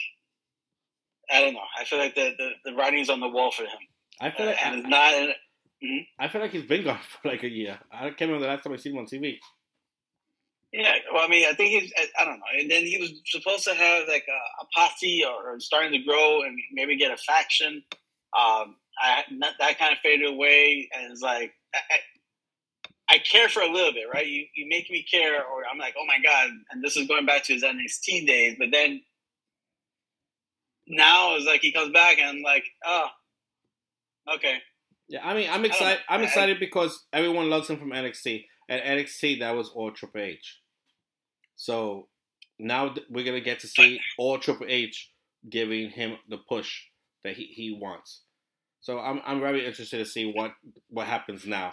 I 1.31 1.41
don't 1.41 1.55
know. 1.55 1.61
I 1.79 1.85
feel 1.85 1.99
like 1.99 2.15
the, 2.15 2.35
the, 2.39 2.51
the 2.65 2.75
writing's 2.75 3.11
on 3.11 3.21
the 3.21 3.29
wall 3.29 3.51
for 3.51 3.63
him. 3.63 3.79
I 4.21 4.31
feel 4.31 4.47
like 4.47 4.65
and 4.65 4.81
it's 4.81 4.89
not. 4.89 5.13
mm-hmm. 5.13 5.99
I 6.19 6.29
feel 6.29 6.41
like 6.41 6.53
he's 6.53 6.65
been 6.65 6.85
gone 6.85 6.99
for 7.23 7.29
like 7.29 7.43
a 7.43 7.49
year. 7.49 7.79
I 7.93 8.11
can't 8.11 8.21
remember 8.23 8.47
the 8.47 8.53
last 8.53 8.65
time 8.65 8.73
I 8.73 8.77
seen 8.77 8.93
him 8.93 8.99
on 8.99 9.07
TV. 9.07 9.37
Yeah, 10.73 10.93
well, 11.13 11.25
I 11.25 11.29
mean, 11.29 11.47
I 11.49 11.55
think 11.55 11.71
he's, 11.71 11.93
I 12.19 12.27
don't 12.27 12.39
know. 12.39 12.61
And 12.61 12.71
then 12.71 12.85
he 12.85 12.99
was 12.99 13.11
supposed 13.27 13.65
to 13.65 13.75
have 13.75 14.07
like 14.07 14.27
a, 14.29 14.63
a 14.63 14.67
posse 14.77 15.25
or, 15.25 15.55
or, 15.55 15.61
starting 15.61 15.93
to 15.93 16.07
grow 16.07 16.43
and 16.43 16.59
maybe 16.73 16.99
get 16.99 17.11
a 17.11 17.17
faction. 17.17 17.83
Um, 18.39 18.77
I, 19.01 19.25
that 19.41 19.79
kind 19.79 19.93
of 19.93 19.99
faded 20.03 20.29
away. 20.29 20.91
And 20.95 21.11
it's 21.11 21.23
like, 21.23 21.55
I, 23.11 23.19
care 23.19 23.49
for 23.49 23.63
a 23.63 23.71
little 23.71 23.93
bit, 23.93 24.05
right? 24.13 24.27
You, 24.27 24.45
you 24.55 24.67
make 24.69 24.91
me 24.91 25.05
care, 25.11 25.37
or 25.37 25.63
I'm 25.71 25.79
like, 25.79 25.95
oh 25.99 26.07
my 26.07 26.19
God. 26.23 26.51
And 26.71 26.83
this 26.83 26.97
is 26.97 27.07
going 27.07 27.27
back 27.27 27.45
to 27.45 27.55
his 27.55 27.63
NXT 27.63 28.27
days. 28.27 28.57
But 28.59 28.69
then 28.73 29.01
now 30.87 31.37
it's 31.37 31.47
like 31.47 31.61
he 31.61 31.73
comes 31.73 31.93
back 31.93 32.19
and 32.19 32.29
I'm 32.29 32.43
like, 32.43 32.65
oh, 32.85 33.07
okay. 34.35 34.59
Yeah, 35.09 35.27
I 35.27 35.35
mean, 35.35 35.49
I'm 35.51 35.65
excited. 35.65 36.01
I'm 36.09 36.23
excited 36.23 36.61
because 36.61 37.07
everyone 37.13 37.49
loves 37.49 37.69
him 37.69 37.79
from 37.79 37.91
NXT. 37.91 38.45
At 38.69 38.85
NXT, 38.85 39.41
that 39.41 39.57
was 39.57 39.71
all 39.71 39.91
Triple 39.91 40.21
H. 40.21 40.61
So 41.57 42.09
now 42.59 42.95
we're 43.09 43.25
gonna 43.25 43.41
get 43.41 43.61
to 43.61 43.69
see 43.69 44.01
all 44.19 44.39
Triple 44.39 44.67
H 44.69 45.11
giving 45.49 45.91
him 45.91 46.17
the 46.29 46.37
push 46.37 46.83
that 47.25 47.37
he, 47.37 47.45
he 47.45 47.77
wants. 47.81 48.23
So 48.81 48.99
I'm 48.99 49.21
I'm 49.25 49.41
very 49.41 49.67
interested 49.67 49.99
to 49.99 50.05
see 50.05 50.31
what 50.31 50.53
what 50.89 51.07
happens 51.07 51.47
now. 51.47 51.73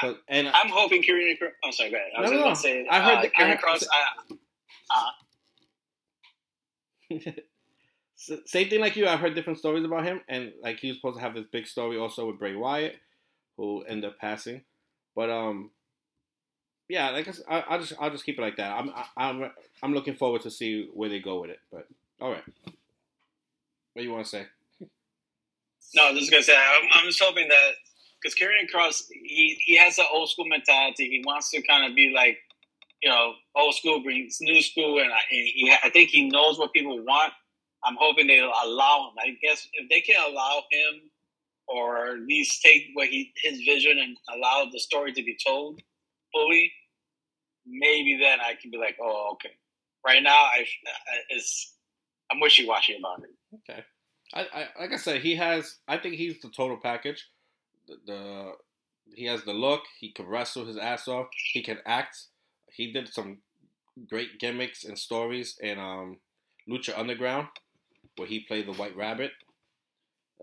But, 0.00 0.20
and 0.28 0.48
I'm 0.48 0.68
hoping 0.68 1.02
Karrion. 1.02 1.36
I'm 1.64 1.72
sorry, 1.72 1.90
go 1.90 1.96
ahead. 1.96 2.10
I 2.16 2.20
was 2.20 2.30
no, 2.30 2.38
no, 2.38 2.50
to 2.50 2.56
say. 2.56 2.86
I 2.88 3.00
heard 3.00 3.24
uh, 3.24 3.28
I 3.38 3.44
heard, 3.48 3.58
Kross. 3.58 3.84
Uh, 4.30 4.34
uh. 7.14 7.30
Same 8.46 8.68
thing 8.68 8.80
like 8.80 8.96
you. 8.96 9.06
I've 9.06 9.20
heard 9.20 9.34
different 9.34 9.58
stories 9.58 9.84
about 9.84 10.04
him, 10.04 10.20
and 10.28 10.52
like 10.62 10.80
he 10.80 10.88
was 10.88 10.98
supposed 10.98 11.16
to 11.16 11.22
have 11.22 11.34
this 11.34 11.46
big 11.50 11.66
story 11.66 11.96
also 11.96 12.26
with 12.26 12.38
Bray 12.38 12.54
Wyatt, 12.54 12.96
who 13.56 13.82
ended 13.84 14.10
up 14.10 14.18
passing. 14.18 14.62
But 15.14 15.30
um, 15.30 15.70
yeah, 16.88 17.10
like 17.10 17.28
I, 17.48 17.60
I'll 17.68 17.80
just 17.80 17.94
I'll 17.98 18.10
just 18.10 18.24
keep 18.24 18.38
it 18.38 18.42
like 18.42 18.56
that. 18.56 18.76
I'm 18.76 18.92
I'm 19.16 19.50
I'm 19.82 19.94
looking 19.94 20.14
forward 20.14 20.42
to 20.42 20.50
see 20.50 20.88
where 20.92 21.08
they 21.08 21.20
go 21.20 21.40
with 21.40 21.50
it. 21.50 21.60
But 21.72 21.86
all 22.20 22.30
right, 22.30 22.44
what 22.64 22.74
do 23.96 24.02
you 24.02 24.12
want 24.12 24.24
to 24.24 24.30
say? 24.30 24.46
No, 25.94 26.08
I 26.08 26.10
was 26.10 26.20
just 26.20 26.30
gonna 26.30 26.42
say 26.42 26.56
I'm, 26.56 26.88
I'm 26.92 27.06
just 27.06 27.22
hoping 27.22 27.48
that 27.48 27.70
because 28.26 28.38
Karrion 28.38 28.70
Kross 28.72 29.04
he 29.10 29.58
he 29.60 29.76
has 29.76 29.98
an 29.98 30.06
old 30.12 30.30
school 30.30 30.46
mentality. 30.46 31.08
He 31.08 31.22
wants 31.24 31.50
to 31.50 31.62
kind 31.62 31.88
of 31.88 31.94
be 31.94 32.12
like 32.14 32.38
you 33.02 33.10
know 33.10 33.32
old 33.54 33.74
school 33.74 34.02
brings 34.02 34.38
new 34.40 34.60
school, 34.62 35.00
and 35.00 35.12
I, 35.12 35.18
he, 35.28 35.72
I 35.82 35.90
think 35.90 36.10
he 36.10 36.28
knows 36.28 36.58
what 36.58 36.72
people 36.72 36.98
want. 37.04 37.32
I'm 37.84 37.96
hoping 37.98 38.26
they'll 38.26 38.52
allow 38.64 39.10
him. 39.10 39.14
I 39.18 39.36
guess 39.42 39.68
if 39.74 39.88
they 39.88 40.00
can 40.00 40.16
allow 40.28 40.62
him, 40.70 41.10
or 41.68 42.08
at 42.08 42.20
least 42.20 42.62
take 42.62 42.88
what 42.94 43.08
he 43.08 43.32
his 43.42 43.60
vision 43.62 43.98
and 43.98 44.16
allow 44.34 44.66
the 44.70 44.80
story 44.80 45.12
to 45.12 45.22
be 45.22 45.36
told 45.46 45.80
fully, 46.32 46.72
maybe 47.66 48.18
then 48.20 48.38
I 48.40 48.54
can 48.60 48.70
be 48.70 48.78
like, 48.78 48.96
oh, 49.00 49.30
okay. 49.34 49.54
Right 50.04 50.22
now, 50.22 50.30
I 50.30 50.64
is 51.30 51.72
I'm 52.30 52.40
wishy 52.40 52.66
washy 52.66 52.96
about 52.96 53.22
it. 53.22 53.30
Okay, 53.70 53.84
I, 54.34 54.40
I 54.40 54.80
like 54.80 54.92
I 54.92 54.96
said, 54.96 55.20
he 55.20 55.36
has. 55.36 55.76
I 55.86 55.98
think 55.98 56.14
he's 56.14 56.40
the 56.40 56.48
total 56.48 56.76
package. 56.76 57.24
The, 57.88 57.96
the 58.06 58.52
he 59.14 59.26
has 59.26 59.44
the 59.44 59.52
look. 59.52 59.82
He 59.98 60.10
can 60.10 60.26
wrestle 60.26 60.66
his 60.66 60.76
ass 60.76 61.08
off. 61.08 61.28
He 61.52 61.62
can 61.62 61.78
act. 61.86 62.16
He 62.72 62.92
did 62.92 63.08
some 63.08 63.38
great 64.08 64.38
gimmicks 64.38 64.84
and 64.84 64.98
stories 64.98 65.56
in 65.60 65.78
um, 65.78 66.18
Lucha 66.68 66.98
Underground, 66.98 67.48
where 68.16 68.28
he 68.28 68.40
played 68.40 68.66
the 68.66 68.72
White 68.72 68.96
Rabbit. 68.96 69.32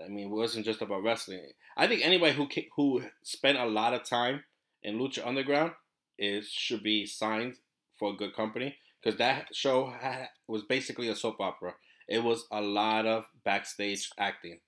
I 0.04 0.08
mean, 0.08 0.28
it 0.28 0.36
wasn't 0.36 0.66
just 0.66 0.82
about 0.82 1.04
wrestling. 1.04 1.52
I 1.78 1.88
think 1.88 2.02
anybody 2.04 2.34
who 2.34 2.48
who 2.76 3.04
spent 3.22 3.58
a 3.58 3.66
lot 3.66 3.94
of 3.94 4.08
time 4.08 4.44
in 4.82 4.98
Lucha 4.98 5.26
Underground 5.26 5.74
is 6.18 6.50
should 6.50 6.84
be 6.84 7.06
signed 7.06 7.56
for 7.98 8.12
a 8.12 8.16
good 8.16 8.36
company 8.36 8.78
because 9.02 9.18
that 9.18 9.56
show 9.56 9.92
had, 10.00 10.30
was 10.48 10.64
basically 10.64 11.10
a 11.10 11.16
soap 11.16 11.40
opera. 11.40 11.76
It 12.08 12.24
was 12.24 12.46
a 12.52 12.62
lot 12.62 13.06
of 13.06 13.26
backstage 13.44 14.10
acting, 14.18 14.60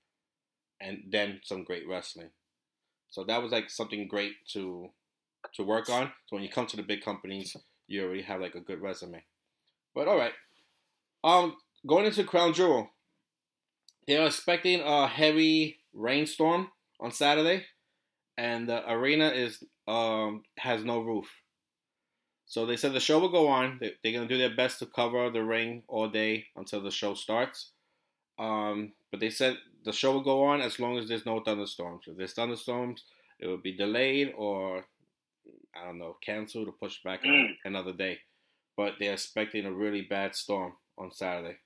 and 0.79 1.03
then 1.09 1.41
some 1.43 1.63
great 1.63 1.87
wrestling. 1.87 2.29
So 3.15 3.23
that 3.23 3.41
was 3.41 3.53
like 3.53 3.69
something 3.69 4.09
great 4.09 4.33
to 4.51 4.89
to 5.53 5.63
work 5.63 5.89
on. 5.89 6.11
So 6.25 6.35
when 6.35 6.43
you 6.43 6.49
come 6.49 6.67
to 6.67 6.75
the 6.75 6.83
big 6.83 7.01
companies, 7.01 7.55
you 7.87 8.03
already 8.03 8.23
have 8.23 8.41
like 8.41 8.55
a 8.55 8.59
good 8.59 8.81
resume. 8.81 9.23
But 9.93 10.09
all 10.09 10.17
right, 10.17 10.33
um, 11.23 11.55
going 11.87 12.05
into 12.05 12.25
Crown 12.25 12.53
Jewel, 12.53 12.89
they 14.05 14.17
are 14.17 14.27
expecting 14.27 14.81
a 14.81 15.07
heavy 15.07 15.77
rainstorm 15.93 16.67
on 16.99 17.11
Saturday, 17.11 17.63
and 18.37 18.67
the 18.67 18.91
arena 18.91 19.29
is 19.29 19.63
um, 19.87 20.43
has 20.57 20.83
no 20.83 20.99
roof. 20.99 21.27
So 22.47 22.65
they 22.65 22.75
said 22.75 22.91
the 22.91 22.99
show 22.99 23.19
will 23.19 23.29
go 23.29 23.47
on. 23.47 23.79
They, 23.79 24.09
are 24.09 24.13
going 24.13 24.27
to 24.27 24.33
do 24.33 24.37
their 24.37 24.57
best 24.57 24.79
to 24.79 24.87
cover 24.87 25.29
the 25.29 25.41
ring 25.41 25.83
all 25.87 26.09
day 26.09 26.47
until 26.57 26.81
the 26.81 26.91
show 26.91 27.13
starts. 27.13 27.71
Um, 28.37 28.91
but 29.09 29.21
they 29.21 29.29
said 29.29 29.55
the 29.85 29.93
show 29.93 30.13
will 30.13 30.23
go 30.23 30.43
on 30.43 30.61
as 30.61 30.79
long 30.79 30.97
as 30.97 31.07
there's 31.07 31.25
no 31.25 31.39
thunderstorms. 31.39 32.05
If 32.07 32.17
there's 32.17 32.33
thunderstorms, 32.33 33.03
it 33.39 33.47
will 33.47 33.57
be 33.57 33.75
delayed 33.75 34.33
or, 34.35 34.85
I 35.75 35.85
don't 35.85 35.99
know, 35.99 36.17
canceled 36.21 36.67
or 36.67 36.73
pushed 36.73 37.03
back 37.03 37.23
mm. 37.23 37.55
another 37.63 37.93
day. 37.93 38.19
But 38.75 38.93
they're 38.99 39.13
expecting 39.13 39.65
a 39.65 39.71
really 39.71 40.01
bad 40.01 40.35
storm 40.35 40.73
on 40.97 41.11
Saturday. 41.11 41.57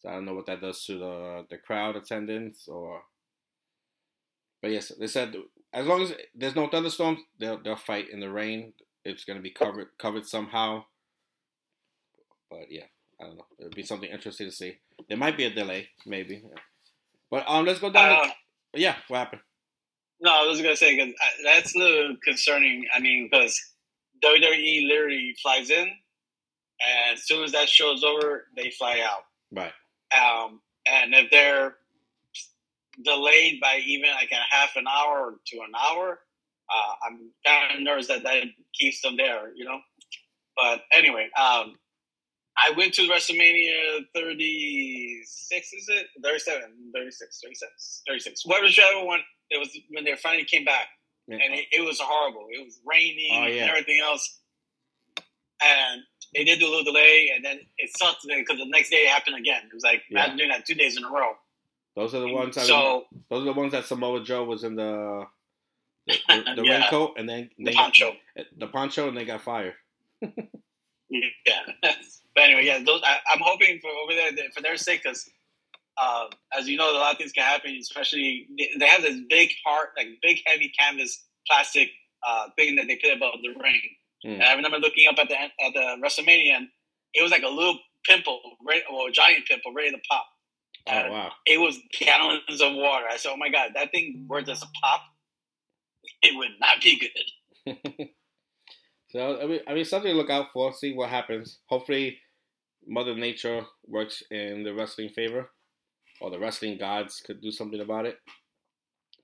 So 0.00 0.08
I 0.08 0.12
don't 0.12 0.26
know 0.26 0.34
what 0.34 0.46
that 0.46 0.60
does 0.60 0.84
to 0.84 0.98
the 0.98 1.46
the 1.50 1.58
crowd 1.58 1.96
attendance 1.96 2.68
or. 2.68 3.02
But 4.62 4.70
yes, 4.72 4.92
they 4.98 5.06
said 5.06 5.34
as 5.72 5.86
long 5.86 6.02
as 6.02 6.12
there's 6.34 6.54
no 6.54 6.68
thunderstorms, 6.68 7.20
they'll 7.38 7.60
they'll 7.62 7.76
fight 7.76 8.10
in 8.10 8.20
the 8.20 8.30
rain. 8.30 8.74
It's 9.04 9.24
going 9.24 9.38
to 9.38 9.42
be 9.42 9.50
covered 9.50 9.88
covered 9.98 10.26
somehow. 10.26 10.84
But 12.50 12.70
yeah, 12.70 12.84
I 13.20 13.24
don't 13.24 13.36
know. 13.36 13.46
It'll 13.58 13.70
be 13.70 13.82
something 13.82 14.10
interesting 14.10 14.48
to 14.48 14.54
see. 14.54 14.78
There 15.08 15.18
might 15.18 15.36
be 15.36 15.44
a 15.44 15.50
delay, 15.50 15.88
maybe. 16.06 16.42
But 17.30 17.44
um, 17.48 17.64
let's 17.64 17.78
go 17.78 17.90
down. 17.90 18.12
Uh, 18.12 18.26
to, 18.26 18.32
yeah, 18.74 18.96
what 19.08 19.18
happened? 19.18 19.42
No, 20.20 20.30
I 20.32 20.46
was 20.46 20.60
gonna 20.60 20.76
say 20.76 20.96
because 20.96 21.14
that's 21.44 21.74
a 21.74 21.78
little 21.78 22.16
concerning. 22.24 22.84
I 22.94 23.00
mean, 23.00 23.28
because 23.30 23.60
WWE 24.24 24.88
literally 24.88 25.34
flies 25.42 25.70
in, 25.70 25.86
and 25.86 27.14
as 27.14 27.26
soon 27.26 27.44
as 27.44 27.52
that 27.52 27.68
show's 27.68 28.02
over, 28.02 28.46
they 28.56 28.70
fly 28.70 29.00
out. 29.04 29.22
Right. 29.52 29.72
Um, 30.12 30.60
and 30.90 31.14
if 31.14 31.30
they're 31.30 31.76
delayed 33.04 33.60
by 33.60 33.80
even 33.86 34.10
like 34.10 34.32
a 34.32 34.56
half 34.56 34.76
an 34.76 34.86
hour 34.88 35.34
to 35.46 35.56
an 35.58 35.72
hour, 35.76 36.20
uh, 36.74 36.94
I'm 37.06 37.30
kind 37.46 37.76
of 37.76 37.82
nervous 37.82 38.08
that 38.08 38.22
that 38.24 38.44
keeps 38.74 39.00
them 39.02 39.16
there, 39.16 39.52
you 39.54 39.64
know. 39.64 39.78
But 40.56 40.82
anyway, 40.92 41.28
um, 41.38 41.76
I 42.60 42.72
went 42.76 42.94
to 42.94 43.02
WrestleMania 43.02 44.04
36, 44.14 45.72
is 45.72 45.88
it? 45.88 46.06
37, 46.22 46.62
36, 46.92 47.40
36, 47.42 48.02
36. 48.06 48.46
Whatever 48.46 49.04
one, 49.04 49.20
it 49.50 49.58
was 49.58 49.76
when 49.90 50.04
they 50.04 50.16
finally 50.16 50.44
came 50.44 50.64
back. 50.64 50.88
Yeah. 51.28 51.36
And 51.36 51.54
it, 51.54 51.66
it, 51.72 51.84
was 51.84 52.00
horrible. 52.00 52.46
It 52.50 52.64
was 52.64 52.80
raining 52.86 53.30
oh, 53.32 53.46
yeah. 53.46 53.62
and 53.62 53.70
everything 53.70 54.00
else. 54.02 54.40
And 55.62 56.02
they 56.34 56.44
did 56.44 56.58
do 56.58 56.66
a 56.66 56.70
little 56.70 56.84
delay, 56.84 57.32
and 57.34 57.44
then 57.44 57.58
it 57.78 57.90
sucked 57.96 58.24
because 58.26 58.58
the 58.58 58.66
next 58.66 58.90
day 58.90 58.98
it 58.98 59.08
happened 59.08 59.36
again. 59.36 59.62
It 59.66 59.74
was 59.74 59.82
like, 59.82 60.02
yeah. 60.08 60.20
imagine 60.20 60.36
doing 60.38 60.50
that 60.50 60.64
two 60.66 60.74
days 60.74 60.96
in 60.96 61.04
a 61.04 61.10
row. 61.10 61.32
Those 61.96 62.14
are 62.14 62.20
the 62.20 62.28
ones. 62.28 62.54
That 62.54 62.66
so 62.66 63.06
those 63.28 63.42
are 63.42 63.46
the 63.46 63.52
ones 63.52 63.72
that 63.72 63.84
Samoa 63.84 64.22
Joe 64.22 64.44
was 64.44 64.62
in 64.62 64.76
the 64.76 65.26
the, 66.06 66.14
the 66.28 66.62
yeah. 66.64 66.78
raincoat, 66.78 67.18
and 67.18 67.28
then 67.28 67.50
the 67.58 67.72
poncho, 67.72 68.12
got, 68.36 68.46
the 68.56 68.66
poncho, 68.68 69.08
and 69.08 69.16
they 69.16 69.24
got 69.24 69.42
fired. 69.42 69.74
yeah, 70.22 71.22
but 72.38 72.44
anyway, 72.44 72.66
yeah, 72.66 72.78
those 72.86 73.02
I, 73.04 73.16
am 73.32 73.40
hoping 73.42 73.80
for 73.80 73.90
over 73.90 74.14
there 74.14 74.30
for 74.54 74.62
their 74.62 74.76
sake, 74.76 75.02
because 75.02 75.28
uh, 76.00 76.26
as 76.56 76.68
you 76.68 76.76
know, 76.76 76.88
a 76.88 76.94
lot 76.94 77.12
of 77.12 77.18
things 77.18 77.32
can 77.32 77.42
happen. 77.42 77.76
Especially 77.80 78.46
they 78.78 78.86
have 78.86 79.02
this 79.02 79.18
big 79.28 79.50
heart, 79.66 79.88
like 79.96 80.06
big 80.22 80.38
heavy 80.46 80.70
canvas 80.78 81.24
plastic 81.48 81.88
uh, 82.24 82.46
thing 82.56 82.76
that 82.76 82.86
they 82.86 82.94
put 83.02 83.16
above 83.16 83.34
the 83.42 83.48
ring. 83.60 83.80
Mm. 84.24 84.34
And 84.34 84.42
I 84.44 84.54
remember 84.54 84.78
looking 84.78 85.08
up 85.10 85.18
at 85.18 85.28
the 85.28 85.34
at 85.34 85.74
the 85.74 85.96
WrestleMania, 86.00 86.58
and 86.58 86.68
it 87.12 87.22
was 87.22 87.32
like 87.32 87.42
a 87.42 87.48
little 87.48 87.76
pimple, 88.08 88.40
right, 88.64 88.82
or 88.88 89.08
a 89.08 89.10
giant 89.12 89.46
pimple, 89.46 89.74
ready 89.74 89.90
to 89.90 89.98
pop. 90.08 90.26
Oh 90.88 91.10
wow! 91.10 91.32
It 91.44 91.58
was 91.58 91.76
gallons 91.98 92.60
of 92.60 92.74
water. 92.74 93.06
I 93.10 93.16
said, 93.16 93.32
"Oh 93.34 93.36
my 93.36 93.48
god, 93.48 93.72
that 93.74 93.90
thing 93.90 94.26
were 94.28 94.42
just 94.42 94.62
a 94.62 94.68
pop, 94.80 95.00
it 96.22 96.36
would 96.36 96.52
not 96.60 96.80
be 96.80 97.00
good." 97.00 98.08
so 99.10 99.40
I 99.42 99.46
mean, 99.46 99.60
I 99.66 99.74
mean, 99.74 99.84
something 99.84 100.12
to 100.12 100.16
look 100.16 100.30
out 100.30 100.52
for. 100.52 100.72
See 100.72 100.94
what 100.94 101.10
happens. 101.10 101.58
Hopefully, 101.68 102.18
Mother 102.88 103.14
Nature 103.14 103.66
works 103.86 104.22
in 104.30 104.64
the 104.64 104.74
wrestling 104.74 105.10
favor, 105.10 105.50
or 106.20 106.30
the 106.30 106.38
wrestling 106.38 106.78
gods 106.78 107.22
could 107.24 107.40
do 107.40 107.50
something 107.50 107.80
about 107.80 108.06
it. 108.06 108.16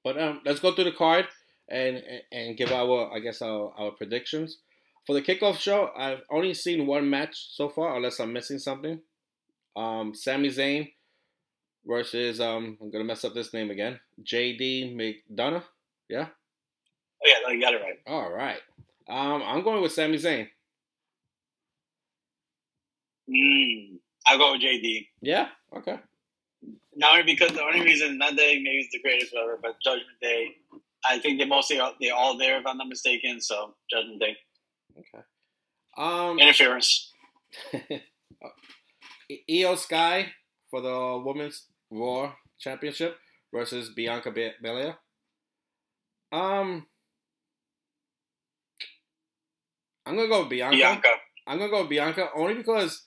But 0.04 0.20
um, 0.20 0.42
let's 0.44 0.60
go 0.60 0.74
through 0.74 0.84
the 0.84 0.92
card 0.92 1.26
and 1.68 2.02
and 2.30 2.56
give 2.56 2.70
our 2.70 3.10
I 3.12 3.20
guess 3.20 3.40
our, 3.40 3.72
our 3.76 3.90
predictions 3.92 4.58
for 5.06 5.14
the 5.14 5.22
kickoff 5.22 5.58
show. 5.58 5.90
I've 5.96 6.22
only 6.30 6.54
seen 6.54 6.86
one 6.86 7.08
match 7.08 7.48
so 7.52 7.68
far, 7.68 7.96
unless 7.96 8.20
I'm 8.20 8.32
missing 8.32 8.58
something. 8.58 9.00
Um, 9.76 10.14
Sami 10.14 10.50
Zayn 10.50 10.92
versus 11.86 12.40
um, 12.40 12.78
I'm 12.80 12.90
gonna 12.90 13.04
mess 13.04 13.24
up 13.24 13.34
this 13.34 13.52
name 13.52 13.70
again. 13.70 13.98
JD 14.22 14.94
McDonagh. 14.94 15.64
Yeah. 16.08 16.26
Oh 17.22 17.26
yeah, 17.26 17.46
no, 17.46 17.48
you 17.52 17.60
got 17.60 17.74
it 17.74 17.80
right. 17.82 17.98
All 18.06 18.30
right. 18.30 18.60
Um, 19.08 19.42
I'm 19.42 19.62
going 19.62 19.82
with 19.82 19.92
Sami 19.92 20.18
Zayn. 20.18 20.48
Mm, 23.28 23.98
I'll 24.26 24.38
go 24.38 24.52
with 24.52 24.62
JD. 24.62 25.06
Yeah. 25.22 25.48
Okay. 25.76 25.98
Not 26.96 27.12
only 27.12 27.34
because 27.34 27.52
the 27.52 27.62
only 27.62 27.82
reason, 27.82 28.18
not 28.18 28.36
that 28.36 28.36
maybe 28.36 28.80
it's 28.80 28.92
the 28.92 29.00
greatest 29.00 29.34
ever, 29.34 29.58
but 29.60 29.76
Judgment 29.82 30.20
Day. 30.20 30.48
I 31.06 31.18
think 31.18 31.38
they 31.38 31.44
mostly 31.44 31.78
are, 31.80 31.92
they're 32.00 32.14
all 32.14 32.38
there 32.38 32.58
if 32.58 32.66
I'm 32.66 32.78
not 32.78 32.88
mistaken. 32.88 33.40
So 33.40 33.74
Judgment 33.90 34.20
Day. 34.20 34.36
Okay. 34.98 35.24
Um. 35.96 36.38
Interference. 36.38 37.12
Iyo 39.50 39.76
Sky 39.78 40.32
for 40.70 40.80
the 40.80 41.22
women's 41.24 41.66
Raw 41.90 42.32
Championship 42.58 43.16
versus 43.52 43.90
Bianca 43.94 44.30
Belair. 44.30 44.96
Um, 46.32 46.86
I'm 50.04 50.16
gonna 50.16 50.28
go 50.28 50.40
with 50.40 50.50
Bianca. 50.50 50.76
Bianca. 50.76 51.08
I'm 51.46 51.58
gonna 51.58 51.70
go 51.70 51.80
with 51.82 51.90
Bianca 51.90 52.28
only 52.34 52.54
because 52.54 53.06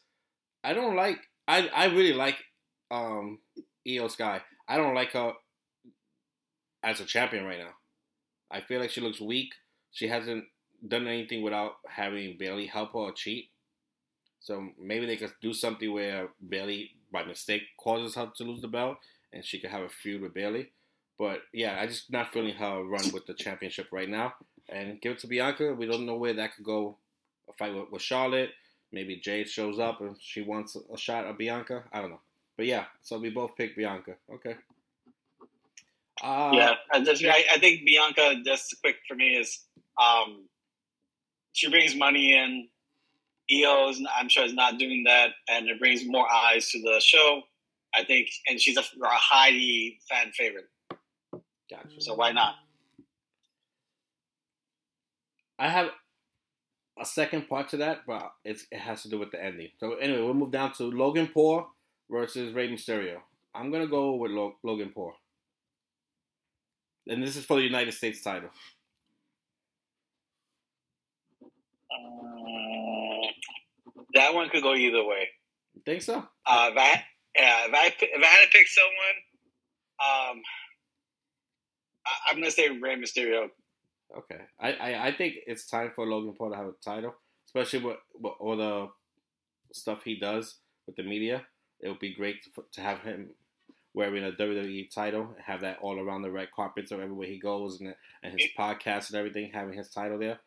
I 0.64 0.74
don't 0.74 0.96
like. 0.96 1.20
I 1.48 1.68
I 1.68 1.86
really 1.86 2.14
like 2.14 2.38
um 2.92 3.40
Iyo 3.88 4.10
Sky. 4.10 4.42
I 4.68 4.78
don't 4.78 4.96
like 4.96 5.12
her 5.14 5.34
as 6.84 7.00
a 7.00 7.06
champion 7.06 7.46
right 7.46 7.60
now. 7.60 7.74
I 8.52 8.62
feel 8.62 8.80
like 8.80 8.92
she 8.92 9.02
looks 9.02 9.20
weak. 9.22 9.54
She 9.92 10.08
hasn't 10.08 10.46
done 10.86 11.08
anything 11.08 11.42
without 11.42 11.74
having 11.88 12.38
Bayley 12.38 12.68
help 12.68 12.94
her 12.94 13.00
or 13.00 13.12
cheat. 13.12 13.50
So 14.40 14.70
maybe 14.80 15.06
they 15.06 15.18
could 15.18 15.34
do 15.42 15.54
something 15.54 15.92
where 15.92 16.30
Bayley, 16.48 16.92
by 17.12 17.24
mistake, 17.24 17.64
causes 17.78 18.16
her 18.16 18.32
to 18.38 18.44
lose 18.44 18.62
the 18.62 18.68
belt, 18.68 18.98
and 19.34 19.44
she 19.44 19.60
could 19.60 19.72
have 19.72 19.82
a 19.82 19.90
feud 19.90 20.22
with 20.22 20.34
Bayley. 20.34 20.72
But 21.18 21.42
yeah, 21.54 21.78
I 21.82 21.88
just 21.88 22.12
not 22.12 22.32
feeling 22.32 22.56
her 22.56 22.84
run 22.84 23.12
with 23.12 23.26
the 23.26 23.34
championship 23.34 23.88
right 23.92 24.08
now. 24.08 24.36
And 24.70 25.02
give 25.02 25.14
it 25.14 25.20
to 25.20 25.28
Bianca. 25.28 25.74
We 25.74 25.88
don't 25.88 26.06
know 26.06 26.18
where 26.18 26.34
that 26.34 26.56
could 26.56 26.66
go. 26.66 26.98
A 27.50 27.54
fight 27.54 27.74
with, 27.74 27.92
with 27.92 28.02
Charlotte. 28.02 28.52
Maybe 28.92 29.18
Jade 29.18 29.50
shows 29.50 29.80
up 29.80 30.02
and 30.02 30.16
she 30.20 30.42
wants 30.42 30.76
a 30.76 30.98
shot 30.98 31.26
at 31.26 31.38
Bianca. 31.38 31.84
I 31.92 32.02
don't 32.02 32.12
know. 32.12 32.22
But 32.56 32.66
yeah, 32.66 32.86
so 33.02 33.20
we 33.20 33.30
both 33.30 33.56
pick 33.56 33.76
Bianca. 33.76 34.16
Okay. 34.34 34.56
Uh, 36.24 36.52
yeah, 36.54 36.74
I, 36.92 37.04
just, 37.04 37.24
I, 37.24 37.44
I, 37.54 37.60
think 37.60 37.86
Bianca. 37.86 38.42
Just 38.44 38.76
quick 38.82 38.96
for 39.08 39.14
me 39.14 39.36
is 39.36 39.60
um, 40.02 40.46
she 41.54 41.70
brings 41.70 41.96
money 41.96 42.34
in. 42.34 42.68
Iyo's, 43.52 44.02
I'm 44.18 44.28
sure, 44.28 44.44
is 44.44 44.54
not 44.54 44.78
doing 44.78 45.04
that, 45.06 45.30
and 45.48 45.70
it 45.70 45.80
brings 45.80 46.06
more 46.06 46.28
eyes 46.30 46.70
to 46.72 46.82
the 46.82 47.00
show. 47.00 47.44
I 47.96 48.04
think, 48.04 48.30
and 48.48 48.60
she's 48.60 48.78
a, 48.78 48.82
a 48.82 49.08
highly 49.10 50.00
fan 50.10 50.32
favorite. 50.32 50.68
Gotcha. 51.70 52.00
So 52.02 52.16
why 52.16 52.32
not? 52.32 52.56
I 55.60 55.70
have 55.70 55.90
a 57.00 57.06
second 57.06 57.48
part 57.48 57.70
to 57.70 57.78
that, 57.78 58.00
but 58.08 58.32
it's 58.44 58.66
it 58.72 58.80
has 58.80 59.04
to 59.04 59.10
do 59.10 59.20
with 59.20 59.32
the 59.32 59.44
ending. 59.44 59.70
So 59.80 59.96
anyway, 59.96 60.22
we'll 60.22 60.34
move 60.34 60.52
down 60.52 60.74
to 60.74 60.84
Logan 60.84 61.30
Paul 61.34 61.68
versus 62.10 62.54
Rey 62.54 62.70
Mysterio. 62.70 63.18
I'm 63.54 63.72
gonna 63.72 63.88
go 63.88 64.16
with 64.16 64.32
Logan 64.32 64.92
Paul, 64.94 65.14
and 67.08 67.24
this 67.24 67.36
is 67.36 67.46
for 67.46 67.58
the 67.58 67.64
United 67.64 67.94
States 67.94 68.22
title. 68.22 68.50
Uh, 71.92 73.28
that 74.14 74.34
one 74.34 74.50
could 74.50 74.64
go 74.64 74.76
either 74.76 75.04
way. 75.04 75.30
You 75.76 75.82
think 75.86 76.02
so? 76.02 76.18
Uh, 76.46 76.70
if 76.72 76.78
I, 76.78 77.04
yeah, 77.36 77.66
if 77.68 77.74
I 77.74 77.94
if 78.00 78.24
I 78.24 78.28
had 78.28 78.46
to 78.46 78.52
pick 78.52 78.68
someone, 78.68 79.18
um, 80.00 80.42
I, 82.06 82.32
am 82.32 82.38
gonna 82.38 82.52
say 82.52 82.70
Rey 82.70 82.96
Mysterio. 82.96 83.50
Okay, 84.16 84.40
I, 84.60 84.72
I, 84.74 85.08
I 85.08 85.12
think 85.12 85.36
it's 85.48 85.68
time 85.68 85.92
for 85.96 86.06
Logan 86.06 86.34
Paul 86.38 86.52
to 86.52 86.56
have 86.56 86.68
a 86.68 86.74
title, 86.84 87.16
especially 87.46 87.80
with, 87.80 87.98
with 88.20 88.34
all 88.40 88.58
the 88.58 88.88
stuff 89.74 90.04
he 90.04 90.18
does 90.18 90.56
with 90.86 90.96
the 90.96 91.04
media. 91.04 91.46
It 91.82 91.90
would 91.90 92.00
be 92.00 92.16
great 92.16 92.38
to, 92.44 92.64
to 92.74 92.82
have 92.82 93.02
him 93.02 93.32
wearing 93.94 94.24
a 94.24 94.32
WWE 94.32 94.94
title, 94.94 95.36
have 95.44 95.62
that 95.62 95.80
all 95.82 96.00
around 96.00 96.22
the 96.22 96.32
red 96.32 96.52
carpets 96.56 96.92
or 96.92 97.02
everywhere 97.02 97.28
he 97.28 97.40
goes, 97.40 97.82
and 97.82 97.94
and 98.24 98.34
his 98.40 98.50
podcast 98.58 99.10
and 99.10 99.18
everything, 99.18 99.52
having 99.54 99.78
his 99.78 99.90
title 99.90 100.20
there. 100.20 100.40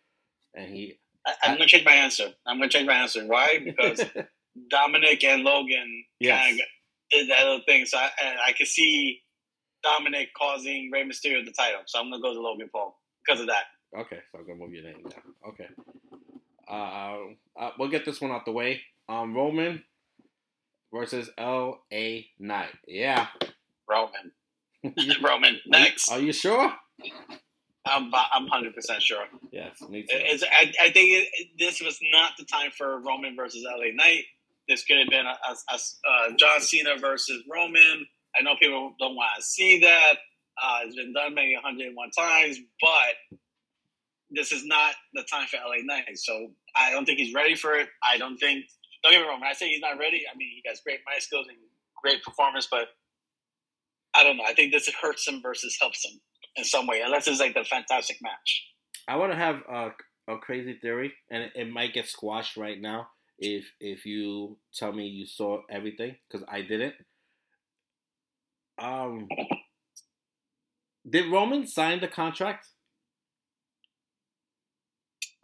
And 0.54 0.68
he, 0.68 0.98
I, 1.26 1.50
am 1.50 1.54
gonna 1.56 1.66
change 1.66 1.84
my 1.84 1.92
answer. 1.92 2.28
I'm 2.46 2.58
gonna 2.58 2.70
change 2.70 2.86
my 2.86 2.94
answer. 2.94 3.26
Why? 3.26 3.61
Because 3.62 4.00
Dominik 4.72 5.24
and 5.24 5.42
Logan 5.42 6.04
yes. 6.18 6.40
kind 6.40 6.61
of 6.61 6.66
is 7.12 7.28
that 7.28 7.46
other 7.46 7.62
thing. 7.66 7.86
So 7.86 7.98
I, 7.98 8.11
I 8.48 8.52
can 8.52 8.66
see 8.66 9.20
Dominik 9.84 10.28
causing 10.36 10.90
Rey 10.92 11.04
Mysterio 11.04 11.44
the 11.44 11.52
title. 11.52 11.80
So 11.86 11.98
I'm 11.98 12.11
gonna 12.11 12.22
go 12.22 12.32
to 12.32 12.40
Logan 12.40 12.70
Paul 12.72 12.99
because 13.25 13.41
of 13.41 13.47
that. 13.49 13.64
Okay, 13.97 14.18
so 14.31 14.39
I'm 14.39 14.47
gonna 14.47 14.59
move 14.59 14.73
your 14.73 14.85
name 14.85 15.03
down. 15.03 15.23
Okay, 15.49 15.68
uh, 16.68 17.16
uh, 17.61 17.71
we'll 17.79 17.89
get 17.89 18.05
this 18.05 18.21
one 18.21 18.31
out 18.31 18.45
the 18.45 18.53
way. 18.53 18.81
Um, 19.09 19.35
Roman 19.35 19.83
versus 20.93 21.31
L.A. 21.37 22.29
Knight. 22.39 22.71
Yeah, 22.87 23.27
Roman. 23.89 24.33
Roman 25.23 25.61
next. 25.66 26.11
Are 26.11 26.18
you, 26.18 26.25
are 26.25 26.27
you 26.27 26.33
sure? 26.33 26.73
I'm 27.87 28.12
I'm 28.14 28.47
hundred 28.47 28.75
percent 28.75 29.03
sure. 29.03 29.25
Yes, 29.51 29.81
me 29.89 30.03
too. 30.03 30.09
It's, 30.12 30.45
I, 30.45 30.73
I 30.81 30.91
think 30.91 31.11
it, 31.11 31.49
this 31.59 31.81
was 31.81 31.99
not 32.12 32.33
the 32.39 32.45
time 32.45 32.71
for 32.77 33.01
Roman 33.01 33.35
versus 33.35 33.64
LA 33.64 33.93
Knight. 33.95 34.25
This 34.68 34.85
could 34.85 34.99
have 34.99 35.09
been 35.09 35.27
a, 35.27 35.31
a, 35.31 35.57
a 35.68 35.75
uh, 35.75 36.37
John 36.37 36.61
Cena 36.61 36.97
versus 37.01 37.43
Roman 37.51 38.07
I 38.39 38.43
know 38.43 38.55
people 38.61 38.95
don't 38.99 39.16
want 39.16 39.31
to 39.37 39.43
see 39.43 39.81
that. 39.81 40.14
Uh, 40.62 40.80
it's 40.84 40.96
been 40.96 41.12
done 41.12 41.34
maybe 41.34 41.54
101 41.54 42.11
times, 42.11 42.58
but 42.80 43.38
this 44.30 44.52
is 44.52 44.64
not 44.64 44.94
the 45.14 45.24
time 45.30 45.46
for 45.48 45.56
LA 45.56 45.82
Knight. 45.82 46.16
So 46.16 46.52
I 46.76 46.90
don't 46.90 47.04
think 47.04 47.18
he's 47.18 47.34
ready 47.34 47.54
for 47.54 47.74
it. 47.74 47.88
I 48.08 48.18
don't 48.18 48.36
think. 48.36 48.64
Don't 49.02 49.12
get 49.12 49.22
me 49.22 49.28
wrong. 49.28 49.40
When 49.40 49.48
I 49.48 49.54
say 49.54 49.68
he's 49.68 49.80
not 49.80 49.98
ready, 49.98 50.24
I 50.30 50.36
mean 50.36 50.48
he 50.54 50.62
has 50.68 50.80
great 50.80 51.00
mic 51.11 51.22
skills 51.22 51.46
and 51.48 51.56
great 52.02 52.22
performance, 52.22 52.68
but 52.70 52.88
I 54.14 54.24
don't 54.24 54.36
know. 54.36 54.44
I 54.46 54.54
think 54.54 54.72
this 54.72 54.90
hurts 55.00 55.26
him 55.26 55.40
versus 55.42 55.76
helps 55.80 56.04
him 56.04 56.20
in 56.56 56.64
some 56.64 56.86
way, 56.86 57.00
unless 57.04 57.26
it's 57.28 57.40
like 57.40 57.54
the 57.54 57.64
fantastic 57.64 58.18
match. 58.20 58.66
I 59.08 59.16
want 59.16 59.32
to 59.32 59.38
have 59.38 59.62
a, 59.70 59.90
a 60.28 60.38
crazy 60.38 60.78
theory, 60.80 61.12
and 61.30 61.44
it, 61.44 61.52
it 61.54 61.70
might 61.70 61.94
get 61.94 62.06
squashed 62.06 62.56
right 62.56 62.80
now 62.80 63.08
if 63.38 63.64
if 63.80 64.04
you 64.04 64.58
tell 64.74 64.92
me 64.92 65.06
you 65.06 65.26
saw 65.26 65.62
everything 65.70 66.16
because 66.28 66.46
I 66.48 66.62
didn't. 66.62 66.94
Um, 68.78 69.28
did 71.11 71.30
Roman 71.30 71.66
sign 71.66 72.00
the 72.00 72.08
contract? 72.08 72.66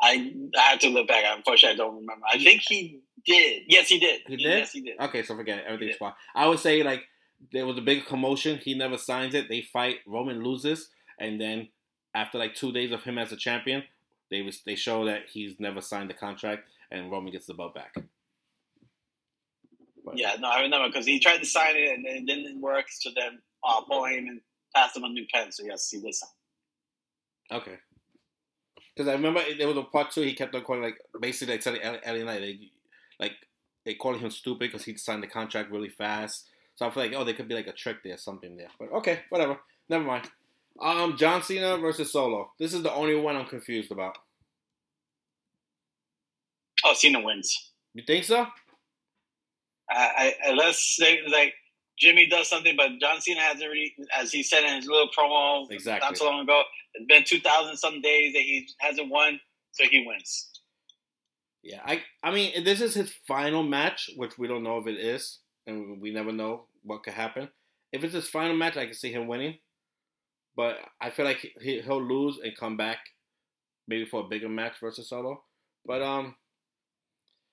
I, 0.01 0.33
I 0.57 0.61
have 0.61 0.79
to 0.81 0.89
look 0.89 1.09
back. 1.09 1.25
Unfortunately, 1.27 1.75
I 1.75 1.77
don't 1.77 1.97
remember. 1.97 2.25
I 2.31 2.39
think 2.39 2.63
he 2.67 3.01
did. 3.25 3.63
Yes, 3.67 3.89
he 3.89 3.99
did. 3.99 4.21
He 4.27 4.37
did. 4.37 4.59
Yes, 4.59 4.73
he 4.73 4.83
did. 4.83 5.01
Okay, 5.01 5.23
so 5.23 5.35
forget 5.35 5.59
it. 5.59 5.65
Everything's 5.67 5.97
fine. 5.97 6.13
I 6.35 6.47
would 6.49 6.61
say 6.61 6.83
like 6.83 7.05
there 7.53 7.67
was 7.67 7.79
a 7.79 7.83
big 7.83 8.07
commotion. 8.07 8.59
He 8.59 8.75
never 8.75 8.99
signs 8.99 9.35
it. 9.35 9.49
They 9.49 9.63
fight. 9.63 9.97
Roman 10.07 10.43
loses, 10.43 10.91
and 11.19 11.41
then 11.41 11.69
after 12.15 12.39
like 12.39 12.55
two 12.55 12.73
days 12.73 12.93
of 12.93 13.03
him 13.03 13.19
as 13.19 13.33
a 13.33 13.37
champion, 13.37 13.85
they 14.31 14.43
was 14.43 14.61
they 14.67 14.75
show 14.75 15.07
that 15.07 15.23
he's 15.33 15.59
never 15.59 15.81
signed 15.81 16.11
the 16.11 16.15
contract, 16.15 16.69
and 16.91 17.11
Roman 17.11 17.33
gets 17.33 17.47
the 17.47 17.55
belt 17.55 17.75
back. 17.75 17.95
But, 20.05 20.19
yeah, 20.19 20.37
no, 20.39 20.49
I 20.49 20.61
remember 20.61 20.89
because 20.89 21.05
he 21.05 21.19
tried 21.19 21.39
to 21.39 21.47
sign 21.47 21.75
it 21.75 21.99
and 21.99 22.07
it 22.07 22.27
didn't 22.27 22.61
work. 22.61 22.87
So 22.89 23.11
then 23.17 23.41
uh, 23.67 23.81
Paul 23.89 24.05
Heyman 24.05 24.41
passed 24.77 24.97
him 24.97 25.05
a 25.05 25.09
new 25.09 25.27
pen. 25.33 25.51
So 25.51 25.65
yes, 25.65 25.91
he 25.91 26.01
did 26.01 26.15
sign. 26.15 26.29
Okay. 27.53 27.77
Because 28.95 29.09
I 29.09 29.13
remember 29.13 29.41
there 29.57 29.69
was 29.69 29.77
a 29.77 29.83
part 29.83 30.11
two. 30.11 30.23
He 30.23 30.35
kept 30.35 30.55
on 30.55 30.63
calling 30.63 30.83
like 30.83 30.99
basically 31.21 31.55
like 31.55 31.63
telling 31.63 31.81
LA 31.83 32.25
Knight 32.25 32.41
they, 32.41 32.59
like 33.21 33.33
they 33.85 33.95
calling 33.95 34.21
him 34.21 34.31
stupid 34.31 34.71
because 34.71 34.85
he 34.85 34.97
signed 34.97 35.23
the 35.23 35.29
contract 35.29 35.71
really 35.71 35.89
fast. 35.89 36.47
So 36.75 36.87
I 36.87 36.91
feel 36.91 37.03
like 37.05 37.13
oh 37.15 37.25
there 37.25 37.35
could 37.35 37.49
be 37.49 37.55
like 37.55 37.67
a 37.67 37.73
trick 37.73 37.99
there, 38.03 38.17
something 38.17 38.57
there. 38.57 38.69
But 38.79 38.93
okay, 38.93 39.21
whatever. 39.29 39.59
Never 39.89 40.05
mind. 40.05 40.29
Um, 40.81 41.17
John 41.17 41.43
Cena 41.43 41.79
versus 41.79 42.13
Solo. 42.13 42.51
This 42.59 42.75
is 42.75 42.83
the 42.83 42.93
only 42.93 43.15
one 43.15 43.37
I'm 43.37 43.47
confused 43.47 43.91
about. 43.91 44.19
Oh, 46.85 46.93
Cena 46.95 47.21
wins. 47.21 47.73
You 47.95 48.03
think 48.07 48.25
so? 48.25 48.47
I, 49.91 50.35
I 50.45 50.51
unless 50.51 50.97
they 50.99 51.21
like 51.31 51.55
Jimmy 51.99 52.27
does 52.27 52.49
something, 52.49 52.75
but 52.77 52.91
John 53.01 53.21
Cena 53.21 53.41
has 53.41 53.63
already, 53.63 53.95
as 54.17 54.31
he 54.31 54.43
said 54.43 54.65
in 54.65 54.77
his 54.77 54.87
little 54.87 55.09
promo 55.17 55.71
Exactly. 55.71 56.07
not 56.07 56.17
so 56.17 56.27
long 56.27 56.43
ago, 56.43 56.63
it's 56.95 57.07
been 57.07 57.25
two 57.25 57.41
thousand 57.41 57.77
some 57.77 58.01
days 58.01 58.33
that 58.35 58.43
he 58.43 58.69
hasn't 58.79 59.11
won, 59.11 59.41
so 59.73 59.85
he 59.91 60.05
wins. 60.07 60.51
Yeah, 61.63 61.81
I 61.85 62.03
I 62.23 62.31
mean 62.33 62.65
this 62.65 62.81
is 62.81 62.95
his 62.95 63.13
final 63.27 63.63
match, 63.63 64.11
which 64.17 64.39
we 64.39 64.47
don't 64.47 64.63
know 64.63 64.79
if 64.79 64.87
it 64.87 64.99
is, 64.99 65.41
and 65.67 66.01
we 66.01 66.13
never 66.13 66.33
know 66.33 66.67
what 66.83 67.03
could 67.03 67.15
happen. 67.15 67.49
If 67.93 68.05
it's 68.05 68.15
his 68.15 68.29
final 68.29 68.55
match, 68.57 68.77
I 68.77 68.85
can 68.85 68.95
see 68.95 69.11
him 69.13 69.27
winning, 69.27 69.59
but 70.55 70.77
I 71.01 71.11
feel 71.11 71.25
like 71.25 71.39
he, 71.61 71.81
he'll 71.81 72.03
lose 72.03 72.39
and 72.43 72.57
come 72.57 72.77
back, 72.77 72.99
maybe 73.89 74.05
for 74.05 74.21
a 74.21 74.29
bigger 74.29 74.49
match 74.49 74.75
versus 74.81 75.09
Solo. 75.09 75.43
But 75.85 76.03
um, 76.03 76.37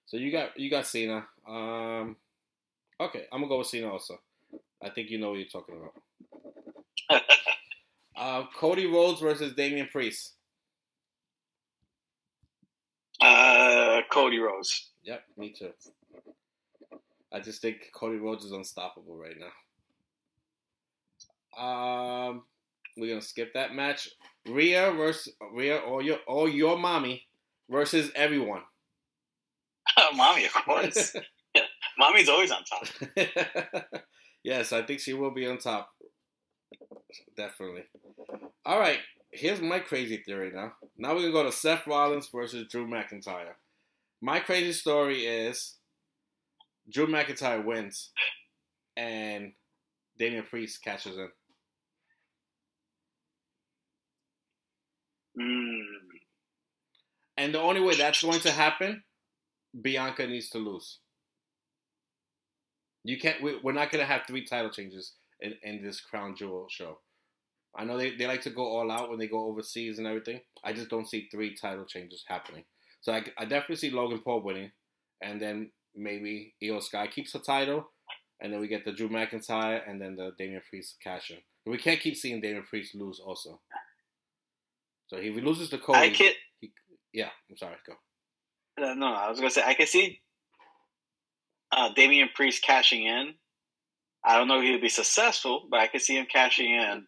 so 0.05 0.17
you 0.17 0.31
got 0.31 0.59
you 0.59 0.69
got 0.69 0.85
Cena. 0.85 1.25
Um, 1.47 2.17
okay, 2.99 3.25
I'm 3.31 3.39
gonna 3.39 3.47
go 3.49 3.59
with 3.59 3.67
Cena 3.67 3.89
also. 3.89 4.19
I 4.83 4.89
think 4.89 5.09
you 5.09 5.17
know 5.17 5.29
what 5.29 5.39
you're 5.39 5.47
talking 5.47 5.75
about. 7.09 7.23
uh, 8.15 8.43
Cody 8.55 8.85
Rhodes 8.85 9.21
versus 9.21 9.53
Damian 9.53 9.87
Priest. 9.91 10.33
Uh, 13.21 14.01
Cody 14.11 14.39
Rhodes. 14.39 14.89
Yep, 15.03 15.23
me 15.37 15.53
too. 15.57 15.71
I 17.31 17.39
just 17.39 17.61
think 17.61 17.89
Cody 17.93 18.17
Rhodes 18.17 18.43
is 18.45 18.51
unstoppable 18.51 19.17
right 19.17 19.35
now. 19.39 19.51
Um, 21.57 22.43
we're 22.97 23.09
gonna 23.09 23.21
skip 23.21 23.53
that 23.53 23.73
match. 23.73 24.09
Rhea 24.47 24.91
versus 24.91 25.33
Rhea 25.53 25.77
or 25.77 26.01
your 26.01 26.17
or 26.27 26.49
your 26.49 26.77
mommy 26.77 27.27
versus 27.69 28.11
everyone. 28.15 28.61
Mommy, 30.15 30.45
of 30.45 30.53
course. 30.53 31.15
Mommy's 31.97 32.29
always 32.29 32.51
on 32.51 32.63
top. 32.63 32.87
Yes, 34.43 34.71
I 34.71 34.83
think 34.83 34.99
she 34.99 35.13
will 35.13 35.31
be 35.31 35.47
on 35.47 35.57
top. 35.57 35.89
Definitely. 37.35 37.83
All 38.65 38.79
right, 38.79 38.99
here's 39.31 39.61
my 39.61 39.79
crazy 39.79 40.17
theory 40.25 40.51
now. 40.53 40.73
Now 40.97 41.13
we're 41.13 41.21
gonna 41.21 41.31
go 41.31 41.43
to 41.43 41.51
Seth 41.51 41.87
Rollins 41.87 42.29
versus 42.33 42.67
Drew 42.69 42.87
McIntyre. 42.87 43.55
My 44.21 44.39
crazy 44.39 44.71
story 44.71 45.25
is 45.25 45.77
Drew 46.89 47.07
McIntyre 47.07 47.63
wins 47.63 48.11
and 48.95 49.53
Damian 50.17 50.43
Priest 50.43 50.83
catches 50.83 51.17
him. 51.17 51.31
Mm. 55.39 55.81
And 57.37 57.53
the 57.53 57.59
only 57.59 57.81
way 57.81 57.95
that's 57.95 58.21
going 58.21 58.39
to 58.41 58.51
happen, 58.51 59.03
Bianca 59.81 60.27
needs 60.27 60.49
to 60.51 60.59
lose. 60.59 60.99
You 63.03 63.19
can't. 63.19 63.41
We, 63.41 63.59
we're 63.61 63.73
not 63.73 63.91
going 63.91 64.05
to 64.05 64.11
have 64.11 64.23
three 64.27 64.45
title 64.45 64.71
changes 64.71 65.13
in, 65.39 65.55
in 65.63 65.83
this 65.83 65.99
Crown 65.99 66.35
Jewel 66.35 66.67
show. 66.69 66.99
I 67.75 67.85
know 67.85 67.97
they, 67.97 68.15
they 68.15 68.27
like 68.27 68.41
to 68.43 68.49
go 68.51 68.65
all 68.65 68.91
out 68.91 69.09
when 69.09 69.19
they 69.19 69.27
go 69.27 69.45
overseas 69.45 69.97
and 69.97 70.07
everything. 70.07 70.41
I 70.63 70.73
just 70.73 70.89
don't 70.89 71.09
see 71.09 71.27
three 71.31 71.55
title 71.55 71.85
changes 71.85 72.23
happening. 72.27 72.63
So 73.01 73.11
I, 73.13 73.23
I 73.37 73.45
definitely 73.45 73.77
see 73.77 73.89
Logan 73.89 74.21
Paul 74.23 74.41
winning, 74.41 74.71
and 75.21 75.41
then 75.41 75.71
maybe 75.95 76.53
Iyo 76.63 76.81
Sky 76.81 77.07
keeps 77.07 77.33
the 77.33 77.39
title, 77.39 77.89
and 78.41 78.53
then 78.53 78.59
we 78.59 78.67
get 78.67 78.85
the 78.85 78.91
Drew 78.91 79.09
McIntyre, 79.09 79.81
and 79.87 80.01
then 80.01 80.15
the 80.15 80.31
Damian 80.37 80.61
Priest 80.69 80.97
cash 81.03 81.31
in. 81.31 81.37
We 81.65 81.77
can't 81.77 81.99
keep 81.99 82.15
seeing 82.15 82.41
Damian 82.41 82.63
Priest 82.63 82.95
lose 82.95 83.19
also. 83.19 83.59
So 85.07 85.17
if 85.17 85.35
he 85.35 85.41
loses 85.41 85.69
the 85.69 85.77
Cody, 85.77 85.99
I 85.99 86.09
can 86.09 86.33
yeah, 87.13 87.29
I'm 87.49 87.57
sorry, 87.57 87.75
go. 87.85 87.93
uh, 88.83 88.93
no, 88.95 89.13
I 89.13 89.29
was 89.29 89.39
gonna 89.39 89.51
say 89.51 89.63
I 89.63 89.75
can 89.75 89.87
see 89.87 90.21
uh, 91.75 91.93
Damian 91.93 92.29
Priest 92.33 92.63
cashing 92.63 93.05
in. 93.05 93.33
I 94.25 94.37
don't 94.37 94.47
know 94.47 94.59
if 94.59 94.63
he'll 94.63 94.81
be 94.81 94.89
successful, 94.89 95.67
but 95.69 95.79
I 95.79 95.87
can 95.87 95.99
see 95.99 96.17
him 96.17 96.27
cashing 96.31 96.71
in 96.71 97.05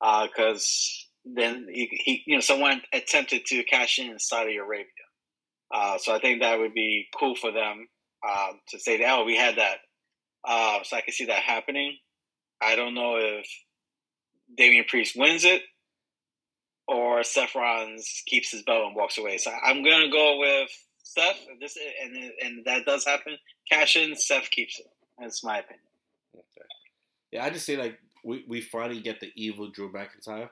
because 0.00 1.08
then 1.24 1.66
he, 1.72 1.88
he, 1.90 2.22
you 2.26 2.36
know, 2.36 2.40
someone 2.40 2.82
attempted 2.92 3.46
to 3.46 3.64
cash 3.64 3.98
in 3.98 4.10
in 4.10 4.18
Saudi 4.18 4.56
Arabia. 4.56 4.86
Uh, 5.72 5.98
so 5.98 6.14
I 6.14 6.18
think 6.18 6.40
that 6.40 6.58
would 6.58 6.74
be 6.74 7.06
cool 7.18 7.34
for 7.34 7.52
them 7.52 7.86
uh, 8.26 8.52
to 8.68 8.78
say 8.78 8.98
that. 8.98 9.18
Oh, 9.18 9.24
we 9.24 9.36
had 9.36 9.56
that. 9.56 9.78
Uh, 10.46 10.80
so 10.82 10.96
I 10.96 11.00
can 11.02 11.12
see 11.12 11.26
that 11.26 11.42
happening. 11.42 11.96
I 12.60 12.76
don't 12.76 12.94
know 12.94 13.16
if 13.16 13.46
Damian 14.56 14.84
Priest 14.88 15.16
wins 15.16 15.44
it 15.44 15.62
or 16.88 17.22
Seth 17.22 17.54
Rollins 17.54 18.22
keeps 18.26 18.50
his 18.50 18.62
belt 18.62 18.86
and 18.86 18.96
walks 18.96 19.18
away. 19.18 19.38
So 19.38 19.50
I'm 19.50 19.84
gonna 19.84 20.10
go 20.10 20.38
with 20.38 20.70
If 21.16 21.60
this 21.60 21.76
and 22.02 22.16
and 22.42 22.64
that 22.64 22.84
does 22.86 23.04
happen. 23.04 23.36
Cash 23.70 23.96
in, 23.96 24.14
Seth 24.16 24.50
keeps 24.50 24.78
it. 24.78 24.86
That's 25.18 25.42
my 25.44 25.58
opinion. 25.58 25.84
Okay. 26.34 26.66
Yeah, 27.32 27.44
I 27.44 27.50
just 27.50 27.66
say 27.66 27.76
like 27.76 27.98
we, 28.24 28.44
we 28.48 28.60
finally 28.60 29.00
get 29.00 29.20
the 29.20 29.30
evil 29.34 29.68
Drew 29.70 29.92
McIntyre 29.92 30.48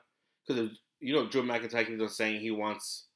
because 0.46 0.78
you 1.00 1.14
know 1.14 1.28
Drew 1.28 1.42
McIntyre 1.42 1.86
keeps 1.86 2.00
on 2.02 2.08
saying 2.08 2.40
he 2.40 2.50
wants 2.50 3.06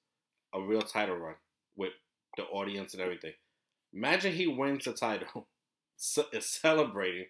a 0.54 0.60
real 0.60 0.82
title 0.82 1.16
run 1.16 1.34
with 1.76 1.92
the 2.36 2.44
audience 2.44 2.94
and 2.94 3.02
everything. 3.02 3.32
Imagine 3.94 4.32
he 4.32 4.46
wins 4.46 4.84
the 4.84 4.92
title, 4.92 5.48
is 6.32 6.46
celebrating, 6.46 7.26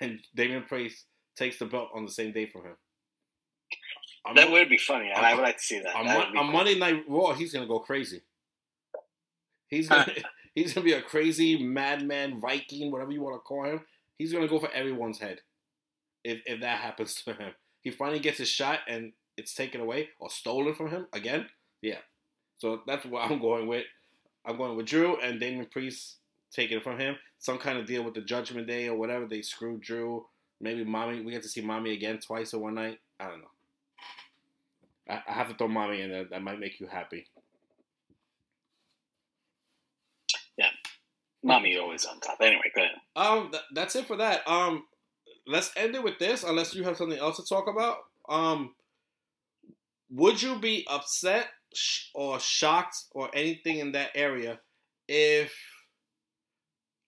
and 0.00 0.20
Damian 0.34 0.64
Priest 0.64 1.04
takes 1.36 1.58
the 1.58 1.66
belt 1.66 1.88
on 1.94 2.04
the 2.04 2.10
same 2.12 2.32
day 2.32 2.46
from 2.46 2.62
him. 2.64 2.76
I'm- 4.26 4.36
That 4.36 4.50
would 4.50 4.68
be 4.68 4.78
funny, 4.78 5.10
I'm- 5.10 5.24
I 5.24 5.34
would 5.34 5.42
like 5.42 5.56
to 5.58 5.62
see 5.62 5.78
that. 5.80 5.94
on, 5.94 6.06
That 6.06 6.16
Mon- 6.18 6.26
would 6.26 6.32
be 6.32 6.38
on. 6.38 6.52
Monday 6.52 6.78
Night 6.78 7.04
Raw, 7.08 7.32
he's 7.34 7.52
gonna 7.52 7.66
go 7.66 7.78
crazy. 7.80 8.20
He's 9.72 9.88
gonna 9.88 10.06
he's 10.54 10.74
gonna 10.74 10.84
be 10.84 10.92
a 10.92 11.02
crazy 11.02 11.60
madman 11.60 12.40
Viking, 12.40 12.92
whatever 12.92 13.10
you 13.10 13.22
want 13.22 13.36
to 13.36 13.40
call 13.40 13.64
him. 13.64 13.80
He's 14.18 14.32
gonna 14.32 14.46
go 14.46 14.60
for 14.60 14.70
everyone's 14.70 15.18
head 15.18 15.40
if 16.22 16.40
if 16.46 16.60
that 16.60 16.78
happens 16.86 17.14
to 17.24 17.32
him. 17.32 17.52
He 17.80 17.90
finally 17.90 18.20
gets 18.20 18.38
his 18.38 18.48
shot 18.48 18.80
and 18.86 19.12
it's 19.36 19.54
taken 19.54 19.80
away 19.80 20.10
or 20.20 20.30
stolen 20.30 20.74
from 20.74 20.90
him 20.90 21.06
again. 21.12 21.46
Yeah, 21.80 21.98
so 22.58 22.82
that's 22.86 23.04
what 23.06 23.22
I'm 23.30 23.40
going 23.40 23.66
with. 23.66 23.86
I'm 24.44 24.58
going 24.58 24.76
with 24.76 24.86
Drew 24.86 25.18
and 25.20 25.40
Damian 25.40 25.66
Priest 25.66 26.18
taking 26.52 26.78
it 26.78 26.84
from 26.84 26.98
him. 26.98 27.16
Some 27.38 27.58
kind 27.58 27.78
of 27.78 27.86
deal 27.86 28.04
with 28.04 28.14
the 28.14 28.20
Judgment 28.20 28.66
Day 28.66 28.88
or 28.88 28.96
whatever. 28.96 29.26
They 29.26 29.40
screwed 29.40 29.80
Drew. 29.80 30.26
Maybe 30.60 30.84
mommy. 30.84 31.22
We 31.22 31.32
get 31.32 31.42
to 31.42 31.48
see 31.48 31.60
mommy 31.62 31.92
again 31.92 32.18
twice 32.18 32.52
in 32.52 32.60
one 32.60 32.74
night. 32.74 32.98
I 33.18 33.28
don't 33.28 33.40
know. 33.40 33.46
I, 35.08 35.22
I 35.26 35.32
have 35.32 35.48
to 35.48 35.54
throw 35.54 35.68
mommy 35.68 36.02
in 36.02 36.10
there. 36.10 36.24
That 36.24 36.42
might 36.42 36.60
make 36.60 36.78
you 36.78 36.86
happy. 36.88 37.26
Mommy 41.42 41.76
always 41.76 42.04
on 42.04 42.20
top. 42.20 42.38
Anyway, 42.40 42.70
go 42.74 42.82
ahead. 42.82 42.94
Um, 43.16 43.50
th- 43.50 43.62
that's 43.74 43.96
it 43.96 44.06
for 44.06 44.16
that. 44.16 44.46
Um, 44.48 44.84
let's 45.46 45.72
end 45.76 45.94
it 45.94 46.02
with 46.02 46.18
this. 46.18 46.44
Unless 46.44 46.74
you 46.74 46.84
have 46.84 46.96
something 46.96 47.18
else 47.18 47.36
to 47.36 47.44
talk 47.44 47.66
about. 47.68 47.98
Um, 48.28 48.74
would 50.10 50.40
you 50.40 50.58
be 50.58 50.86
upset 50.88 51.48
sh- 51.74 52.06
or 52.14 52.38
shocked 52.38 52.96
or 53.12 53.30
anything 53.34 53.78
in 53.78 53.92
that 53.92 54.10
area 54.14 54.60
if 55.08 55.52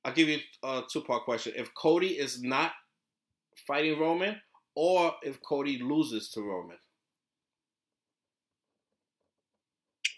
I'll 0.04 0.12
give 0.12 0.28
you 0.28 0.38
a 0.62 0.82
two 0.90 1.02
part 1.02 1.24
question? 1.24 1.52
If 1.56 1.72
Cody 1.74 2.18
is 2.18 2.42
not 2.42 2.72
fighting 3.66 3.98
Roman, 3.98 4.40
or 4.74 5.14
if 5.22 5.40
Cody 5.42 5.78
loses 5.78 6.30
to 6.30 6.42
Roman? 6.42 6.76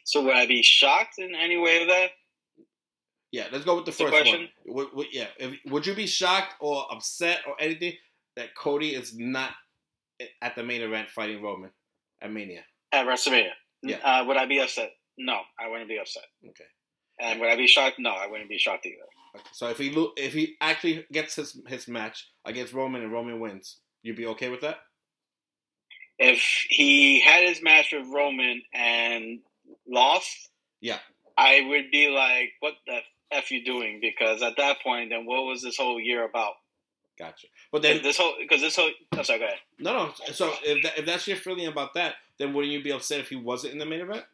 So 0.05 0.23
would 0.25 0.37
I 0.37 0.47
be 0.47 0.63
shocked 0.63 1.19
in 1.19 1.35
any 1.35 1.59
way 1.59 1.83
of 1.83 1.89
that? 1.89 2.11
Yeah, 3.37 3.49
let's 3.53 3.67
go 3.67 3.77
with 3.77 3.85
the 3.85 3.93
first 3.93 4.15
one. 4.27 4.49
Would, 4.67 4.89
would- 4.95 5.13
yeah, 5.13 5.27
if, 5.39 5.59
would 5.67 5.87
you 5.87 5.95
be 5.95 6.07
shocked 6.07 6.55
or 6.59 6.87
upset 6.91 7.41
or 7.47 7.55
anything 7.61 7.93
that 8.37 8.55
Cody 8.55 8.95
is 8.95 9.15
not 9.15 9.51
at 10.41 10.55
the 10.57 10.63
main 10.63 10.81
event 10.81 11.11
fighting 11.11 11.43
Roman 11.43 11.71
at 12.23 12.33
Mania? 12.33 12.65
At 12.93 13.07
WrestleMania, 13.07 13.51
Yeah. 13.83 13.97
Uh, 13.99 14.25
would 14.27 14.39
I 14.39 14.47
be 14.47 14.59
upset? 14.61 14.93
No, 15.19 15.41
I 15.61 15.69
wouldn't 15.69 15.89
be 15.91 15.99
upset. 15.99 16.25
Okay. 16.49 16.65
And 17.21 17.39
would 17.41 17.51
I 17.51 17.57
be 17.57 17.67
shocked? 17.67 17.99
No, 17.99 18.11
I 18.11 18.27
wouldn't 18.27 18.49
be 18.49 18.57
shocked 18.57 18.87
either. 18.87 18.97
okay. 19.35 19.45
So 19.53 19.69
if 19.69 19.77
he 19.77 19.91
lo- 19.91 20.13
if 20.17 20.33
he 20.33 20.57
actually 20.63 21.05
gets 21.13 21.35
his 21.37 21.61
his 21.67 21.89
match 21.89 22.27
against 22.47 22.73
Roman 22.73 23.03
and 23.03 23.13
Roman 23.13 23.39
wins, 23.39 23.81
you'd 24.03 24.17
be 24.17 24.27
okay 24.29 24.49
with 24.49 24.63
that? 24.63 24.79
If 26.19 26.41
he 26.71 27.21
had 27.21 27.45
his 27.47 27.63
match 27.63 27.93
with 27.93 28.07
Roman 28.09 28.63
and 28.73 29.41
lost, 29.87 30.49
Yeah. 30.81 30.99
I 31.37 31.61
would 31.69 31.91
be 31.91 32.09
like, 32.09 32.53
"What 32.61 32.75
the 32.87 33.01
f 33.31 33.51
you 33.51 33.65
doing?" 33.65 33.99
Because 34.01 34.43
at 34.43 34.57
that 34.57 34.81
point, 34.83 35.11
then 35.11 35.27
what 35.27 35.45
was 35.45 35.63
this 35.63 35.77
whole 35.77 36.01
year 36.01 36.25
about? 36.25 36.55
Gotcha. 37.19 37.47
But 37.73 37.83
then 37.83 38.03
this 38.03 38.19
whole 38.19 38.35
because 38.39 38.61
this 38.61 38.77
whole. 38.77 38.91
I'm 39.13 39.25
sorry. 39.25 39.39
Go 39.39 39.45
ahead. 39.47 39.59
no, 39.79 39.93
no. 39.93 40.13
So 40.33 40.53
if 40.63 40.83
that, 40.83 40.99
if 40.99 41.07
that's 41.07 41.27
your 41.27 41.37
feeling 41.37 41.67
about 41.67 41.95
that, 41.95 42.15
then 42.39 42.53
wouldn't 42.53 42.73
you 42.73 42.83
be 42.83 42.93
upset 42.93 43.21
if 43.21 43.29
he 43.29 43.37
wasn't 43.37 43.73
in 43.73 43.79
the 43.79 43.87
main 43.87 44.01
event? 44.01 44.25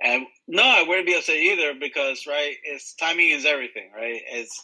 And 0.00 0.26
no, 0.48 0.62
I 0.62 0.84
wouldn't 0.86 1.06
be 1.06 1.14
upset 1.14 1.36
either 1.36 1.74
because 1.78 2.26
right, 2.26 2.56
it's 2.64 2.94
timing 2.94 3.30
is 3.30 3.46
everything, 3.46 3.90
right? 3.94 4.20
It's 4.26 4.62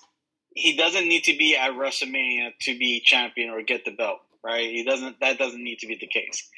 he 0.54 0.76
doesn't 0.76 1.08
need 1.08 1.24
to 1.24 1.36
be 1.36 1.56
at 1.56 1.72
WrestleMania 1.72 2.52
to 2.62 2.78
be 2.78 3.00
champion 3.00 3.50
or 3.50 3.62
get 3.62 3.84
the 3.84 3.92
belt, 3.92 4.18
right? 4.44 4.68
He 4.68 4.84
doesn't. 4.84 5.20
That 5.20 5.38
doesn't 5.38 5.62
need 5.62 5.78
to 5.80 5.86
be 5.86 5.96
the 6.00 6.08
case. 6.08 6.48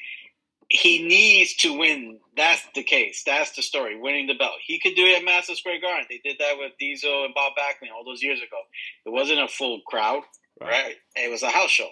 He 0.75 1.07
needs 1.07 1.53
to 1.57 1.77
win. 1.77 2.19
That's 2.35 2.65
the 2.73 2.81
case. 2.81 3.21
That's 3.23 3.51
the 3.51 3.61
story. 3.61 3.95
Winning 3.95 4.25
the 4.25 4.33
belt. 4.33 4.55
He 4.65 4.79
could 4.79 4.95
do 4.95 5.05
it 5.05 5.19
at 5.19 5.23
Madison 5.23 5.55
Square 5.55 5.81
Garden. 5.81 6.07
They 6.09 6.19
did 6.23 6.37
that 6.39 6.57
with 6.57 6.71
Diesel 6.79 7.25
and 7.25 7.33
Bob 7.35 7.53
Backlund 7.53 7.91
all 7.95 8.03
those 8.03 8.23
years 8.23 8.39
ago. 8.39 8.57
It 9.05 9.11
wasn't 9.11 9.39
a 9.39 9.47
full 9.47 9.81
crowd, 9.81 10.23
right. 10.59 10.71
right? 10.71 10.95
It 11.15 11.29
was 11.29 11.43
a 11.43 11.49
house 11.49 11.69
show. 11.69 11.89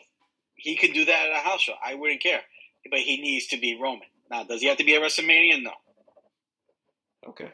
He 0.56 0.76
could 0.76 0.94
do 0.94 1.06
that 1.06 1.30
at 1.30 1.32
a 1.32 1.48
house 1.48 1.62
show. 1.62 1.76
I 1.84 1.94
wouldn't 1.94 2.24
care, 2.24 2.42
but 2.90 3.00
he 3.02 3.22
needs 3.22 3.46
to 3.48 3.58
be 3.58 3.80
Roman. 3.80 4.08
Now, 4.32 4.46
does 4.46 4.62
he 4.62 4.68
have 4.68 4.78
to 4.78 4.84
be 4.84 4.96
at 4.96 5.02
WrestleMania? 5.04 5.62
No. 5.62 5.74
Okay. 7.30 7.52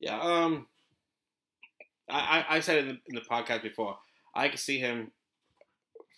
Yeah. 0.00 0.20
Um. 0.20 0.66
I 2.10 2.44
I, 2.48 2.56
I 2.56 2.60
said 2.60 2.78
in 2.78 2.88
the, 2.88 2.98
in 3.06 3.14
the 3.14 3.20
podcast 3.20 3.62
before. 3.62 3.98
I 4.34 4.48
could 4.48 4.58
see 4.58 4.78
him 4.78 5.12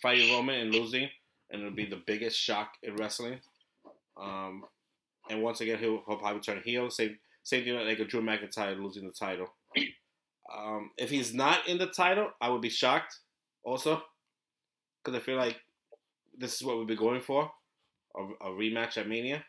fighting 0.01 0.33
Roman 0.33 0.59
and 0.59 0.73
losing, 0.73 1.07
and 1.51 1.61
it'll 1.61 1.75
be 1.75 1.85
the 1.85 2.01
biggest 2.07 2.39
shock 2.39 2.71
in 2.81 2.95
wrestling. 2.95 3.41
Um, 4.21 4.63
and 5.29 5.41
once 5.41 5.61
again, 5.61 5.79
he'll, 5.79 6.03
he'll 6.07 6.17
probably 6.17 6.41
turn 6.41 6.61
heel. 6.63 6.89
Same 6.89 7.17
same 7.43 7.63
thing 7.63 7.75
like 7.75 7.99
a 7.99 8.05
Drew 8.05 8.21
McIntyre 8.21 8.81
losing 8.81 9.05
the 9.05 9.13
title. 9.13 9.53
Um, 10.55 10.91
if 10.97 11.09
he's 11.09 11.33
not 11.33 11.67
in 11.67 11.77
the 11.77 11.87
title, 11.87 12.31
I 12.41 12.49
would 12.49 12.61
be 12.61 12.69
shocked 12.69 13.19
also, 13.63 14.01
because 15.03 15.19
I 15.19 15.23
feel 15.23 15.37
like 15.37 15.57
this 16.37 16.55
is 16.55 16.63
what 16.63 16.77
we've 16.77 16.87
been 16.87 16.97
going 16.97 17.21
for, 17.21 17.51
a, 18.15 18.47
a, 18.47 18.49
rematch 18.49 18.97
at 18.97 19.07
Mania. 19.07 19.43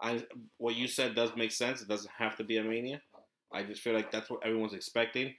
I 0.00 0.24
what 0.56 0.76
you 0.76 0.88
said 0.88 1.14
does 1.14 1.30
make 1.36 1.52
sense. 1.52 1.82
It 1.82 1.88
doesn't 1.88 2.10
have 2.16 2.36
to 2.36 2.44
be 2.44 2.56
a 2.56 2.64
Mania. 2.64 3.00
I 3.52 3.62
just 3.62 3.82
feel 3.82 3.94
like 3.94 4.10
that's 4.10 4.30
what 4.30 4.44
everyone's 4.44 4.74
expecting, 4.74 5.34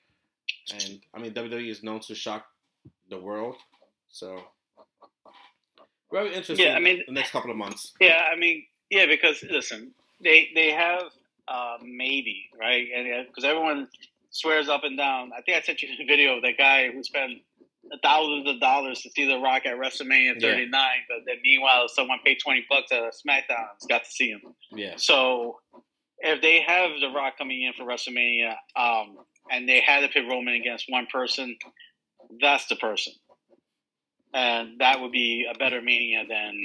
and 0.73 0.99
I 1.13 1.19
mean 1.19 1.33
WWE 1.33 1.69
is 1.69 1.83
known 1.83 1.99
to 2.01 2.15
shock 2.15 2.45
the 3.09 3.19
world, 3.19 3.55
so 4.09 4.43
very 6.11 6.33
interesting. 6.33 6.65
Yeah, 6.65 6.75
I 6.75 6.79
mean 6.79 7.03
the 7.05 7.13
next 7.13 7.31
couple 7.31 7.51
of 7.51 7.57
months. 7.57 7.93
Yeah, 7.99 8.23
I 8.31 8.37
mean, 8.37 8.63
yeah, 8.89 9.05
because 9.05 9.43
listen, 9.49 9.91
they 10.23 10.49
they 10.55 10.71
have 10.71 11.03
uh, 11.47 11.77
maybe 11.83 12.49
right, 12.59 12.87
and 12.95 13.27
because 13.27 13.43
everyone 13.43 13.87
swears 14.31 14.69
up 14.69 14.83
and 14.83 14.97
down. 14.97 15.31
I 15.37 15.41
think 15.41 15.57
I 15.57 15.61
sent 15.61 15.81
you 15.81 15.89
the 15.97 16.05
video 16.05 16.37
of 16.37 16.41
that 16.43 16.57
guy 16.57 16.89
who 16.91 17.03
spent 17.03 17.33
thousands 18.01 18.47
of 18.49 18.59
dollars 18.59 19.01
to 19.01 19.09
see 19.09 19.27
The 19.27 19.37
Rock 19.37 19.65
at 19.65 19.75
WrestleMania 19.77 20.39
39, 20.39 20.71
yeah. 20.71 20.89
but 21.09 21.25
then 21.25 21.37
meanwhile, 21.43 21.87
someone 21.87 22.19
paid 22.23 22.37
20 22.41 22.65
bucks 22.69 22.91
at 22.91 23.01
SmackDown 23.13 23.67
got 23.89 24.05
to 24.05 24.09
see 24.09 24.29
him. 24.29 24.41
Yeah. 24.71 24.93
So 24.97 25.59
if 26.19 26.41
they 26.41 26.61
have 26.61 26.91
The 26.99 27.09
Rock 27.09 27.37
coming 27.37 27.63
in 27.63 27.73
for 27.73 27.85
WrestleMania, 27.85 28.55
um, 28.75 29.17
and 29.51 29.67
they 29.67 29.81
had 29.81 30.01
to 30.01 30.07
pit 30.07 30.23
Roman 30.29 30.53
against 30.53 30.85
one 30.87 31.07
person, 31.11 31.57
that's 32.39 32.67
the 32.67 32.75
person. 32.75 33.13
And 34.33 34.79
that 34.79 35.01
would 35.01 35.11
be 35.11 35.45
a 35.53 35.57
better 35.57 35.81
Mania 35.81 36.23
than 36.27 36.63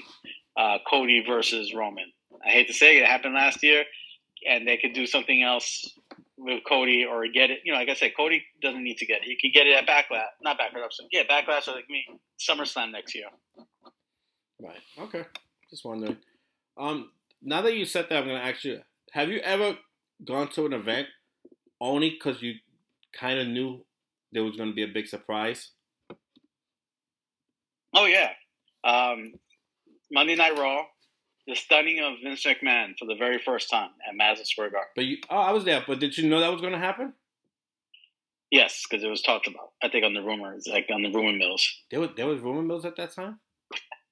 uh, 0.57 0.79
Cody 0.89 1.25
versus 1.27 1.75
Roman. 1.75 2.13
I 2.45 2.51
hate 2.51 2.69
to 2.69 2.75
say 2.75 2.99
it, 2.99 3.03
it 3.03 3.07
happened 3.07 3.35
last 3.35 3.63
year, 3.63 3.85
and 4.49 4.67
they 4.67 4.77
could 4.77 4.93
do 4.93 5.07
something 5.07 5.43
else 5.43 5.99
with 6.39 6.63
Cody 6.69 7.05
or 7.05 7.27
get 7.29 7.51
it. 7.51 7.61
You 7.65 7.73
know, 7.73 7.79
like 7.79 7.89
I 7.89 7.95
said, 7.95 8.13
Cody 8.17 8.45
doesn't 8.63 8.83
need 8.83 8.99
to 8.99 9.07
get 9.07 9.23
it. 9.23 9.25
He 9.25 9.37
could 9.41 9.55
get 9.55 9.67
it 9.67 9.77
at 9.77 9.87
Backlash, 9.87 10.25
not 10.43 10.59
Backlash. 10.59 10.91
Yeah, 11.11 11.23
Backlash 11.25 11.69
or 11.69 11.73
like 11.73 11.89
me, 11.89 12.05
SummerSlam 12.39 12.93
next 12.93 13.15
year. 13.15 13.27
Right. 14.61 14.81
Okay. 14.99 15.25
Just 15.71 15.85
wondering. 15.85 16.17
Um, 16.79 17.11
now 17.43 17.63
that 17.63 17.75
you 17.75 17.85
said 17.85 18.07
that, 18.09 18.19
I'm 18.19 18.27
gonna 18.27 18.39
ask 18.39 18.65
you: 18.65 18.81
Have 19.13 19.29
you 19.29 19.39
ever 19.39 19.77
gone 20.25 20.49
to 20.51 20.67
an 20.67 20.73
event 20.73 21.09
only 21.81 22.11
because 22.11 22.43
you 22.43 22.55
kind 23.13 23.39
of 23.39 23.49
knew 23.49 23.85
there 24.33 24.45
was 24.45 24.57
gonna 24.57 24.73
be 24.73 24.83
a 24.83 24.93
big 24.93 25.07
surprise? 25.07 25.71
Oh 27.97 28.05
yeah. 28.05 28.31
Um, 28.85 29.33
Monday 30.13 30.37
Night 30.37 30.57
Raw 30.57 30.85
the 31.47 31.55
stunning 31.55 32.01
of 32.01 32.15
Vince 32.23 32.45
McMahon 32.45 32.95
for 32.99 33.07
the 33.07 33.15
very 33.15 33.39
first 33.39 33.71
time 33.71 33.91
at 34.09 34.17
Madison 34.17 34.45
Square 34.45 34.71
Garden. 34.71 34.91
But 34.97 35.05
you, 35.05 35.19
oh, 35.31 35.37
I 35.37 35.53
was 35.53 35.65
there. 35.65 35.83
But 35.87 36.01
did 36.01 36.19
you 36.19 36.29
know 36.29 36.41
that 36.41 36.51
was 36.51 36.61
going 36.61 36.73
to 36.73 36.79
happen? 36.79 37.13
Yes, 38.51 38.85
because 38.89 39.05
it 39.05 39.09
was 39.09 39.23
talked 39.23 39.47
about. 39.47 39.71
I 39.83 39.89
think 39.89 40.05
on 40.05 40.15
the 40.15 40.23
rumors, 40.23 40.67
like 40.71 40.87
on 40.93 41.03
the 41.03 41.11
rumor 41.11 41.37
mills. 41.37 41.67
There 41.91 42.01
was 42.01 42.11
there 42.17 42.27
was 42.27 42.41
rumor 42.41 42.63
mills 42.63 42.85
at 42.85 42.97
that 42.97 43.13
time. 43.13 43.39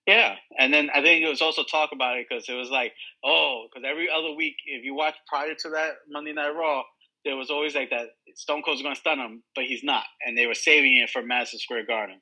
Yeah, 0.07 0.35
and 0.59 0.73
then 0.73 0.91
I 0.95 1.01
think 1.01 1.25
it 1.25 1.29
was 1.29 1.41
also 1.41 1.65
talk 1.65 1.91
about 1.93 2.19
it 2.19 2.27
because 2.29 2.49
it 2.49 2.53
was 2.53 2.69
like, 2.69 2.93
oh, 3.25 3.67
because 3.73 3.89
every 3.89 4.09
other 4.11 4.33
week, 4.33 4.57
if 4.67 4.85
you 4.85 4.95
watch 4.95 5.15
prior 5.27 5.55
to 5.55 5.69
that 5.71 5.93
Monday 6.11 6.33
Night 6.33 6.51
Raw, 6.51 6.83
there 7.25 7.37
was 7.37 7.49
always 7.49 7.75
like 7.75 7.91
that 7.91 8.09
Stone 8.35 8.63
Cold's 8.63 8.83
going 8.83 8.95
to 8.95 9.01
stun 9.01 9.19
him, 9.19 9.43
but 9.55 9.65
he's 9.65 9.83
not, 9.83 10.05
and 10.27 10.37
they 10.37 10.47
were 10.47 10.55
saving 10.55 10.99
it 10.99 11.11
for 11.11 11.23
Madison 11.23 11.59
Square 11.59 11.87
Garden. 11.87 12.21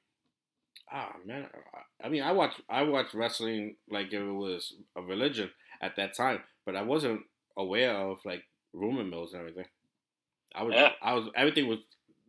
Ah 0.92 1.12
man, 1.24 1.46
I 2.02 2.08
mean, 2.08 2.22
I 2.22 2.32
watched 2.32 2.60
I 2.68 2.82
watched 2.82 3.14
wrestling 3.14 3.76
like 3.90 4.12
it 4.12 4.22
was 4.22 4.74
a 4.96 5.02
religion 5.02 5.50
at 5.80 5.96
that 5.96 6.16
time, 6.16 6.40
but 6.66 6.76
I 6.76 6.82
wasn't 6.82 7.22
aware 7.56 7.94
of 7.94 8.18
like 8.24 8.42
rumor 8.72 9.04
mills 9.04 9.32
and 9.32 9.40
everything. 9.40 9.66
I 10.54 10.62
was 10.64 10.74
yeah. 10.74 10.90
I 11.02 11.14
was 11.14 11.28
everything 11.34 11.68
was 11.68 11.78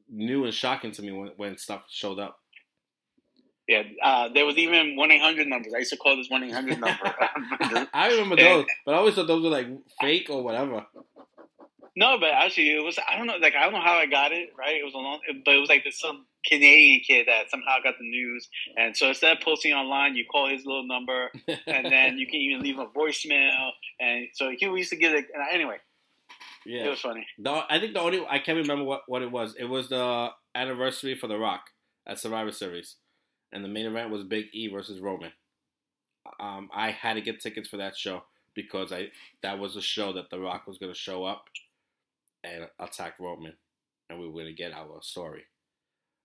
new 0.09 0.45
and 0.45 0.53
shocking 0.53 0.91
to 0.91 1.01
me 1.01 1.11
when 1.11 1.31
when 1.35 1.57
stuff 1.57 1.83
showed 1.89 2.19
up. 2.19 2.39
Yeah, 3.67 3.83
uh, 4.03 4.29
there 4.33 4.45
was 4.45 4.57
even 4.57 4.97
one 4.97 5.11
eight 5.11 5.21
hundred 5.21 5.47
numbers. 5.47 5.73
I 5.73 5.79
used 5.79 5.91
to 5.91 5.97
call 5.97 6.17
this 6.17 6.29
one 6.29 6.43
eight 6.43 6.53
hundred 6.53 6.79
number. 6.79 6.99
I 7.93 8.09
remember 8.11 8.35
those, 8.37 8.65
but 8.85 8.93
I 8.93 8.97
always 8.97 9.15
thought 9.15 9.27
those 9.27 9.43
were 9.43 9.49
like 9.49 9.67
fake 10.01 10.27
or 10.29 10.43
whatever. 10.43 10.85
No, 11.95 12.17
but 12.19 12.29
actually, 12.29 12.75
it 12.75 12.83
was. 12.83 12.97
I 12.97 13.17
don't 13.17 13.27
know. 13.27 13.35
Like 13.39 13.53
I 13.55 13.63
don't 13.63 13.73
know 13.73 13.81
how 13.81 13.93
I 13.93 14.07
got 14.07 14.31
it. 14.31 14.49
Right? 14.57 14.77
It 14.77 14.83
was 14.83 14.95
a 14.95 14.97
long, 14.97 15.19
but 15.45 15.53
it 15.53 15.59
was 15.59 15.69
like 15.69 15.83
this 15.83 15.99
some 15.99 16.25
Canadian 16.45 17.01
kid 17.01 17.27
that 17.27 17.51
somehow 17.51 17.75
got 17.83 17.95
the 17.99 18.09
news, 18.09 18.49
and 18.77 18.97
so 18.97 19.09
instead 19.09 19.37
of 19.37 19.43
posting 19.43 19.73
online, 19.73 20.15
you 20.15 20.25
call 20.25 20.49
his 20.49 20.65
little 20.65 20.87
number, 20.87 21.31
and 21.67 21.85
then 21.85 22.17
you 22.17 22.25
can 22.25 22.37
even 22.37 22.63
leave 22.63 22.79
a 22.79 22.87
voicemail. 22.87 23.69
And 23.99 24.27
so 24.33 24.49
he 24.49 24.65
used 24.65 24.89
to 24.89 24.95
get 24.95 25.13
it. 25.13 25.25
Anyway, 25.51 25.77
yeah, 26.65 26.85
it 26.85 26.89
was 26.89 26.99
funny. 26.99 27.27
The, 27.37 27.63
I 27.69 27.79
think 27.79 27.93
the 27.93 27.99
only 27.99 28.25
I 28.27 28.39
can't 28.39 28.57
remember 28.57 28.83
what 28.85 29.03
what 29.07 29.21
it 29.21 29.31
was. 29.31 29.55
It 29.55 29.65
was 29.65 29.89
the 29.89 30.29
anniversary 30.55 31.15
for 31.15 31.27
The 31.27 31.37
Rock 31.37 31.65
at 32.07 32.19
Survivor 32.19 32.51
Series, 32.51 32.95
and 33.51 33.63
the 33.63 33.69
main 33.69 33.85
event 33.85 34.09
was 34.09 34.23
Big 34.23 34.45
E 34.51 34.67
versus 34.67 34.99
Roman. 34.99 35.31
Um, 36.39 36.69
I 36.73 36.89
had 36.89 37.15
to 37.15 37.21
get 37.21 37.39
tickets 37.39 37.69
for 37.69 37.77
that 37.77 37.95
show 37.95 38.23
because 38.55 38.91
I 38.91 39.09
that 39.43 39.59
was 39.59 39.75
a 39.75 39.81
show 39.81 40.13
that 40.13 40.31
The 40.31 40.39
Rock 40.39 40.65
was 40.65 40.79
going 40.79 40.91
to 40.91 40.97
show 40.97 41.23
up 41.23 41.45
and 42.43 42.67
attack 42.79 43.15
Roman, 43.19 43.53
and 44.09 44.19
we 44.19 44.27
were 44.27 44.33
going 44.33 44.45
to 44.47 44.53
get 44.53 44.73
our 44.73 44.99
story, 45.01 45.43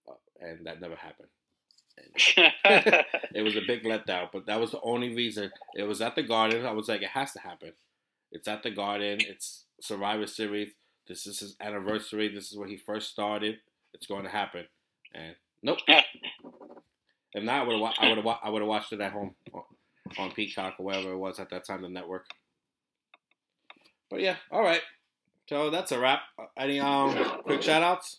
uh, 0.09 0.15
and 0.41 0.67
that 0.67 0.81
never 0.81 0.97
happened. 0.97 1.29
it 3.35 3.43
was 3.43 3.57
a 3.57 3.67
big 3.67 3.83
letdown, 3.83 4.29
but 4.33 4.47
that 4.47 4.61
was 4.61 4.71
the 4.71 4.81
only 4.83 5.15
reason. 5.15 5.51
It 5.75 5.83
was 5.83 6.01
at 6.01 6.15
the 6.15 6.23
Garden. 6.23 6.65
I 6.65 6.73
was 6.73 6.89
like, 6.89 7.03
it 7.03 7.09
has 7.09 7.33
to 7.33 7.41
happen. 7.41 7.73
It's 8.31 8.47
at 8.47 8.63
the 8.63 8.71
Garden. 8.71 9.19
It's 9.21 9.65
Survivor 9.81 10.27
Series. 10.27 10.73
This 11.09 11.27
is 11.27 11.41
his 11.41 11.57
anniversary. 11.61 12.29
This 12.29 12.53
is 12.53 12.57
where 12.57 12.69
he 12.69 12.77
first 12.77 13.11
started. 13.11 13.59
It's 13.95 14.07
going 14.07 14.25
to 14.25 14.31
happen. 14.31 14.67
And 15.15 15.35
nope. 15.63 15.79
if 15.89 17.43
not, 17.43 17.63
I 17.63 17.67
would 17.67 17.81
have. 17.81 17.95
I 17.99 18.09
would 18.09 18.19
have. 18.19 18.39
I 18.45 18.51
would 18.51 18.63
have 18.63 18.69
watched 18.69 18.93
it 18.93 19.01
at 19.01 19.13
home 19.13 19.35
on 20.19 20.33
Peacock 20.33 20.75
or 20.79 20.87
wherever 20.87 21.13
it 21.13 21.19
was 21.19 21.41
at 21.41 21.51
that 21.51 21.67
time, 21.67 21.83
the 21.83 21.89
network. 21.89 22.27
But 24.11 24.21
yeah, 24.21 24.37
all 24.51 24.63
right. 24.63 24.83
So 25.49 25.71
that's 25.71 25.93
a 25.93 25.99
wrap. 25.99 26.21
Any 26.59 26.79
um 26.79 27.15
quick 27.43 27.63
shout 27.63 27.83
outs? 27.83 28.19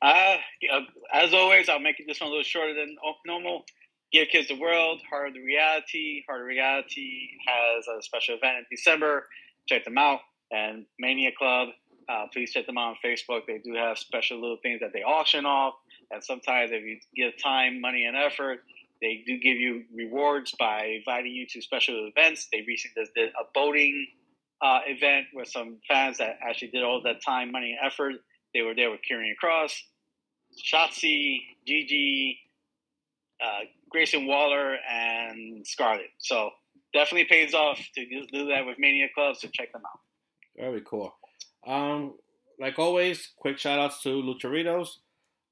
Uh, 0.00 0.36
as 1.12 1.32
always, 1.32 1.68
I'll 1.68 1.80
make 1.80 1.96
this 2.06 2.20
one 2.20 2.28
a 2.28 2.30
little 2.30 2.44
shorter 2.44 2.74
than 2.74 2.96
normal. 3.26 3.64
Give 4.12 4.28
Kids 4.28 4.48
the 4.48 4.58
World, 4.58 5.00
Heart 5.08 5.28
of 5.28 5.34
the 5.34 5.40
Reality. 5.40 6.22
Heart 6.28 6.42
of 6.42 6.46
Reality 6.46 7.28
has 7.46 7.86
a 7.88 8.02
special 8.02 8.36
event 8.36 8.58
in 8.58 8.64
December. 8.70 9.26
Check 9.66 9.84
them 9.84 9.98
out. 9.98 10.20
And 10.50 10.84
Mania 10.98 11.30
Club, 11.36 11.70
uh, 12.08 12.26
please 12.32 12.52
check 12.52 12.66
them 12.66 12.78
out 12.78 12.90
on 12.90 12.96
Facebook. 13.04 13.46
They 13.46 13.58
do 13.58 13.74
have 13.74 13.98
special 13.98 14.40
little 14.40 14.58
things 14.62 14.80
that 14.80 14.92
they 14.92 15.02
auction 15.02 15.46
off. 15.46 15.74
And 16.10 16.22
sometimes, 16.22 16.70
if 16.72 16.84
you 16.84 16.98
give 17.16 17.42
time, 17.42 17.80
money, 17.80 18.04
and 18.04 18.16
effort, 18.16 18.60
they 19.00 19.22
do 19.26 19.38
give 19.38 19.58
you 19.58 19.84
rewards 19.94 20.54
by 20.58 20.98
inviting 20.98 21.32
you 21.32 21.46
to 21.46 21.60
special 21.60 22.10
events. 22.14 22.48
They 22.52 22.64
recently 22.66 23.04
did 23.14 23.30
a 23.30 23.44
boating 23.54 24.08
uh, 24.62 24.80
event 24.86 25.26
with 25.34 25.48
some 25.48 25.78
fans 25.86 26.18
that 26.18 26.38
actually 26.42 26.68
did 26.68 26.82
all 26.82 27.00
that 27.04 27.22
time, 27.24 27.52
money, 27.52 27.76
and 27.78 27.90
effort. 27.90 28.14
They 28.54 28.62
were 28.62 28.74
there 28.74 28.90
with 28.90 29.00
Karrion 29.10 29.34
Kross, 29.42 29.72
Shotzi, 30.72 31.40
Gigi, 31.66 32.38
uh, 33.42 33.64
Grayson 33.90 34.26
Waller, 34.26 34.76
and 34.90 35.66
Scarlett. 35.66 36.10
So 36.18 36.50
definitely 36.92 37.24
pays 37.24 37.54
off 37.54 37.78
to 37.94 38.06
do 38.06 38.48
that 38.48 38.66
with 38.66 38.78
Mania 38.78 39.08
Clubs. 39.14 39.40
So 39.42 39.48
check 39.52 39.72
them 39.72 39.82
out. 39.84 40.00
Very 40.56 40.82
cool. 40.84 41.14
Um, 41.66 42.14
like 42.58 42.78
always, 42.78 43.30
quick 43.36 43.58
shout 43.58 43.78
outs 43.78 44.02
to 44.02 44.08
Lucharitos, 44.08 44.88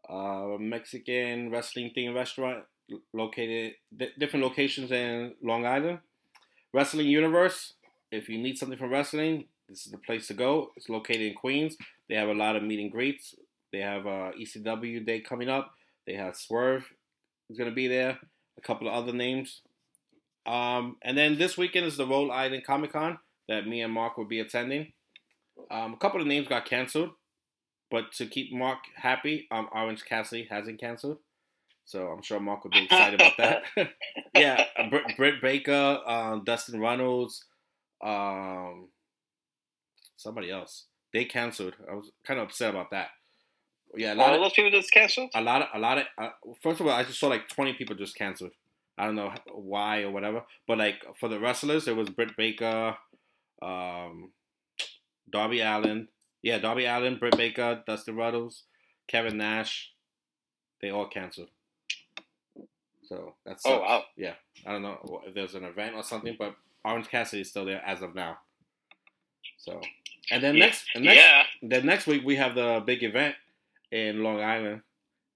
uh, 0.09 0.59
Mexican 0.59 1.51
wrestling 1.51 1.93
themed 1.97 2.15
restaurant 2.15 2.65
located 3.13 3.75
different 4.19 4.45
locations 4.45 4.93
in 4.93 5.35
Long 5.43 5.67
Island. 5.67 5.99
Wrestling 6.73 7.07
Universe, 7.07 7.75
if 8.17 8.29
you 8.29 8.39
need 8.39 8.59
something 8.59 8.79
from 8.79 8.91
wrestling, 8.91 9.47
this 9.69 9.87
is 9.87 9.93
the 9.93 9.99
place 9.99 10.27
to 10.29 10.35
go. 10.35 10.71
It's 10.77 10.89
located 10.89 11.23
in 11.23 11.35
Queens. 11.35 11.77
They 12.09 12.15
have 12.15 12.29
a 12.29 12.35
lot 12.35 12.57
of 12.57 12.63
meet 12.63 12.81
and 12.81 12.91
greets. 12.91 13.35
They 13.73 13.81
have 13.81 14.07
uh, 14.07 14.33
ECW 14.41 15.05
Day 15.05 15.21
coming 15.21 15.49
up. 15.49 15.73
They 16.07 16.15
have 16.15 16.37
Swerve 16.37 16.85
is 17.51 17.59
going 17.59 17.71
to 17.71 17.75
be 17.75 17.89
there. 17.89 18.19
A 18.59 18.61
couple 18.63 18.89
of 18.89 18.95
other 18.95 19.13
names. 19.13 19.63
Um, 20.47 20.97
and 21.03 21.19
then 21.19 21.37
this 21.37 21.59
weekend 21.59 21.87
is 21.87 21.97
the 21.97 22.07
Rhode 22.07 22.31
Island 22.31 22.65
Comic 22.65 22.93
Con 22.93 23.19
that 23.49 23.67
me 23.67 23.83
and 23.83 23.93
Mark 23.93 24.17
will 24.17 24.25
be 24.25 24.41
attending. 24.41 24.93
Um, 25.71 25.95
a 25.95 25.97
couple 25.97 26.21
of 26.21 26.27
names 26.27 26.49
got 26.49 26.65
canceled. 26.65 27.11
but 27.91 28.13
to 28.13 28.27
keep 28.27 28.53
Mark 28.53 28.79
happy, 28.97 29.47
um, 29.51 29.69
Orange 29.73 30.05
Cassidy 30.05 30.47
hasn't 30.51 30.81
canceled. 30.81 31.19
So 31.85 32.09
I'm 32.09 32.23
sure 32.23 32.41
Mark 32.41 32.65
would 32.65 32.73
be 32.73 32.85
excited 32.85 33.21
about 33.21 33.37
that. 33.37 33.63
yeah, 34.35 34.65
uh, 34.77 34.91
Britt, 35.17 35.41
Baker, 35.41 36.01
um, 36.07 36.43
Dustin 36.45 36.81
Runnels, 36.81 37.45
um, 38.03 38.89
somebody 40.17 40.51
else. 40.51 40.87
They 41.13 41.25
canceled. 41.25 41.75
I 41.91 41.95
was 41.95 42.11
kind 42.27 42.41
of 42.41 42.47
upset 42.47 42.71
about 42.71 42.91
that. 42.91 43.09
Yeah, 43.95 44.13
a 44.13 44.17
lot 44.17 44.35
of 44.35 44.41
those 44.41 44.53
people 44.53 44.71
just 44.71 44.93
canceled. 44.93 45.31
a 45.35 45.41
lot 45.41 45.63
of 45.63 45.69
a 45.73 45.79
lot 45.79 45.99
of. 45.99 46.05
Uh, 46.19 46.31
first 46.63 46.81
of 46.81 46.87
all, 46.87 46.93
I 46.93 47.05
just 47.05 47.19
saw 47.21 47.29
like 47.29 47.49
20 47.49 47.75
people 47.75 47.95
just 47.97 48.17
canceled. 48.17 48.53
I 48.99 49.07
don't 49.07 49.15
know 49.15 49.33
why 49.53 50.03
or 50.03 50.11
whatever, 50.11 50.43
but 50.67 50.79
like 50.79 51.05
for 51.21 51.29
the 51.29 51.39
wrestlers, 51.39 51.87
it 51.87 51.97
was 51.97 52.09
Britt 52.09 52.37
Baker, 52.37 52.97
um, 53.63 54.33
Darby 55.31 55.61
Allin. 55.61 56.09
Yeah, 56.43 56.59
Darby 56.59 56.87
Allin, 56.87 57.19
Britt 57.19 57.37
Baker, 57.37 57.83
Dustin 57.87 58.17
Runnels, 58.17 58.65
Kevin 59.09 59.37
Nash. 59.37 59.93
They 60.81 60.91
all 60.91 61.09
canceled. 61.09 61.49
So 63.05 63.35
that's 63.45 63.63
Oh 63.65 63.81
wow. 63.81 64.05
yeah. 64.17 64.35
I 64.67 64.73
don't 64.73 64.83
know 64.83 65.23
if 65.27 65.35
there's 65.35 65.55
an 65.55 65.65
event 65.65 65.95
or 65.95 66.03
something, 66.03 66.37
but 66.39 66.55
Orange 66.87 67.09
Cassidy 67.09 67.43
is 67.43 67.51
still 67.51 67.65
there 67.65 67.83
as 67.85 68.01
of 68.03 68.15
now. 68.15 68.39
So, 69.59 69.81
and 70.31 70.43
then 70.43 70.59
next, 70.59 70.85
and 70.95 71.05
next, 71.05 71.17
Yeah. 71.17 71.43
then 71.63 71.85
next 71.87 72.07
week 72.07 72.23
we 72.25 72.37
have 72.37 72.55
the 72.55 72.83
big 72.87 73.03
event 73.03 73.35
in 73.91 74.23
Long 74.23 74.41
Island, 74.41 74.83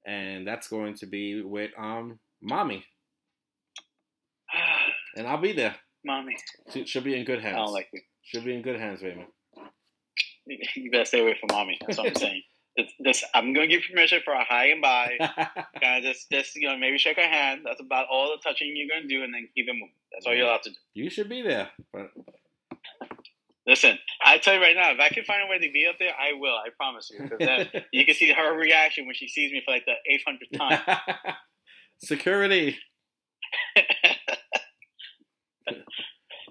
and 0.07 0.47
that's 0.47 0.69
going 0.69 0.95
to 0.95 1.07
be 1.07 1.43
with 1.43 1.73
um 1.79 2.19
mommy, 2.41 2.85
and 5.17 5.27
I'll 5.27 5.39
be 5.39 5.53
there. 5.53 5.75
Mommy, 6.05 6.37
She- 6.73 6.87
She'll 6.87 7.03
be 7.03 7.15
in 7.19 7.25
good 7.25 7.43
hands. 7.43 7.57
I 7.57 7.59
don't 7.65 7.73
like 7.73 7.89
you. 7.93 8.01
She'll 8.23 8.43
be 8.45 8.55
in 8.55 8.63
good 8.63 8.79
hands, 8.81 9.03
Raymond. 9.03 9.29
You 10.75 10.91
better 10.91 11.05
stay 11.05 11.21
away 11.21 11.37
from 11.39 11.55
mommy. 11.55 11.79
That's 11.87 11.99
what 11.99 12.09
I'm 12.09 12.15
saying. 12.17 12.43
This, 12.77 12.93
this, 13.01 13.25
I'm 13.35 13.53
gonna 13.53 13.67
give 13.67 13.83
permission 13.89 14.21
for 14.25 14.33
a 14.33 14.45
hi 14.45 14.67
and 14.67 14.81
bye. 14.81 15.17
Kind 15.83 15.99
of 15.99 16.03
just, 16.03 16.31
just 16.31 16.55
you 16.55 16.69
know, 16.69 16.77
maybe 16.79 16.99
shake 16.99 17.17
her 17.17 17.29
hand. 17.29 17.63
That's 17.65 17.81
about 17.81 18.07
all 18.11 18.31
the 18.31 18.49
touching 18.49 18.73
you're 18.75 18.89
gonna 18.89 19.09
do, 19.09 19.25
and 19.25 19.35
then 19.35 19.49
keep 19.55 19.69
it 19.69 19.73
moving. 19.73 19.91
That's 20.13 20.27
all 20.27 20.35
you're 20.35 20.47
allowed 20.47 20.63
to 20.63 20.71
do. 20.71 20.77
you 20.95 21.11
should 21.11 21.29
be 21.29 21.43
there. 21.43 21.71
But 21.93 22.11
Listen, 23.67 23.99
I 24.25 24.39
tell 24.39 24.55
you 24.55 24.61
right 24.61 24.75
now, 24.75 24.91
if 24.91 24.99
I 24.99 25.11
can 25.11 25.23
find 25.25 25.43
a 25.43 25.47
way 25.51 25.59
to 25.59 25.73
be 25.73 25.87
up 25.87 25.97
there, 25.99 26.13
I 26.19 26.33
will. 26.37 26.55
I 26.55 26.71
promise 26.77 27.11
you. 27.11 27.31
Then 27.39 27.69
you 27.93 28.05
can 28.05 28.15
see 28.15 28.33
her 28.33 28.57
reaction 28.57 29.07
when 29.07 29.15
she 29.15 29.29
sees 29.29 29.53
me 29.53 29.63
for 29.65 29.73
like 29.73 29.85
the 29.85 29.95
800th 30.11 30.59
time. 30.59 30.99
security. 32.03 32.79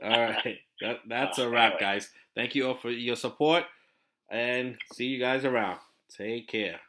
All 0.01 0.09
right, 0.11 0.59
that, 0.79 0.99
that's 1.09 1.39
a 1.39 1.49
wrap, 1.49 1.77
guys. 1.77 2.09
Thank 2.35 2.55
you 2.55 2.67
all 2.67 2.75
for 2.75 2.89
your 2.89 3.17
support, 3.17 3.65
and 4.31 4.77
see 4.93 5.07
you 5.07 5.19
guys 5.19 5.43
around. 5.43 5.79
Take 6.09 6.47
care. 6.49 6.88